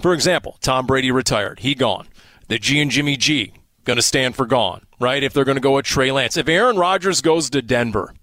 for 0.00 0.12
example, 0.12 0.56
Tom 0.60 0.86
Brady 0.86 1.10
retired, 1.10 1.60
he 1.60 1.74
gone. 1.74 2.08
The 2.48 2.58
G 2.58 2.80
and 2.80 2.90
Jimmy 2.90 3.16
G 3.16 3.54
going 3.84 3.96
to 3.96 4.02
stand 4.02 4.34
for 4.34 4.46
gone, 4.46 4.86
right? 4.98 5.22
If 5.22 5.32
they're 5.32 5.44
going 5.44 5.56
to 5.56 5.62
go 5.62 5.76
with 5.76 5.86
Trey 5.86 6.10
Lance, 6.10 6.36
if 6.36 6.48
Aaron 6.48 6.76
Rodgers 6.76 7.20
goes 7.20 7.48
to 7.50 7.62
Denver, 7.62 8.14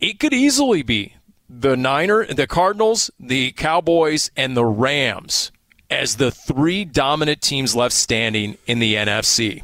it 0.00 0.18
could 0.18 0.34
easily 0.34 0.82
be 0.82 1.14
the 1.48 1.76
Niner, 1.76 2.26
the 2.26 2.46
Cardinals, 2.46 3.10
the 3.18 3.52
Cowboys, 3.52 4.30
and 4.36 4.56
the 4.56 4.64
Rams 4.64 5.52
as 5.88 6.16
the 6.16 6.30
three 6.30 6.84
dominant 6.84 7.42
teams 7.42 7.74
left 7.74 7.94
standing 7.94 8.56
in 8.66 8.78
the 8.78 8.94
NFC. 8.94 9.62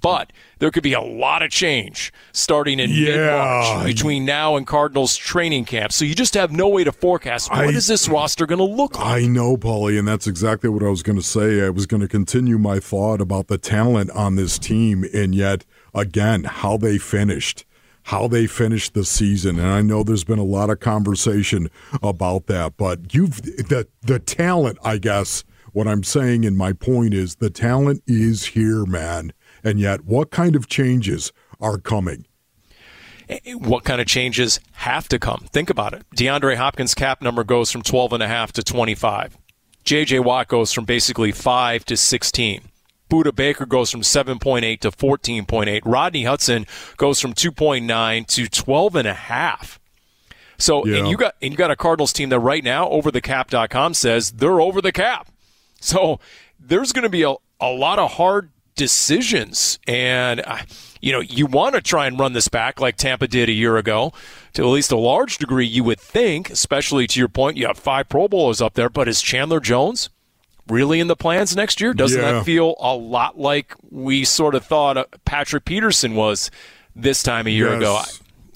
But 0.00 0.32
there 0.60 0.70
could 0.70 0.82
be 0.84 0.92
a 0.92 1.00
lot 1.00 1.42
of 1.42 1.50
change 1.50 2.12
starting 2.32 2.78
in 2.78 2.90
Yeah. 2.90 3.04
mid-March 3.16 3.86
between 3.86 4.24
now 4.24 4.56
and 4.56 4.66
Cardinals 4.66 5.16
training 5.16 5.64
camp. 5.64 5.92
So 5.92 6.04
you 6.04 6.14
just 6.14 6.34
have 6.34 6.52
no 6.52 6.68
way 6.68 6.84
to 6.84 6.92
forecast 6.92 7.50
what 7.50 7.60
I- 7.60 7.70
is 7.72 7.88
this 7.88 8.08
roster 8.08 8.46
going 8.46 8.58
to 8.58 8.64
look 8.64 8.96
like. 8.98 9.24
I 9.24 9.26
know, 9.26 9.56
Paulie, 9.56 9.98
and 9.98 10.06
that's 10.06 10.26
exactly 10.28 10.70
what 10.70 10.82
I 10.84 10.88
was 10.88 11.02
going 11.02 11.16
to 11.18 11.24
say. 11.24 11.64
I 11.66 11.70
was 11.70 11.86
going 11.86 12.00
to 12.02 12.08
continue 12.08 12.58
my 12.58 12.78
thought 12.78 13.20
about 13.20 13.48
the 13.48 13.58
talent 13.58 14.10
on 14.12 14.36
this 14.36 14.58
team, 14.58 15.04
and 15.12 15.34
yet, 15.34 15.64
again, 15.94 16.44
how 16.44 16.76
they 16.76 16.98
finished, 16.98 17.64
how 18.04 18.28
they 18.28 18.46
finished 18.46 18.94
the 18.94 19.04
season. 19.04 19.58
And 19.58 19.68
I 19.68 19.82
know 19.82 20.02
there's 20.02 20.24
been 20.24 20.38
a 20.38 20.44
lot 20.44 20.70
of 20.70 20.78
conversation 20.80 21.68
about 22.02 22.46
that, 22.46 22.76
but 22.76 23.14
you've 23.14 23.42
the 23.42 23.88
the 24.02 24.18
talent, 24.18 24.78
I 24.84 24.98
guess. 24.98 25.42
What 25.72 25.86
I'm 25.86 26.02
saying, 26.02 26.44
and 26.44 26.56
my 26.56 26.72
point 26.72 27.14
is, 27.14 27.36
the 27.36 27.48
talent 27.48 28.02
is 28.08 28.44
here, 28.46 28.84
man. 28.84 29.32
And 29.64 29.78
yet, 29.80 30.04
what 30.04 30.30
kind 30.30 30.56
of 30.56 30.68
changes 30.68 31.32
are 31.60 31.78
coming? 31.78 32.26
what 33.54 33.84
kind 33.84 34.00
of 34.00 34.08
changes 34.08 34.58
have 34.72 35.06
to 35.08 35.16
come. 35.16 35.46
Think 35.52 35.70
about 35.70 35.92
it. 35.94 36.02
DeAndre 36.16 36.56
Hopkins' 36.56 36.94
cap 36.96 37.22
number 37.22 37.44
goes 37.44 37.70
from 37.70 37.80
12.5 37.82 38.50
to 38.52 38.62
25. 38.64 39.38
J.J. 39.84 40.18
Watt 40.18 40.48
goes 40.48 40.72
from 40.72 40.84
basically 40.84 41.30
5 41.30 41.84
to 41.84 41.96
16. 41.96 42.62
Budda 43.08 43.32
Baker 43.34 43.66
goes 43.66 43.88
from 43.90 44.00
7.8 44.02 44.80
to 44.80 44.90
14.8. 44.90 45.80
Rodney 45.84 46.24
Hudson 46.24 46.66
goes 46.96 47.20
from 47.20 47.32
2.9 47.32 48.26
to 48.26 48.42
12.5. 48.46 49.78
So, 50.58 50.84
Yeah. 50.84 50.98
and 50.98 51.08
you 51.08 51.16
got 51.16 51.36
and 51.40 51.52
you 51.52 51.56
got 51.56 51.70
a 51.70 51.76
Cardinals 51.76 52.12
team 52.12 52.28
that 52.30 52.40
right 52.40 52.64
now 52.64 52.88
overthecap.com 52.88 53.94
says 53.94 54.32
they're 54.32 54.60
over 54.60 54.80
the 54.82 54.92
cap. 54.92 55.28
So, 55.80 56.18
there's 56.58 56.92
going 56.92 57.04
to 57.04 57.08
be 57.08 57.22
a, 57.22 57.34
a 57.60 57.68
lot 57.70 57.98
of 58.00 58.12
hard 58.14 58.50
decisions 58.76 59.78
and 59.86 60.40
uh, 60.46 60.58
you 61.00 61.12
know, 61.12 61.20
you 61.20 61.46
want 61.46 61.74
to 61.74 61.80
try 61.80 62.06
and 62.06 62.18
run 62.18 62.34
this 62.34 62.48
back 62.48 62.78
like 62.80 62.96
Tampa 62.96 63.26
did 63.26 63.48
a 63.48 63.52
year 63.52 63.76
ago. 63.78 64.12
To 64.54 64.62
at 64.62 64.68
least 64.68 64.90
a 64.92 64.96
large 64.98 65.38
degree 65.38 65.66
you 65.66 65.82
would 65.84 66.00
think, 66.00 66.50
especially 66.50 67.06
to 67.06 67.18
your 67.18 67.28
point, 67.28 67.56
you 67.56 67.66
have 67.66 67.78
five 67.78 68.08
Pro 68.08 68.28
Bowlers 68.28 68.60
up 68.60 68.74
there, 68.74 68.90
but 68.90 69.08
is 69.08 69.22
Chandler 69.22 69.60
Jones 69.60 70.10
really 70.68 71.00
in 71.00 71.06
the 71.06 71.16
plans 71.16 71.56
next 71.56 71.80
year? 71.80 71.94
Doesn't 71.94 72.20
Yeah. 72.20 72.32
that 72.32 72.44
feel 72.44 72.74
a 72.80 72.94
lot 72.94 73.38
like 73.38 73.74
we 73.90 74.24
sort 74.24 74.54
of 74.54 74.64
thought 74.64 74.96
uh, 74.98 75.04
Patrick 75.24 75.64
Peterson 75.64 76.14
was 76.14 76.50
this 76.94 77.22
time 77.22 77.46
a 77.46 77.50
year 77.50 77.68
Yes. 77.70 77.76
ago? 77.78 78.02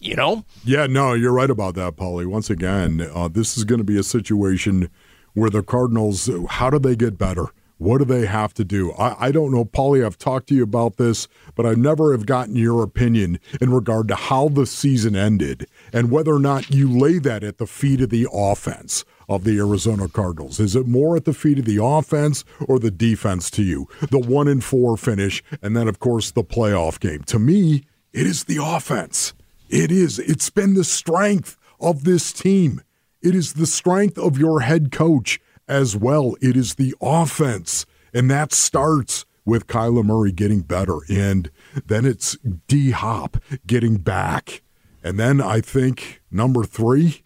You 0.01 0.17
know? 0.17 0.45
Yeah, 0.65 0.87
no, 0.87 1.15
you're 1.15 1.33
right 1.33 1.49
about 1.49 1.77
that, 1.77 1.97
Paulie. 1.97 2.27
Once 2.27 2.51
again, 2.51 3.09
uh, 3.15 3.29
this 3.29 3.57
is 3.57 3.65
going 3.65 3.79
to 3.79 3.85
be 3.85 3.99
a 3.99 4.03
situation 4.03 4.91
where 5.33 5.49
the 5.49 5.63
Cardinals, 5.63 6.29
how 6.51 6.69
do 6.69 6.79
they 6.79 6.95
get 6.95 7.17
better? 7.17 7.47
What 7.79 7.99
do 7.99 8.05
they 8.05 8.27
have 8.27 8.55
to 8.55 8.65
do? 8.65 8.93
I, 8.93 9.27
I 9.27 9.33
don't 9.33 9.53
know, 9.53 9.65
Paulie. 9.65 10.05
I've 10.05 10.19
talked 10.19 10.49
to 10.49 10.55
you 10.55 10.63
about 10.63 10.97
this, 10.97 11.27
but 11.55 11.67
I 11.67 11.75
never 11.75 12.13
have 12.13 12.25
gotten 12.25 12.55
your 12.55 12.83
opinion 12.83 13.41
in 13.61 13.71
regard 13.71 14.09
to 14.09 14.15
how 14.15 14.49
the 14.49 14.65
season 14.65 15.17
ended 15.17 15.67
and 15.93 16.11
whether 16.11 16.33
or 16.33 16.39
not 16.39 16.71
you 16.71 16.89
lay 16.89 17.19
that 17.19 17.43
at 17.43 17.59
the 17.59 17.67
feet 17.67 18.01
of 18.01 18.11
the 18.11 18.29
offense 18.33 19.05
of 19.29 19.45
the 19.45 19.59
Arizona 19.59 20.09
Cardinals. 20.09 20.61
Is 20.61 20.77
it 20.77 20.87
more 20.87 21.17
at 21.17 21.25
the 21.25 21.33
feet 21.33 21.59
of 21.59 21.65
the 21.65 21.83
offense 21.83 22.45
or 22.61 22.79
the 22.79 22.91
defense 22.91 23.51
to 23.51 23.63
you? 23.63 23.89
The 24.11 24.19
one 24.19 24.49
and 24.49 24.63
four 24.63 24.97
finish, 24.97 25.43
and 25.61 25.77
then, 25.77 25.89
of 25.89 25.99
course, 25.99 26.31
the 26.31 26.45
playoff 26.45 27.01
game. 27.01 27.23
To 27.25 27.39
me, 27.39 27.85
it 28.13 28.27
is 28.27 28.45
the 28.45 28.59
offense. 28.63 29.35
It 29.69 29.91
is. 29.91 30.19
It's 30.19 30.51
been 30.51 30.75
the 30.75 30.85
strength 30.85 31.57
of 31.81 32.05
this 32.05 32.33
team. 32.33 32.83
It 33.23 33.35
is 33.35 33.55
the 33.55 33.67
strength 33.67 34.19
of 34.19 34.39
your 34.39 34.61
head 34.61 34.93
coach 34.93 35.41
as 35.69 35.97
well. 35.97 36.37
It 36.41 36.57
is 36.57 36.75
the 36.75 36.95
offense. 37.01 37.87
And 38.13 38.31
that 38.31 38.53
starts 38.53 39.25
with 39.45 39.67
Kyler 39.67 40.05
Murray 40.05 40.33
getting 40.33 40.61
better. 40.61 40.99
And 41.09 41.51
then 41.87 42.05
it's 42.05 42.37
D 42.69 42.91
Hop 42.93 43.37
getting 43.67 43.97
back. 43.97 44.63
And 45.03 45.19
then 45.19 45.41
I 45.41 45.61
think 45.61 46.23
number 46.31 46.65
three, 46.65 47.23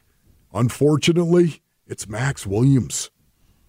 unfortunately, 0.52 1.62
it's 1.86 2.08
Maxx 2.08 2.46
Williams. 2.46 3.10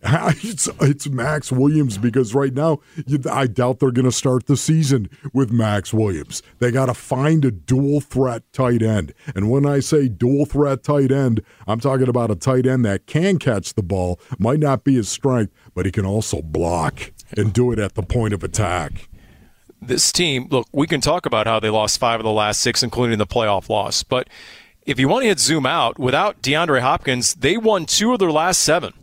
It's, 0.41 0.69
it's 0.79 1.09
Maxx 1.09 1.51
Williams 1.51 1.97
because 1.97 2.33
right 2.33 2.53
now 2.53 2.79
I 3.29 3.47
doubt 3.47 3.79
they're 3.79 3.91
going 3.91 4.05
to 4.05 4.11
start 4.11 4.45
the 4.45 4.55
season 4.55 5.09
with 5.33 5.51
Maxx 5.51 5.93
Williams. 5.93 6.41
They 6.59 6.71
got 6.71 6.85
to 6.85 6.93
find 6.93 7.43
a 7.43 7.51
dual 7.51 7.99
threat 7.99 8.43
tight 8.53 8.81
end. 8.81 9.13
And 9.35 9.49
when 9.49 9.65
I 9.65 9.81
say 9.81 10.07
dual 10.07 10.45
threat 10.45 10.83
tight 10.83 11.11
end, 11.11 11.41
I'm 11.67 11.79
talking 11.79 12.07
about 12.07 12.31
a 12.31 12.35
tight 12.35 12.65
end 12.65 12.85
that 12.85 13.07
can 13.07 13.39
catch 13.39 13.73
the 13.73 13.83
ball, 13.83 14.19
might 14.37 14.59
not 14.59 14.83
be 14.85 14.95
his 14.95 15.09
strength, 15.09 15.53
but 15.75 15.85
he 15.85 15.91
can 15.91 16.05
also 16.05 16.41
block 16.41 17.11
and 17.35 17.51
do 17.51 17.71
it 17.71 17.79
at 17.79 17.95
the 17.95 18.03
point 18.03 18.33
of 18.33 18.43
attack. 18.43 19.09
this 19.81 20.11
team, 20.11 20.47
look, 20.49 20.67
we 20.71 20.87
can 20.87 21.01
talk 21.01 21.25
about 21.25 21.45
how 21.47 21.59
they 21.59 21.69
lost 21.69 21.99
five 21.99 22.19
of 22.19 22.23
the 22.23 22.31
last 22.31 22.59
six, 22.61 22.83
including 22.83 23.17
the 23.17 23.27
playoff 23.27 23.69
loss. 23.69 24.03
But 24.03 24.29
if 24.85 24.99
you 24.99 25.07
want 25.07 25.23
to 25.23 25.27
hit 25.27 25.39
zoom 25.39 25.65
out, 25.65 25.99
without 25.99 26.41
DeAndre 26.41 26.81
Hopkins, 26.81 27.33
they 27.35 27.57
won 27.57 27.85
two 27.85 28.13
of 28.13 28.19
their 28.19 28.31
last 28.31 28.61
seven. 28.61 28.93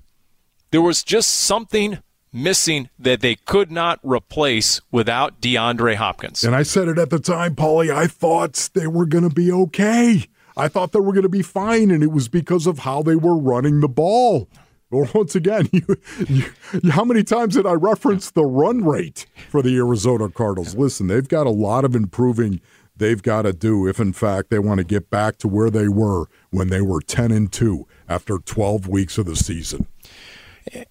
There 0.76 0.82
was 0.82 1.02
just 1.02 1.30
something 1.30 2.00
missing 2.34 2.90
that 2.98 3.22
they 3.22 3.36
could 3.36 3.72
not 3.72 3.98
replace 4.02 4.82
without 4.90 5.40
DeAndre 5.40 5.94
Hopkins. 5.94 6.44
And 6.44 6.54
I 6.54 6.64
said 6.64 6.86
it 6.86 6.98
at 6.98 7.08
the 7.08 7.18
time, 7.18 7.54
Paulie. 7.54 7.90
I 7.90 8.06
thought 8.06 8.68
they 8.74 8.86
were 8.86 9.06
going 9.06 9.26
to 9.26 9.34
be 9.34 9.50
okay. 9.50 10.26
I 10.54 10.68
thought 10.68 10.92
they 10.92 11.00
were 11.00 11.14
going 11.14 11.22
to 11.22 11.30
be 11.30 11.40
fine, 11.40 11.90
and 11.90 12.02
it 12.02 12.12
was 12.12 12.28
because 12.28 12.66
of 12.66 12.80
how 12.80 13.00
they 13.00 13.16
were 13.16 13.38
running 13.38 13.80
the 13.80 13.88
ball. 13.88 14.50
Well, 14.90 15.08
once 15.14 15.34
again, 15.34 15.66
you, 15.72 15.96
you, 16.28 16.90
how 16.90 17.06
many 17.06 17.24
times 17.24 17.54
did 17.54 17.66
I 17.66 17.72
reference 17.72 18.30
the 18.30 18.44
run 18.44 18.84
rate 18.84 19.24
for 19.48 19.62
the 19.62 19.74
Arizona 19.78 20.28
Cardinals? 20.28 20.74
Listen, 20.74 21.06
they've 21.06 21.26
got 21.26 21.46
a 21.46 21.50
lot 21.50 21.86
of 21.86 21.96
improving 21.96 22.60
they've 22.96 23.22
got 23.22 23.42
to 23.42 23.52
do 23.52 23.86
if, 23.86 24.00
in 24.00 24.12
fact, 24.12 24.50
they 24.50 24.58
want 24.58 24.78
to 24.78 24.84
get 24.84 25.10
back 25.10 25.38
to 25.38 25.48
where 25.48 25.70
they 25.70 25.88
were 25.88 26.26
when 26.50 26.68
they 26.68 26.80
were 26.80 27.00
10 27.00 27.30
and 27.30 27.52
2 27.52 27.86
after 28.08 28.38
12 28.38 28.88
weeks 28.88 29.18
of 29.18 29.26
the 29.26 29.36
season. 29.36 29.86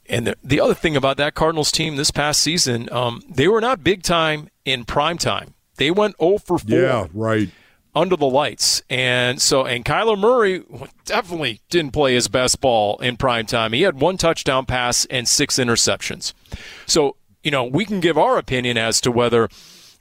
And 0.07 0.27
the, 0.27 0.37
the 0.43 0.59
other 0.59 0.73
thing 0.73 0.95
about 0.95 1.17
that 1.17 1.35
Cardinals 1.35 1.71
team 1.71 1.95
this 1.95 2.11
past 2.11 2.41
season, 2.41 2.91
um, 2.91 3.21
they 3.29 3.47
were 3.47 3.61
not 3.61 3.83
big 3.83 4.03
time 4.03 4.49
in 4.63 4.85
prime 4.85 5.17
time. 5.17 5.53
They 5.77 5.91
went 5.91 6.15
0 6.19 6.37
for 6.37 6.57
4. 6.57 6.69
Yeah, 6.69 7.07
right. 7.13 7.49
Under 7.93 8.15
the 8.15 8.25
lights. 8.25 8.81
And 8.89 9.41
so, 9.41 9.65
and 9.65 9.85
Kyler 9.85 10.17
Murray 10.17 10.63
definitely 11.05 11.61
didn't 11.69 11.91
play 11.91 12.13
his 12.13 12.27
best 12.27 12.61
ball 12.61 12.97
in 12.99 13.17
prime 13.17 13.45
time. 13.45 13.73
He 13.73 13.83
had 13.83 13.99
one 13.99 14.17
touchdown 14.17 14.65
pass 14.65 15.05
and 15.05 15.27
six 15.27 15.55
interceptions. 15.55 16.33
So, 16.85 17.15
you 17.43 17.51
know, 17.51 17.63
we 17.63 17.85
can 17.85 17.99
give 17.99 18.17
our 18.17 18.37
opinion 18.37 18.77
as 18.77 18.99
to 19.01 19.11
whether 19.11 19.49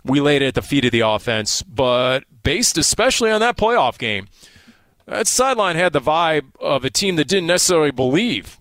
we 0.05 0.21
laid 0.21 0.43
it 0.43 0.49
at 0.49 0.55
the 0.55 0.63
feet 0.63 0.85
of 0.85 0.93
the 0.93 1.01
offense, 1.01 1.63
but 1.63 2.25
based 2.43 2.77
especially 2.77 3.31
on 3.31 3.41
that 3.41 3.57
playoff 3.57 3.99
game, 3.99 4.29
that 5.07 5.27
sideline 5.27 5.77
had 5.77 5.93
the 5.93 6.01
vibe 6.01 6.47
of 6.61 6.85
a 6.85 6.91
team 6.91 7.17
that 7.17 7.29
didn't 7.29 7.47
necessarily 7.47 7.91
believe 7.91 8.59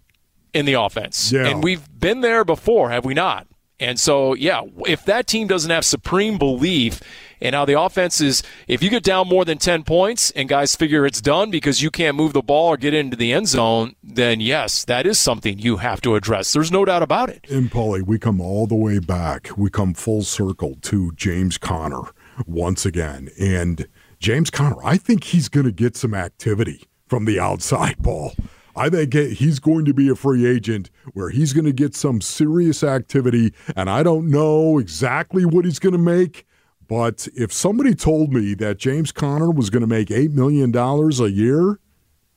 in 0.54 0.66
the 0.66 0.74
offense. 0.74 1.32
Yeah. 1.32 1.48
And 1.48 1.64
we've 1.64 1.88
been 2.00 2.22
there 2.22 2.44
before, 2.46 2.90
have 2.90 3.06
we 3.06 3.14
not? 3.14 3.48
And 3.80 4.00
so, 4.00 4.34
yeah, 4.34 4.62
if 4.86 5.04
that 5.06 5.28
team 5.28 5.48
doesn't 5.48 5.70
have 5.70 5.84
supreme 5.84 6.38
belief 6.38 7.02
in 7.42 7.54
how 7.54 7.66
the 7.66 7.78
offense 7.78 8.22
is, 8.22 8.42
if 8.68 8.82
you 8.82 8.90
get 8.90 9.04
down 9.04 9.28
more 9.28 9.44
than 9.44 9.58
10 9.58 9.84
points 9.84 10.32
and 10.32 10.48
guys 10.48 10.76
figure 10.76 11.06
it's 11.06 11.20
done 11.20 11.52
because 11.52 11.82
you 11.82 11.92
can't 11.92 12.16
move 12.16 12.32
the 12.32 12.42
ball 12.42 12.70
or 12.70 12.78
get 12.78 12.94
into 12.94 13.18
the 13.18 13.34
end 13.34 13.48
zone, 13.48 13.96
then 14.02 14.40
yes, 14.40 14.86
that 14.86 15.06
is 15.06 15.20
something 15.20 15.60
you 15.60 15.78
have 15.78 16.00
to 16.02 16.16
address. 16.16 16.54
There's 16.54 16.72
no 16.72 16.86
doubt 16.86 17.04
about 17.04 17.30
it. 17.30 17.46
And, 17.50 17.70
Paulie, 17.70 18.04
we 18.04 18.20
come 18.20 18.40
all 18.40 18.68
the 18.68 18.76
way 18.76 19.00
back. 19.00 19.50
We 19.58 19.70
come 19.70 19.94
full 19.94 20.22
circle 20.22 20.78
to 20.84 21.12
James 21.14 21.58
Conner 21.58 22.04
once 22.46 22.86
again. 22.86 23.30
And 23.38 23.88
James 24.20 24.50
Conner, 24.50 24.78
I 24.82 24.98
think 24.98 25.26
he's 25.26 25.50
going 25.50 25.66
to 25.66 25.74
get 25.74 25.98
some 25.98 26.14
activity 26.14 26.84
from 27.08 27.26
the 27.26 27.40
outside 27.40 27.98
ball. 27.98 28.34
I 28.76 28.90
think 28.90 29.14
he's 29.14 29.60
going 29.60 29.86
to 29.86 29.94
be 29.94 30.10
a 30.10 30.16
free 30.16 30.46
agent 30.46 30.90
where 31.14 31.30
he's 31.30 31.54
going 31.54 31.66
to 31.66 31.74
get 31.74 31.96
some 31.96 32.22
serious 32.22 32.84
activity, 32.84 33.54
and 33.76 33.90
I 33.90 34.04
don't 34.04 34.30
know 34.30 34.80
exactly 34.80 35.46
what 35.46 35.66
he's 35.66 35.80
going 35.80 35.94
to 35.94 36.00
make. 36.00 36.48
But 36.88 37.28
if 37.36 37.54
somebody 37.54 37.96
told 37.96 38.34
me 38.34 38.54
that 38.56 38.78
James 38.78 39.12
Conner 39.12 39.50
was 39.50 39.70
going 39.70 39.82
to 39.82 39.88
make 39.88 40.10
$8 40.10 40.32
million 40.32 40.76
a 40.76 41.28
year, 41.28 41.80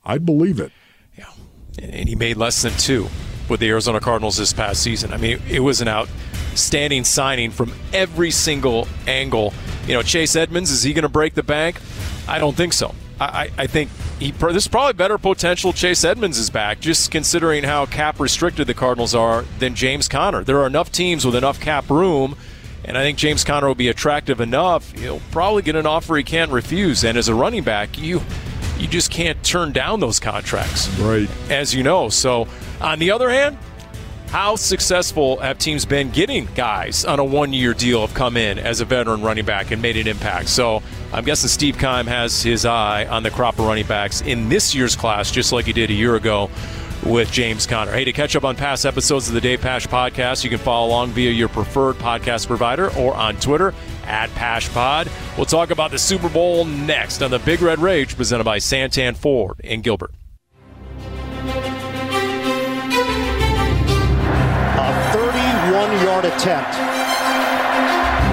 I'd 0.05 0.25
believe 0.25 0.59
it. 0.59 0.71
Yeah. 1.17 1.25
And 1.81 2.07
he 2.07 2.15
made 2.15 2.37
less 2.37 2.61
than 2.61 2.71
two 2.73 3.07
with 3.49 3.59
the 3.59 3.69
Arizona 3.69 3.99
Cardinals 3.99 4.37
this 4.37 4.53
past 4.53 4.81
season. 4.81 5.13
I 5.13 5.17
mean, 5.17 5.39
it 5.49 5.59
was 5.59 5.81
an 5.81 5.87
outstanding 5.87 7.03
signing 7.03 7.51
from 7.51 7.73
every 7.93 8.31
single 8.31 8.87
angle. 9.05 9.53
You 9.85 9.93
know, 9.93 10.01
Chase 10.01 10.35
Edmonds, 10.35 10.71
is 10.71 10.83
he 10.83 10.93
going 10.93 11.03
to 11.03 11.09
break 11.09 11.33
the 11.33 11.43
bank? 11.43 11.79
I 12.27 12.39
don't 12.39 12.55
think 12.55 12.73
so. 12.73 12.93
I, 13.19 13.51
I 13.57 13.67
think 13.67 13.89
he, 14.19 14.29
is 14.29 14.67
probably 14.67 14.93
better 14.93 15.17
potential 15.17 15.73
Chase 15.73 16.03
Edmonds 16.03 16.37
is 16.37 16.49
back, 16.49 16.79
just 16.79 17.11
considering 17.11 17.63
how 17.63 17.85
cap 17.85 18.19
restricted 18.19 18.67
the 18.67 18.73
Cardinals 18.73 19.15
are, 19.15 19.43
than 19.59 19.75
James 19.75 20.07
Conner. 20.07 20.43
There 20.43 20.59
are 20.59 20.67
enough 20.67 20.91
teams 20.91 21.25
with 21.25 21.35
enough 21.35 21.59
cap 21.59 21.89
room, 21.89 22.35
and 22.83 22.97
I 22.97 23.03
think 23.03 23.17
James 23.17 23.43
Conner 23.43 23.67
will 23.67 23.75
be 23.75 23.89
attractive 23.89 24.39
enough. 24.39 24.91
He'll 24.91 25.21
probably 25.31 25.61
get 25.61 25.75
an 25.75 25.85
offer 25.85 26.15
he 26.15 26.23
can't 26.23 26.51
refuse. 26.51 27.03
And 27.03 27.17
as 27.17 27.27
a 27.27 27.35
running 27.35 27.63
back, 27.63 27.97
you 27.97 28.21
you 28.77 28.87
just 28.87 29.09
can't 29.09 29.43
turn 29.43 29.71
down 29.71 29.99
those 29.99 30.19
contracts, 30.19 30.87
right? 30.99 31.27
As 31.49 31.73
you 31.73 31.81
know. 31.81 32.09
So, 32.09 32.47
on 32.79 32.99
the 32.99 33.09
other 33.09 33.29
hand, 33.29 33.57
how 34.29 34.55
successful 34.55 35.37
have 35.37 35.57
teams 35.57 35.85
been 35.85 36.09
getting 36.09 36.47
guys 36.55 37.05
on 37.05 37.19
a 37.19 37.23
one 37.23 37.53
year 37.53 37.73
deal 37.73 38.01
have 38.01 38.13
come 38.13 38.37
in 38.37 38.59
as 38.59 38.81
a 38.81 38.85
veteran 38.85 39.21
running 39.21 39.45
back 39.45 39.71
and 39.71 39.81
made 39.81 39.97
an 39.97 40.07
impact? 40.07 40.49
So 40.49 40.83
I'm 41.13 41.23
guessing 41.23 41.47
Steve 41.47 41.77
Keim 41.77 42.07
has 42.07 42.43
his 42.43 42.65
eye 42.65 43.05
on 43.05 43.23
the 43.23 43.31
crop 43.31 43.57
of 43.59 43.65
running 43.65 43.87
backs 43.87 44.21
in 44.21 44.49
this 44.49 44.75
year's 44.75 44.95
class, 44.95 45.31
just 45.31 45.51
like 45.51 45.65
he 45.65 45.73
did 45.73 45.89
a 45.89 45.93
year 45.93 46.15
ago 46.15 46.49
with 47.05 47.31
James 47.31 47.65
Conner. 47.65 47.91
Hey, 47.91 48.03
to 48.03 48.11
catch 48.11 48.35
up 48.35 48.43
on 48.43 48.55
past 48.55 48.85
episodes 48.85 49.27
of 49.27 49.33
the 49.33 49.41
Dave 49.41 49.61
Pasch 49.61 49.87
podcast, 49.87 50.43
you 50.43 50.49
can 50.49 50.59
follow 50.59 50.87
along 50.87 51.11
via 51.11 51.31
your 51.31 51.47
preferred 51.47 51.95
podcast 51.95 52.47
provider 52.47 52.93
or 52.97 53.15
on 53.15 53.37
Twitter 53.37 53.73
at 54.05 54.29
PaschPod. 54.31 55.09
We'll 55.37 55.45
talk 55.45 55.69
about 55.69 55.91
the 55.91 55.99
Super 55.99 56.29
Bowl 56.29 56.65
next 56.65 57.21
on 57.21 57.31
the 57.31 57.39
Big 57.39 57.61
Red 57.61 57.79
Rage 57.79 58.15
presented 58.15 58.43
by 58.43 58.57
Santan 58.57 59.15
Ford 59.15 59.59
in 59.63 59.81
Gilbert. 59.81 60.11
Yard 66.17 66.33
attempt 66.33 66.73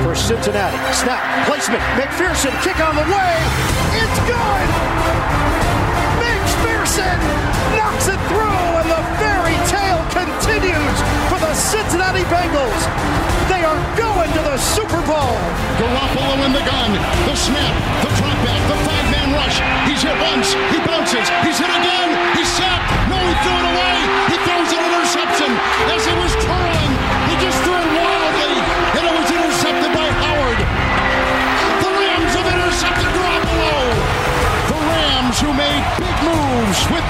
for 0.01 0.15
Cincinnati. 0.17 0.79
Snap, 0.95 1.21
placement, 1.45 1.83
McPherson, 2.01 2.53
kick 2.65 2.81
on 2.81 2.97
the 2.97 3.05
way. 3.05 3.35
It's 4.01 4.19
good! 4.25 4.69
McPherson 6.17 7.19
knocks 7.77 8.09
it 8.09 8.21
through, 8.33 8.65
and 8.81 8.89
the 8.89 9.03
fairy 9.21 9.59
tale 9.69 10.01
continues 10.17 10.99
for 11.29 11.37
the 11.45 11.53
Cincinnati 11.53 12.25
Bengals. 12.33 12.83
They 13.53 13.61
are 13.69 13.81
going 14.01 14.33
to 14.33 14.43
the 14.49 14.57
Super 14.57 15.03
Bowl. 15.05 15.37
Garoppolo 15.77 16.41
in 16.47 16.53
the 16.57 16.65
gun, 16.65 16.91
the 17.29 17.37
snap, 17.37 17.75
the 18.01 18.11
drop 18.17 18.39
back, 18.49 18.63
the 18.73 18.79
five 18.89 19.07
man 19.13 19.29
rush. 19.37 19.61
He's 19.85 20.01
hit 20.01 20.17
once, 20.33 20.57
he 20.73 20.79
bounces, 20.89 21.29
he's 21.45 21.59
hit 21.61 21.69
again, 21.69 22.09
he's 22.33 22.49
sacked. 22.49 22.89
No, 23.13 23.19
he 23.21 23.35
threw 23.45 23.53
it 23.53 23.67
away. 23.77 23.94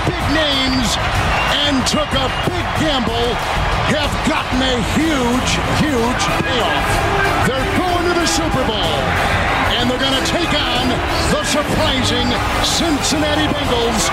Big 0.09 0.25
names 0.33 0.89
and 1.65 1.81
took 1.87 2.11
a 2.13 2.27
big 2.49 2.67
gamble, 2.81 3.29
have 3.93 4.13
gotten 4.29 4.61
a 4.61 4.77
huge, 4.97 5.51
huge 5.81 6.23
payoff. 6.45 6.87
They're 7.49 7.71
going 7.79 8.05
to 8.09 8.15
the 8.21 8.27
Super 8.27 8.65
Bowl, 8.67 8.95
and 9.77 9.91
they're 9.91 10.01
going 10.01 10.17
to 10.17 10.27
take 10.29 10.53
on 10.53 10.89
the 11.33 11.43
surprising 11.45 12.29
Cincinnati 12.65 13.47
Bengals 13.53 14.05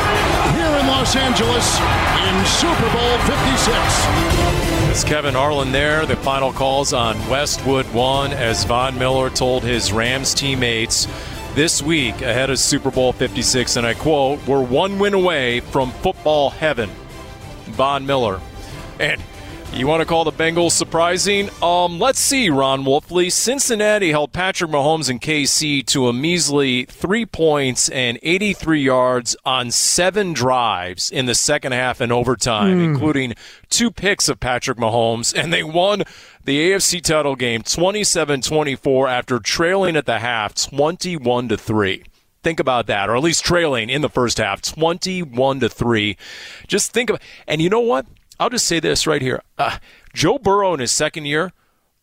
here 0.55 0.73
in 0.79 0.87
Los 0.87 1.15
Angeles 1.15 1.79
in 2.27 2.35
Super 2.45 2.89
Bowl 2.93 3.17
56. 3.25 4.51
It's 4.91 5.03
Kevin 5.03 5.33
Harlan 5.33 5.71
there. 5.71 6.05
The 6.05 6.17
final 6.17 6.51
calls 6.51 6.93
on 6.93 7.17
Westwood 7.29 7.85
1 7.93 8.33
as 8.33 8.65
Von 8.65 8.97
Miller 8.99 9.29
told 9.29 9.63
his 9.63 9.93
Rams 9.93 10.33
teammates 10.33 11.07
this 11.55 11.81
week 11.81 12.15
ahead 12.21 12.49
of 12.49 12.59
Super 12.59 12.91
Bowl 12.91 13.13
56, 13.13 13.75
and 13.75 13.85
I 13.85 13.93
quote, 13.93 14.45
We're 14.47 14.63
one 14.63 14.99
win 14.99 15.13
away 15.13 15.59
from 15.59 15.91
football 15.91 16.49
heaven. 16.49 16.89
Von 17.65 18.05
Miller. 18.05 18.39
And 18.99 19.21
you 19.73 19.87
want 19.87 20.01
to 20.01 20.05
call 20.05 20.23
the 20.25 20.31
Bengals 20.31 20.71
surprising? 20.71 21.49
Um, 21.63 21.97
let's 21.97 22.19
see, 22.19 22.49
Ron 22.49 22.83
Wolfley. 22.83 23.31
Cincinnati 23.31 24.11
held 24.11 24.31
Patrick 24.33 24.69
Mahomes 24.69 25.09
and 25.09 25.19
KC 25.21 25.83
to 25.87 26.07
a 26.07 26.13
measly 26.13 26.83
three 26.85 27.25
points 27.25 27.89
and 27.89 28.19
83 28.21 28.81
yards 28.81 29.35
on 29.45 29.71
seven 29.71 30.33
drives 30.33 31.09
in 31.09 31.25
the 31.25 31.33
second 31.33 31.71
half 31.71 31.99
and 32.01 32.11
overtime, 32.11 32.77
Hmm. 32.77 32.83
including 32.93 33.33
two 33.69 33.89
picks 33.89 34.27
of 34.29 34.39
Patrick 34.39 34.77
Mahomes, 34.77 35.33
and 35.33 35.51
they 35.53 35.63
won 35.63 36.03
the 36.43 36.59
AFC 36.59 36.99
title 37.01 37.35
game 37.35 37.63
27-24 37.63 39.09
after 39.09 39.39
trailing 39.39 39.95
at 39.95 40.05
the 40.05 40.19
half 40.19 40.53
21 40.53 41.47
to 41.47 41.57
3. 41.57 42.03
Think 42.43 42.59
about 42.59 42.87
that, 42.87 43.09
or 43.09 43.15
at 43.15 43.23
least 43.23 43.45
trailing 43.45 43.89
in 43.89 44.01
the 44.01 44.09
first 44.09 44.37
half, 44.37 44.61
21 44.61 45.59
to 45.61 45.69
3. 45.69 46.17
Just 46.67 46.91
think 46.91 47.09
of 47.09 47.19
and 47.47 47.61
you 47.61 47.69
know 47.69 47.79
what? 47.79 48.05
I'll 48.41 48.49
just 48.49 48.65
say 48.65 48.79
this 48.79 49.05
right 49.05 49.21
here. 49.21 49.41
Uh, 49.57 49.77
Joe 50.15 50.39
Burrow 50.39 50.73
in 50.73 50.79
his 50.79 50.91
second 50.91 51.25
year 51.25 51.51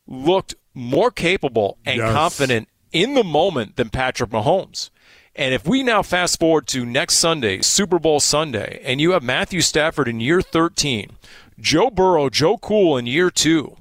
looked 0.06 0.54
more 0.72 1.10
capable 1.10 1.78
and 1.84 1.96
Yes. 1.98 2.12
confident 2.12 2.68
in 2.92 3.14
the 3.14 3.24
moment 3.24 3.74
than 3.74 3.88
Patrick 3.90 4.30
Mahomes. 4.30 4.90
And 5.34 5.52
if 5.52 5.66
we 5.66 5.82
now 5.82 6.02
fast 6.02 6.38
forward 6.38 6.68
to 6.68 6.86
next 6.86 7.16
Sunday, 7.16 7.60
Super 7.62 7.98
Bowl 7.98 8.20
Sunday, 8.20 8.80
and 8.84 9.00
you 9.00 9.10
have 9.10 9.22
Matthew 9.24 9.60
Stafford 9.60 10.06
in 10.06 10.20
year 10.20 10.40
13, 10.40 11.10
Joe 11.58 11.90
Burrow, 11.90 12.30
Joe 12.30 12.56
Cool 12.56 12.96
in 12.96 13.06
year 13.06 13.30
two, 13.30 13.76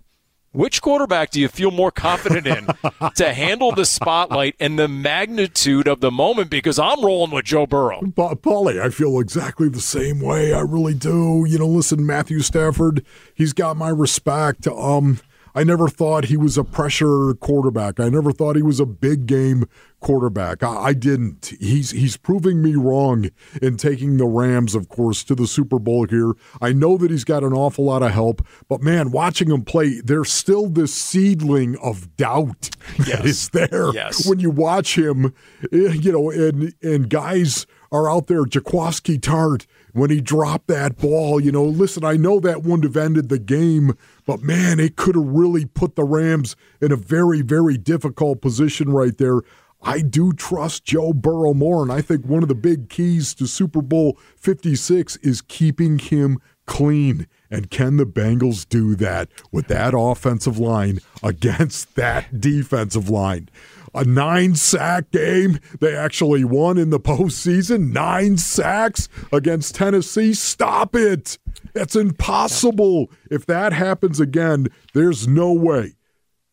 which 0.57 0.81
quarterback 0.81 1.29
do 1.29 1.39
you 1.39 1.47
feel 1.47 1.69
more 1.69 1.91
confident 1.91 2.47
in 2.47 2.67
to 3.15 3.33
handle 3.33 3.71
the 3.71 3.85
spotlight 3.85 4.55
and 4.59 4.79
the 4.79 4.87
magnitude 4.87 5.87
of 5.87 6.01
the 6.01 6.09
moment? 6.09 6.49
Because 6.49 6.79
I'm 6.79 7.05
rolling 7.05 7.31
with 7.31 7.45
Joe 7.45 7.67
Burrow. 7.67 8.01
Pa- 8.15 8.33
Paulie, 8.33 8.81
I 8.81 8.89
feel 8.89 9.19
exactly 9.19 9.69
the 9.69 9.79
same 9.79 10.19
way. 10.19 10.53
I 10.53 10.61
really 10.61 10.95
do. 10.95 11.45
You 11.47 11.59
know, 11.59 11.67
listen, 11.67 12.05
Matthew 12.05 12.39
Stafford, 12.39 13.05
he's 13.35 13.53
got 13.53 13.77
my 13.77 13.89
respect. 13.89 14.67
Um, 14.67 15.19
I 15.57 15.63
never 15.63 15.87
thought 15.87 16.25
he 16.25 16.37
was 16.37 16.55
a 16.57 16.63
pressure 16.63 17.33
quarterback. 17.33 17.99
I 17.99 18.09
never 18.09 18.31
thought 18.31 18.55
he 18.55 18.61
was 18.61 18.79
a 18.79 18.85
big 18.85 19.25
game 19.25 19.65
quarterback. 19.99 20.61
I, 20.61 20.75
I 20.89 20.93
didn't. 20.93 21.53
He's 21.59 21.89
he's 21.91 22.15
proving 22.15 22.61
me 22.61 22.75
wrong 22.75 23.29
in 23.61 23.75
taking 23.77 24.17
the 24.17 24.27
Rams, 24.27 24.75
of 24.75 24.87
course, 24.89 25.23
to 25.23 25.33
the 25.35 25.47
Super 25.47 25.79
Bowl 25.79 26.05
here. 26.07 26.33
I 26.61 26.73
know 26.73 26.95
that 26.97 27.09
he's 27.09 27.23
got 27.23 27.43
an 27.43 27.53
awful 27.53 27.85
lot 27.85 28.03
of 28.03 28.11
help, 28.11 28.45
but 28.69 28.81
man, 28.83 29.09
watching 29.11 29.49
him 29.49 29.63
play, 29.63 29.99
there's 30.03 30.31
still 30.31 30.69
this 30.69 30.93
seedling 30.93 31.75
of 31.79 32.15
doubt 32.17 32.69
that 32.99 33.07
Yes. 33.07 33.25
is 33.25 33.49
there 33.49 33.91
Yes. 33.93 34.27
when 34.29 34.39
you 34.39 34.51
watch 34.51 34.97
him. 34.97 35.33
eh, 35.73 35.93
You 35.93 36.11
know, 36.11 36.29
and 36.29 36.73
and 36.83 37.09
guys 37.09 37.65
are 37.91 38.09
out 38.09 38.27
there. 38.27 38.43
Jaquiski 38.43 39.19
Tartt 39.19 39.65
when 39.93 40.09
he 40.09 40.21
dropped 40.21 40.67
that 40.67 40.97
ball. 40.97 41.39
You 41.39 41.51
know, 41.51 41.65
listen, 41.65 42.03
I 42.03 42.13
know 42.13 42.39
that 42.39 42.63
wouldn't 42.63 42.83
have 42.83 42.97
ended 42.97 43.29
the 43.29 43.39
game, 43.39 43.97
but 44.25 44.41
man, 44.41 44.79
it 44.79 44.95
could 44.95 45.15
have 45.15 45.25
really 45.25 45.65
put 45.65 45.95
the 45.95 46.03
Rams 46.03 46.55
in 46.81 46.91
a 46.91 46.97
very, 46.97 47.41
very 47.41 47.77
difficult 47.77 48.41
position 48.41 48.91
right 48.91 49.17
there. 49.17 49.41
I 49.81 50.01
do 50.01 50.33
trust 50.33 50.85
Joe 50.85 51.13
Burrow 51.13 51.53
more, 51.53 51.83
and 51.83 51.91
I 51.91 52.01
think 52.01 52.25
one 52.25 52.41
of 52.41 52.49
the 52.49 52.55
big 52.55 52.89
keys 52.89 53.33
to 53.35 53.47
Super 53.47 53.81
Bowl 53.81 54.17
56 54.35 55.17
is 55.17 55.41
keeping 55.41 55.99
him 55.99 56.39
clean. 56.65 57.27
And 57.49 57.69
can 57.69 57.97
the 57.97 58.05
Bengals 58.05 58.67
do 58.67 58.95
that 58.95 59.29
with 59.51 59.67
that 59.67 59.93
offensive 59.95 60.57
line 60.59 60.99
against 61.23 61.95
that 61.95 62.41
defensive 62.41 63.09
line? 63.09 63.49
A 63.97 64.05
nine 64.05 64.53
sack 64.53 65.09
game. 65.09 65.59
They 65.79 65.95
actually 65.95 66.43
won 66.43 66.77
in 66.77 66.91
the 66.91 66.99
postseason. 66.99 67.91
Nine 67.91 68.37
sacks 68.37 69.09
against 69.33 69.73
Tennessee. 69.73 70.35
Stop 70.35 70.95
it. 70.95 71.39
That's 71.73 71.95
impossible. 71.95 73.09
If 73.31 73.47
that 73.47 73.73
happens 73.73 74.19
again, 74.19 74.67
there's 74.93 75.27
no 75.27 75.51
way 75.51 75.95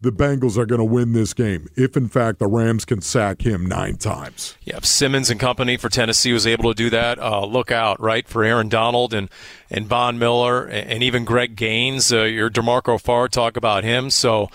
the 0.00 0.10
Bengals 0.10 0.56
are 0.56 0.64
going 0.64 0.78
to 0.78 0.84
win 0.84 1.12
this 1.12 1.34
game 1.34 1.66
if, 1.76 1.96
in 1.96 2.08
fact, 2.08 2.38
the 2.38 2.46
Rams 2.46 2.84
can 2.84 3.00
sack 3.00 3.42
him 3.42 3.66
nine 3.66 3.96
times. 3.96 4.56
Yeah, 4.62 4.78
Simmons 4.82 5.28
and 5.28 5.38
company 5.38 5.76
for 5.76 5.88
Tennessee 5.88 6.32
was 6.32 6.46
able 6.46 6.72
to 6.72 6.74
do 6.74 6.88
that. 6.90 7.18
Uh, 7.18 7.44
look 7.44 7.70
out, 7.70 8.00
right, 8.00 8.26
for 8.26 8.42
Aaron 8.42 8.68
Donald 8.68 9.12
and 9.12 9.28
and 9.70 9.86
Von 9.86 10.18
Miller 10.18 10.64
and, 10.64 10.90
and 10.90 11.02
even 11.02 11.24
Greg 11.24 11.56
Gaines. 11.56 12.12
Uh, 12.12 12.22
your 12.22 12.48
DeMarco 12.48 13.00
Farr 13.00 13.28
talk 13.28 13.56
about 13.56 13.84
him. 13.84 14.08
So, 14.08 14.48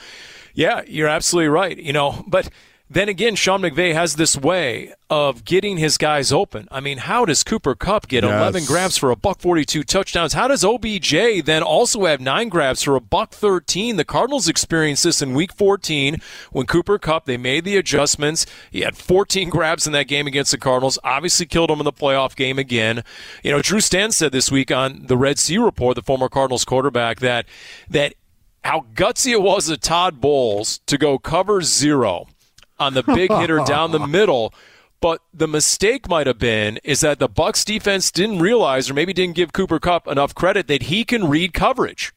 yeah, 0.53 0.81
you're 0.87 1.07
absolutely 1.07 1.49
right. 1.49 1.77
You 1.77 1.93
know, 1.93 2.23
but 2.27 2.49
then 2.91 3.07
again, 3.07 3.35
Sean 3.35 3.61
McVay 3.61 3.93
has 3.93 4.15
this 4.15 4.35
way 4.35 4.93
of 5.11 5.45
getting 5.45 5.77
his 5.77 5.95
guys 5.97 6.31
open. 6.31 6.67
I 6.71 6.79
mean, 6.79 6.97
how 6.97 7.23
does 7.23 7.43
Cooper 7.43 7.75
Kupp 7.75 8.07
get 8.07 8.23
Yes. 8.23 8.33
11 8.33 8.65
grabs 8.65 8.97
for 8.97 9.11
a 9.11 9.15
buck 9.15 9.39
42 9.39 9.83
touchdowns? 9.83 10.33
How 10.33 10.47
does 10.47 10.63
OBJ 10.65 11.43
then 11.45 11.61
also 11.61 12.05
have 12.05 12.19
nine 12.19 12.49
grabs 12.49 12.81
for 12.81 12.95
a 12.95 12.99
buck 13.01 13.31
13? 13.31 13.97
The 13.97 14.05
Cardinals 14.05 14.47
experienced 14.47 15.03
this 15.03 15.21
in 15.21 15.35
Week 15.35 15.53
14 15.53 16.17
when 16.51 16.65
Cooper 16.65 16.97
Kupp 16.97 17.25
they 17.25 17.37
made 17.37 17.63
the 17.63 17.77
adjustments. 17.77 18.47
He 18.71 18.81
had 18.81 18.97
14 18.97 19.49
grabs 19.51 19.85
in 19.85 19.93
that 19.93 20.07
game 20.07 20.25
against 20.25 20.51
the 20.51 20.57
Cardinals. 20.57 20.97
Obviously, 21.03 21.45
killed 21.45 21.69
him 21.69 21.79
in 21.79 21.85
the 21.85 21.93
playoff 21.93 22.35
game 22.35 22.57
again. 22.57 23.03
You 23.43 23.51
know, 23.51 23.61
Drew 23.61 23.81
Stanton 23.81 24.11
said 24.13 24.31
this 24.31 24.51
week 24.51 24.71
on 24.71 25.05
the 25.05 25.17
Red 25.17 25.37
Sea 25.37 25.59
Report, 25.59 25.95
the 25.95 26.01
former 26.01 26.27
Cardinals 26.29 26.65
quarterback, 26.65 27.19
that 27.19 27.45
that 27.87 28.15
how 28.63 28.85
gutsy 28.95 29.31
it 29.31 29.41
was 29.41 29.69
of 29.69 29.79
Todd 29.79 30.19
Bowles 30.19 30.79
to 30.87 30.97
go 30.97 31.19
cover 31.19 31.61
zero 31.61 32.27
on 32.79 32.93
the 32.93 33.03
big 33.03 33.31
hitter 33.31 33.61
down 33.65 33.91
the 33.91 34.05
middle. 34.05 34.53
But 35.01 35.21
the 35.33 35.47
mistake 35.47 36.09
might 36.09 36.27
have 36.27 36.39
been 36.39 36.77
is 36.83 36.99
that 37.01 37.19
the 37.19 37.29
Bucs 37.29 37.63
defense 37.63 38.11
didn't 38.11 38.39
realize 38.39 38.89
or 38.89 38.93
maybe 38.93 39.13
didn't 39.13 39.35
give 39.35 39.53
Cooper 39.53 39.79
Kupp 39.79 40.07
enough 40.07 40.35
credit 40.35 40.67
that 40.67 40.83
he 40.83 41.05
can 41.05 41.29
read 41.29 41.53
coverage. 41.53 42.13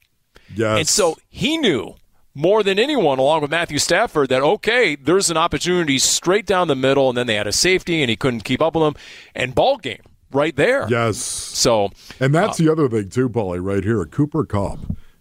Yes. 0.54 0.78
And 0.78 0.88
so 0.88 1.16
he 1.28 1.56
knew 1.58 1.94
more 2.34 2.62
than 2.62 2.78
anyone, 2.78 3.18
along 3.18 3.42
with 3.42 3.50
Matthew 3.50 3.78
Stafford, 3.78 4.28
that 4.30 4.42
okay, 4.42 4.96
there's 4.96 5.30
an 5.30 5.36
opportunity 5.36 5.98
straight 5.98 6.46
down 6.46 6.68
the 6.68 6.76
middle, 6.76 7.08
and 7.08 7.16
then 7.16 7.26
they 7.26 7.34
had 7.34 7.46
a 7.46 7.52
safety, 7.52 8.02
and 8.02 8.10
he 8.10 8.16
couldn't 8.16 8.40
keep 8.40 8.60
up 8.60 8.74
with 8.74 8.82
them, 8.82 8.94
and 9.34 9.54
ball 9.54 9.76
game 9.76 10.02
right 10.32 10.56
there. 10.56 10.86
Yes. 10.88 11.18
So, 11.18 11.90
And 12.20 12.34
that's 12.34 12.60
uh, 12.60 12.64
the 12.64 12.72
other 12.72 12.88
thing 12.88 13.10
too, 13.10 13.28
Paulie, 13.28 13.62
right 13.62 13.84
here. 13.84 14.04
Cooper 14.06 14.44
Kupp. 14.44 14.78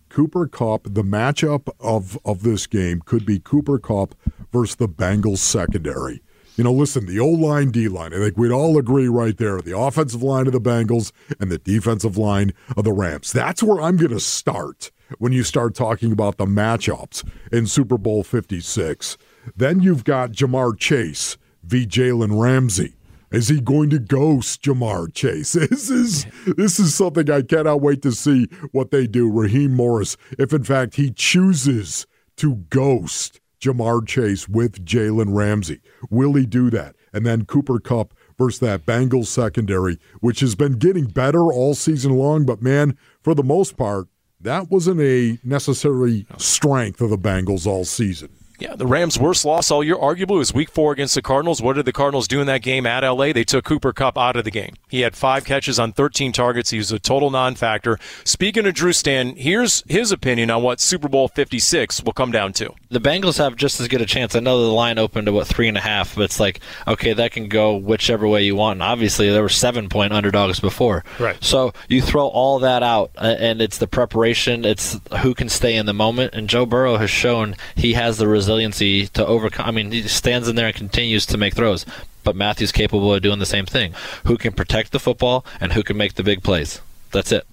Cooper 0.09 0.47
Kupp, 0.47 0.83
the 0.83 1.03
matchup 1.03 1.69
of, 1.79 2.17
of 2.25 2.43
this 2.43 2.67
game 2.67 3.01
could 3.05 3.25
be 3.25 3.39
Cooper 3.39 3.79
Kupp 3.79 4.15
versus 4.52 4.76
the 4.76 4.89
Bengals 4.89 5.39
secondary. 5.39 6.22
You 6.58 6.66
know, 6.66 6.74
listen, 6.74 7.06
the 7.06 7.20
O 7.20 7.28
line, 7.28 7.72
D 7.72 7.88
line, 7.88 8.14
I 8.14 8.18
think 8.18 8.38
we'd 8.38 8.52
all 8.52 8.78
agree 8.78 9.08
right 9.08 9.38
there. 9.38 9.62
The 9.62 9.78
offensive 9.78 10.22
line 10.22 10.47
of 10.47 10.54
the 10.54 10.62
Bengals 10.62 11.12
and 11.39 11.52
the 11.52 11.58
defensive 11.58 12.18
line 12.18 12.54
of 12.76 12.84
the 12.84 12.91
Rams. 12.91 13.32
That's 13.32 13.64
where 13.64 13.82
I'm 13.82 13.97
going 13.97 14.12
to 14.12 14.20
start 14.20 14.91
when 15.18 15.32
you 15.32 15.43
start 15.43 15.76
talking 15.76 16.12
about 16.12 16.38
the 16.38 16.45
matchups 16.45 17.28
in 17.52 17.68
Super 17.68 17.97
Bowl 17.97 18.24
56. 18.24 19.18
Then 19.56 19.80
you've 19.80 20.04
got 20.04 20.32
Ja'Marr 20.32 20.78
Chase 20.78 21.38
v. 21.64 21.86
Jalen 21.86 22.39
Ramsey. 22.39 22.95
Is 23.32 23.47
he 23.47 23.62
going 23.62 23.89
to 23.91 23.99
ghost 23.99 24.62
Ja'Marr 24.62 25.14
Chase? 25.14 25.56
This 25.72 25.89
is 25.89 26.26
this 26.58 26.80
is 26.80 26.93
something 26.93 27.30
I 27.32 27.41
cannot 27.41 27.82
wait 27.82 28.02
to 28.02 28.12
see 28.12 28.47
what 28.72 28.91
they 28.91 29.08
do. 29.08 29.32
Raheem 29.32 29.74
Morris, 29.74 30.18
if 30.38 30.54
in 30.54 30.64
fact 30.64 30.95
he 30.95 31.12
chooses 31.12 32.06
to 32.38 32.56
ghost 32.70 33.40
Ja'Marr 33.62 34.05
Chase 34.07 34.49
with 34.49 34.84
Jalen 34.86 35.36
Ramsey, 35.36 35.82
will 36.09 36.34
he 36.34 36.45
do 36.45 36.70
that? 36.72 36.95
And 37.14 37.26
then 37.26 37.45
Cooper 37.45 37.80
Kupp 37.80 38.14
versus 38.38 38.59
that 38.59 38.86
Bengals 38.86 39.28
secondary, 39.28 39.99
which 40.20 40.39
has 40.39 40.55
been 40.55 40.74
getting 40.74 41.05
better 41.05 41.43
all 41.43 41.76
season 41.76 42.14
long, 42.14 42.45
but 42.45 42.62
man, 42.62 42.97
for 43.22 43.36
the 43.36 43.43
most 43.43 43.78
part, 43.78 44.07
that 44.39 44.72
wasn't 44.72 44.99
a 45.01 45.38
necessary 45.43 46.26
strength 46.38 47.01
of 47.01 47.12
the 47.12 47.18
Bengals 47.18 47.68
all 47.68 47.86
season. 47.86 48.30
Yeah, 48.62 48.76
the 48.76 48.86
Rams' 48.86 49.18
worst 49.18 49.43
loss 49.43 49.72
all 49.72 49.84
year, 49.84 49.95
arguably, 49.95 50.38
was 50.38 50.53
Week 50.53 50.70
Four 50.70 50.91
against 50.91 51.16
the 51.16 51.24
Cardinals. 51.24 51.64
What 51.64 51.78
did 51.78 51.86
the 51.86 51.91
Cardinals 51.91 52.28
do 52.28 52.41
in 52.41 52.45
that 52.45 52.62
game 52.62 52.86
at 52.86 53.03
LA? 53.03 53.34
They 53.34 53.43
took 53.43 53.66
Cooper 53.66 53.91
Kupp 53.91 54.20
out 54.20 54.36
of 54.36 54.43
the 54.43 54.51
game. 54.51 54.76
He 54.88 55.01
had 55.01 55.16
five 55.16 55.45
catches 55.45 55.80
on 55.80 55.93
13 55.93 56.32
targets. 56.32 56.70
He 56.70 56.78
was 56.78 56.91
a 56.91 56.99
total 56.99 57.32
non-factor. 57.32 57.97
Speaking 58.24 58.68
of 58.68 58.76
Drew 58.76 58.93
Stanton, 58.93 59.36
here's 59.36 59.84
his 59.88 60.12
opinion 60.12 60.51
on 60.51 60.62
what 60.62 60.80
Super 60.80 61.09
Bowl 61.09 61.28
56 61.28 62.03
will 62.03 62.14
come 62.14 62.32
down 62.32 62.53
to. 62.53 62.76
The 62.89 62.99
Bengals 62.99 63.39
have 63.39 63.55
just 63.55 63.80
as 63.80 63.88
good 63.88 64.01
a 64.01 64.05
chance. 64.05 64.36
I 64.36 64.41
know 64.41 64.62
the 64.62 64.72
line 64.72 64.99
opened 64.99 65.26
to 65.26 65.34
what 65.34 65.47
three 65.47 65.68
and 65.68 65.78
a 65.78 65.82
half, 65.82 66.14
but 66.14 66.26
it's 66.26 66.39
like 66.39 66.59
okay, 66.88 67.14
that 67.14 67.32
can 67.32 67.47
go 67.47 67.76
whichever 67.76 68.28
way 68.28 68.43
you 68.43 68.55
want. 68.55 68.78
And 68.78 68.84
obviously, 68.84 69.30
there 69.32 69.41
were 69.41 69.49
seven 69.49 69.89
point 69.89 70.14
underdogs 70.14 70.59
before. 70.59 71.03
Right. 71.18 71.41
So 71.43 71.74
you 71.88 72.01
throw 72.01 72.28
all 72.28 72.59
that 72.59 72.84
out, 72.84 73.12
and 73.18 73.62
it's 73.62 73.80
the 73.80 73.88
preparation. 73.88 74.66
It's 74.66 74.99
who 75.22 75.34
can 75.34 75.49
stay 75.49 75.76
in 75.76 75.86
the 75.86 75.93
moment. 75.93 76.34
And 76.36 76.47
Joe 76.47 76.66
Burrow 76.66 76.97
has 76.97 77.09
shown 77.09 77.55
he 77.76 77.93
has 77.93 78.18
the 78.18 78.28
resiliency 78.52 79.08
to 79.08 79.26
overcome. 79.26 79.66
I 79.68 79.72
mean, 79.72 79.91
he 79.91 80.04
stands 80.08 80.47
in 80.47 80.56
there 80.56 80.68
and 80.68 80.76
continues 80.76 81.26
to 81.28 81.38
make 81.38 81.56
throws. 81.56 81.86
But 82.24 82.36
Matthew's 82.36 82.72
capable 82.72 83.14
of 83.14 83.22
doing 83.22 83.39
the 83.39 83.45
same 83.45 83.66
thing. 83.66 83.93
Who 84.26 84.38
can 84.38 84.54
protect 84.54 84.91
the 84.91 84.99
football 84.99 85.45
and 85.60 85.74
who 85.74 85.84
can 85.84 85.97
make 85.97 86.16
the 86.16 86.24
big 86.24 86.43
plays? 86.43 86.80
That's 87.12 87.32
it. 87.32 87.47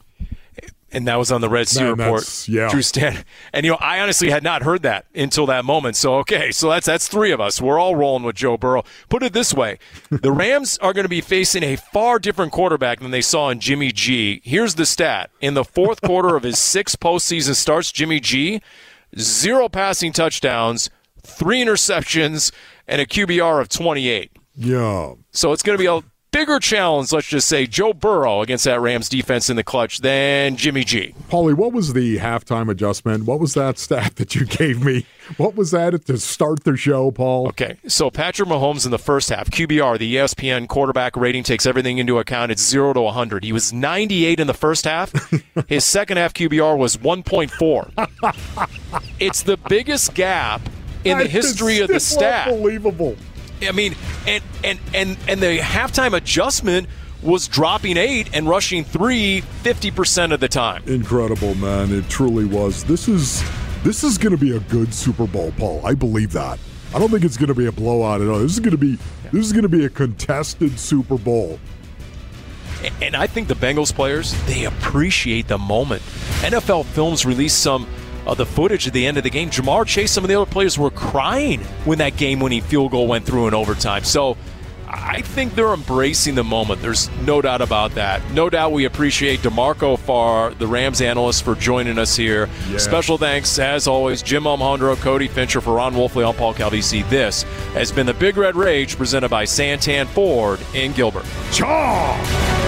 and 0.92 1.06
that 1.08 1.16
was 1.16 1.30
on 1.32 1.40
the 1.40 1.48
Red 1.48 1.68
Sea 1.68 1.84
Man, 1.84 1.96
report. 1.98 2.48
yeah. 2.48 2.68
Drew 2.70 2.82
Stanton, 2.82 3.24
and 3.52 3.64
you 3.64 3.72
know, 3.72 3.78
I 3.80 4.00
honestly 4.00 4.28
had 4.30 4.42
not 4.42 4.62
heard 4.62 4.82
that 4.82 5.06
until 5.14 5.46
that 5.46 5.64
moment. 5.64 5.96
So 5.96 6.16
okay, 6.16 6.50
so 6.50 6.68
that's 6.70 6.86
that's 6.86 7.08
three 7.08 7.30
of 7.30 7.40
us. 7.40 7.60
We're 7.62 7.78
all 7.78 7.96
rolling 7.96 8.24
with 8.24 8.36
Joe 8.36 8.56
Burrow. 8.58 8.84
Put 9.08 9.22
it 9.22 9.32
this 9.32 9.54
way: 9.54 9.78
the 10.10 10.32
Rams 10.32 10.76
are 10.78 10.92
going 10.92 11.04
to 11.04 11.08
be 11.10 11.20
facing 11.22 11.62
a 11.62 11.76
far 11.76 12.18
different 12.18 12.52
quarterback 12.52 13.00
than 13.00 13.10
they 13.10 13.22
saw 13.22 13.48
in 13.48 13.58
Jimmy 13.60 13.90
G. 13.90 14.42
Here's 14.44 14.74
the 14.74 14.84
stat: 14.86 15.30
in 15.40 15.54
the 15.54 15.64
fourth 15.64 16.02
quarter 16.02 16.36
of 16.36 16.42
his 16.42 16.58
six 16.58 16.94
postseason 16.94 17.54
starts, 17.54 17.90
Jimmy 17.90 18.20
G, 18.20 18.60
zero 19.18 19.68
passing 19.68 20.12
touchdowns, 20.12 20.90
three 21.22 21.62
interceptions, 21.62 22.52
and 22.86 23.00
a 23.00 23.06
QBR 23.06 23.60
of 23.60 23.68
28. 23.68 24.32
Yeah. 24.54 25.14
So 25.30 25.52
it's 25.52 25.62
going 25.62 25.78
to 25.78 25.82
be 25.82 25.86
a 25.86 26.02
bigger 26.30 26.58
challenge, 26.58 27.12
let's 27.12 27.26
just 27.26 27.48
say, 27.48 27.66
Joe 27.66 27.92
Burrow 27.92 28.42
against 28.42 28.64
that 28.64 28.80
Rams 28.80 29.08
defense 29.08 29.50
in 29.50 29.56
the 29.56 29.64
clutch 29.64 29.98
than 29.98 30.56
Jimmy 30.56 30.84
G. 30.84 31.14
Paulie, 31.28 31.54
what 31.54 31.72
was 31.72 31.92
the 31.92 32.18
halftime 32.18 32.70
adjustment? 32.70 33.24
What 33.24 33.40
was 33.40 33.54
that 33.54 33.78
stat 33.88 34.16
that 34.16 34.34
you 34.34 34.46
gave 34.46 34.84
me? 34.84 35.06
What 35.36 35.54
was 35.54 35.70
that 35.72 36.06
to 36.06 36.18
start 36.18 36.64
the 36.64 36.76
show, 36.76 37.10
Paul? 37.10 37.48
Okay, 37.48 37.76
so 37.86 38.10
Patrick 38.10 38.48
Mahomes 38.48 38.84
in 38.84 38.90
the 38.90 38.98
first 38.98 39.30
half, 39.30 39.50
QBR, 39.50 39.98
the 39.98 40.16
ESPN 40.16 40.68
quarterback 40.68 41.16
rating 41.16 41.42
takes 41.42 41.66
everything 41.66 41.98
into 41.98 42.18
account. 42.18 42.52
It's 42.52 42.66
0 42.66 42.94
to 42.94 43.00
100. 43.02 43.44
He 43.44 43.52
was 43.52 43.72
98 43.72 44.40
in 44.40 44.46
the 44.46 44.54
first 44.54 44.84
half. 44.84 45.12
His 45.68 45.84
second 45.84 46.16
half 46.16 46.34
QBR 46.34 46.78
was 46.78 46.96
1.4. 46.96 49.10
it's 49.20 49.42
the 49.42 49.56
biggest 49.68 50.14
gap 50.14 50.62
in 51.04 51.18
the 51.18 51.26
history 51.26 51.80
of 51.80 51.88
the 51.88 52.00
stat. 52.00 52.48
Unbelievable. 52.48 53.16
I 53.62 53.72
mean, 53.72 53.94
and 54.26 54.42
and 54.64 54.78
and 54.94 55.16
and 55.28 55.40
the 55.40 55.58
halftime 55.58 56.14
adjustment 56.14 56.88
was 57.22 57.48
dropping 57.48 57.96
8 57.96 58.30
and 58.32 58.48
rushing 58.48 58.84
3 58.84 59.42
50% 59.62 60.32
of 60.32 60.40
the 60.40 60.48
time. 60.48 60.82
Incredible, 60.86 61.54
man. 61.56 61.92
It 61.92 62.08
truly 62.08 62.44
was. 62.44 62.84
This 62.84 63.08
is 63.08 63.42
this 63.82 64.04
is 64.04 64.18
going 64.18 64.36
to 64.36 64.38
be 64.38 64.56
a 64.56 64.60
good 64.60 64.92
Super 64.94 65.26
Bowl, 65.26 65.52
Paul. 65.56 65.84
I 65.84 65.94
believe 65.94 66.32
that. 66.32 66.58
I 66.94 66.98
don't 66.98 67.10
think 67.10 67.24
it's 67.24 67.36
going 67.36 67.48
to 67.48 67.54
be 67.54 67.66
a 67.66 67.72
blowout 67.72 68.20
at 68.20 68.28
all. 68.28 68.38
This 68.38 68.52
is 68.52 68.60
going 68.60 68.72
to 68.72 68.78
be 68.78 68.98
this 69.32 69.46
is 69.46 69.52
going 69.52 69.62
to 69.62 69.68
be 69.68 69.84
a 69.84 69.90
contested 69.90 70.78
Super 70.78 71.18
Bowl. 71.18 71.58
And 73.02 73.16
I 73.16 73.26
think 73.26 73.48
the 73.48 73.54
Bengals 73.54 73.92
players, 73.92 74.32
they 74.46 74.64
appreciate 74.64 75.48
the 75.48 75.58
moment. 75.58 76.00
NFL 76.42 76.84
Films 76.86 77.26
released 77.26 77.60
some 77.60 77.88
uh, 78.28 78.34
the 78.34 78.46
footage 78.46 78.86
at 78.86 78.92
the 78.92 79.06
end 79.06 79.16
of 79.16 79.24
the 79.24 79.30
game. 79.30 79.50
Ja'Marr 79.50 79.86
Chase, 79.86 80.12
some 80.12 80.22
of 80.22 80.28
the 80.28 80.40
other 80.40 80.50
players 80.50 80.78
were 80.78 80.90
crying 80.90 81.60
when 81.84 81.98
that 81.98 82.16
game-winning 82.16 82.62
field 82.62 82.92
goal 82.92 83.08
went 83.08 83.24
through 83.24 83.48
in 83.48 83.54
overtime. 83.54 84.04
So 84.04 84.36
I 84.86 85.20
think 85.22 85.54
they're 85.54 85.74
embracing 85.74 86.34
the 86.34 86.44
moment. 86.44 86.80
There's 86.80 87.10
no 87.20 87.42
doubt 87.42 87.60
about 87.60 87.92
that. 87.96 88.22
No 88.32 88.48
doubt 88.48 88.72
we 88.72 88.84
appreciate 88.84 89.40
DeMarco 89.40 89.98
Farr, 89.98 90.54
the 90.54 90.66
Rams 90.66 91.00
analyst, 91.00 91.42
for 91.42 91.54
joining 91.54 91.98
us 91.98 92.16
here. 92.16 92.48
Yeah. 92.70 92.78
Special 92.78 93.18
thanks, 93.18 93.58
as 93.58 93.86
always, 93.86 94.22
Jim 94.22 94.46
Alejandro, 94.46 94.96
Cody 94.96 95.28
Fincher, 95.28 95.60
for 95.60 95.74
Ron 95.74 95.94
Wolfley, 95.94 96.26
I'm 96.26 96.34
Paul 96.34 96.54
Calvisi. 96.54 97.08
This 97.10 97.42
has 97.74 97.92
been 97.92 98.06
the 98.06 98.14
Big 98.14 98.36
Red 98.36 98.56
Rage 98.56 98.96
presented 98.96 99.28
by 99.28 99.44
Santan 99.44 100.06
Ford 100.06 100.60
in 100.74 100.92
Gilbert. 100.92 101.24
Number 101.58 102.67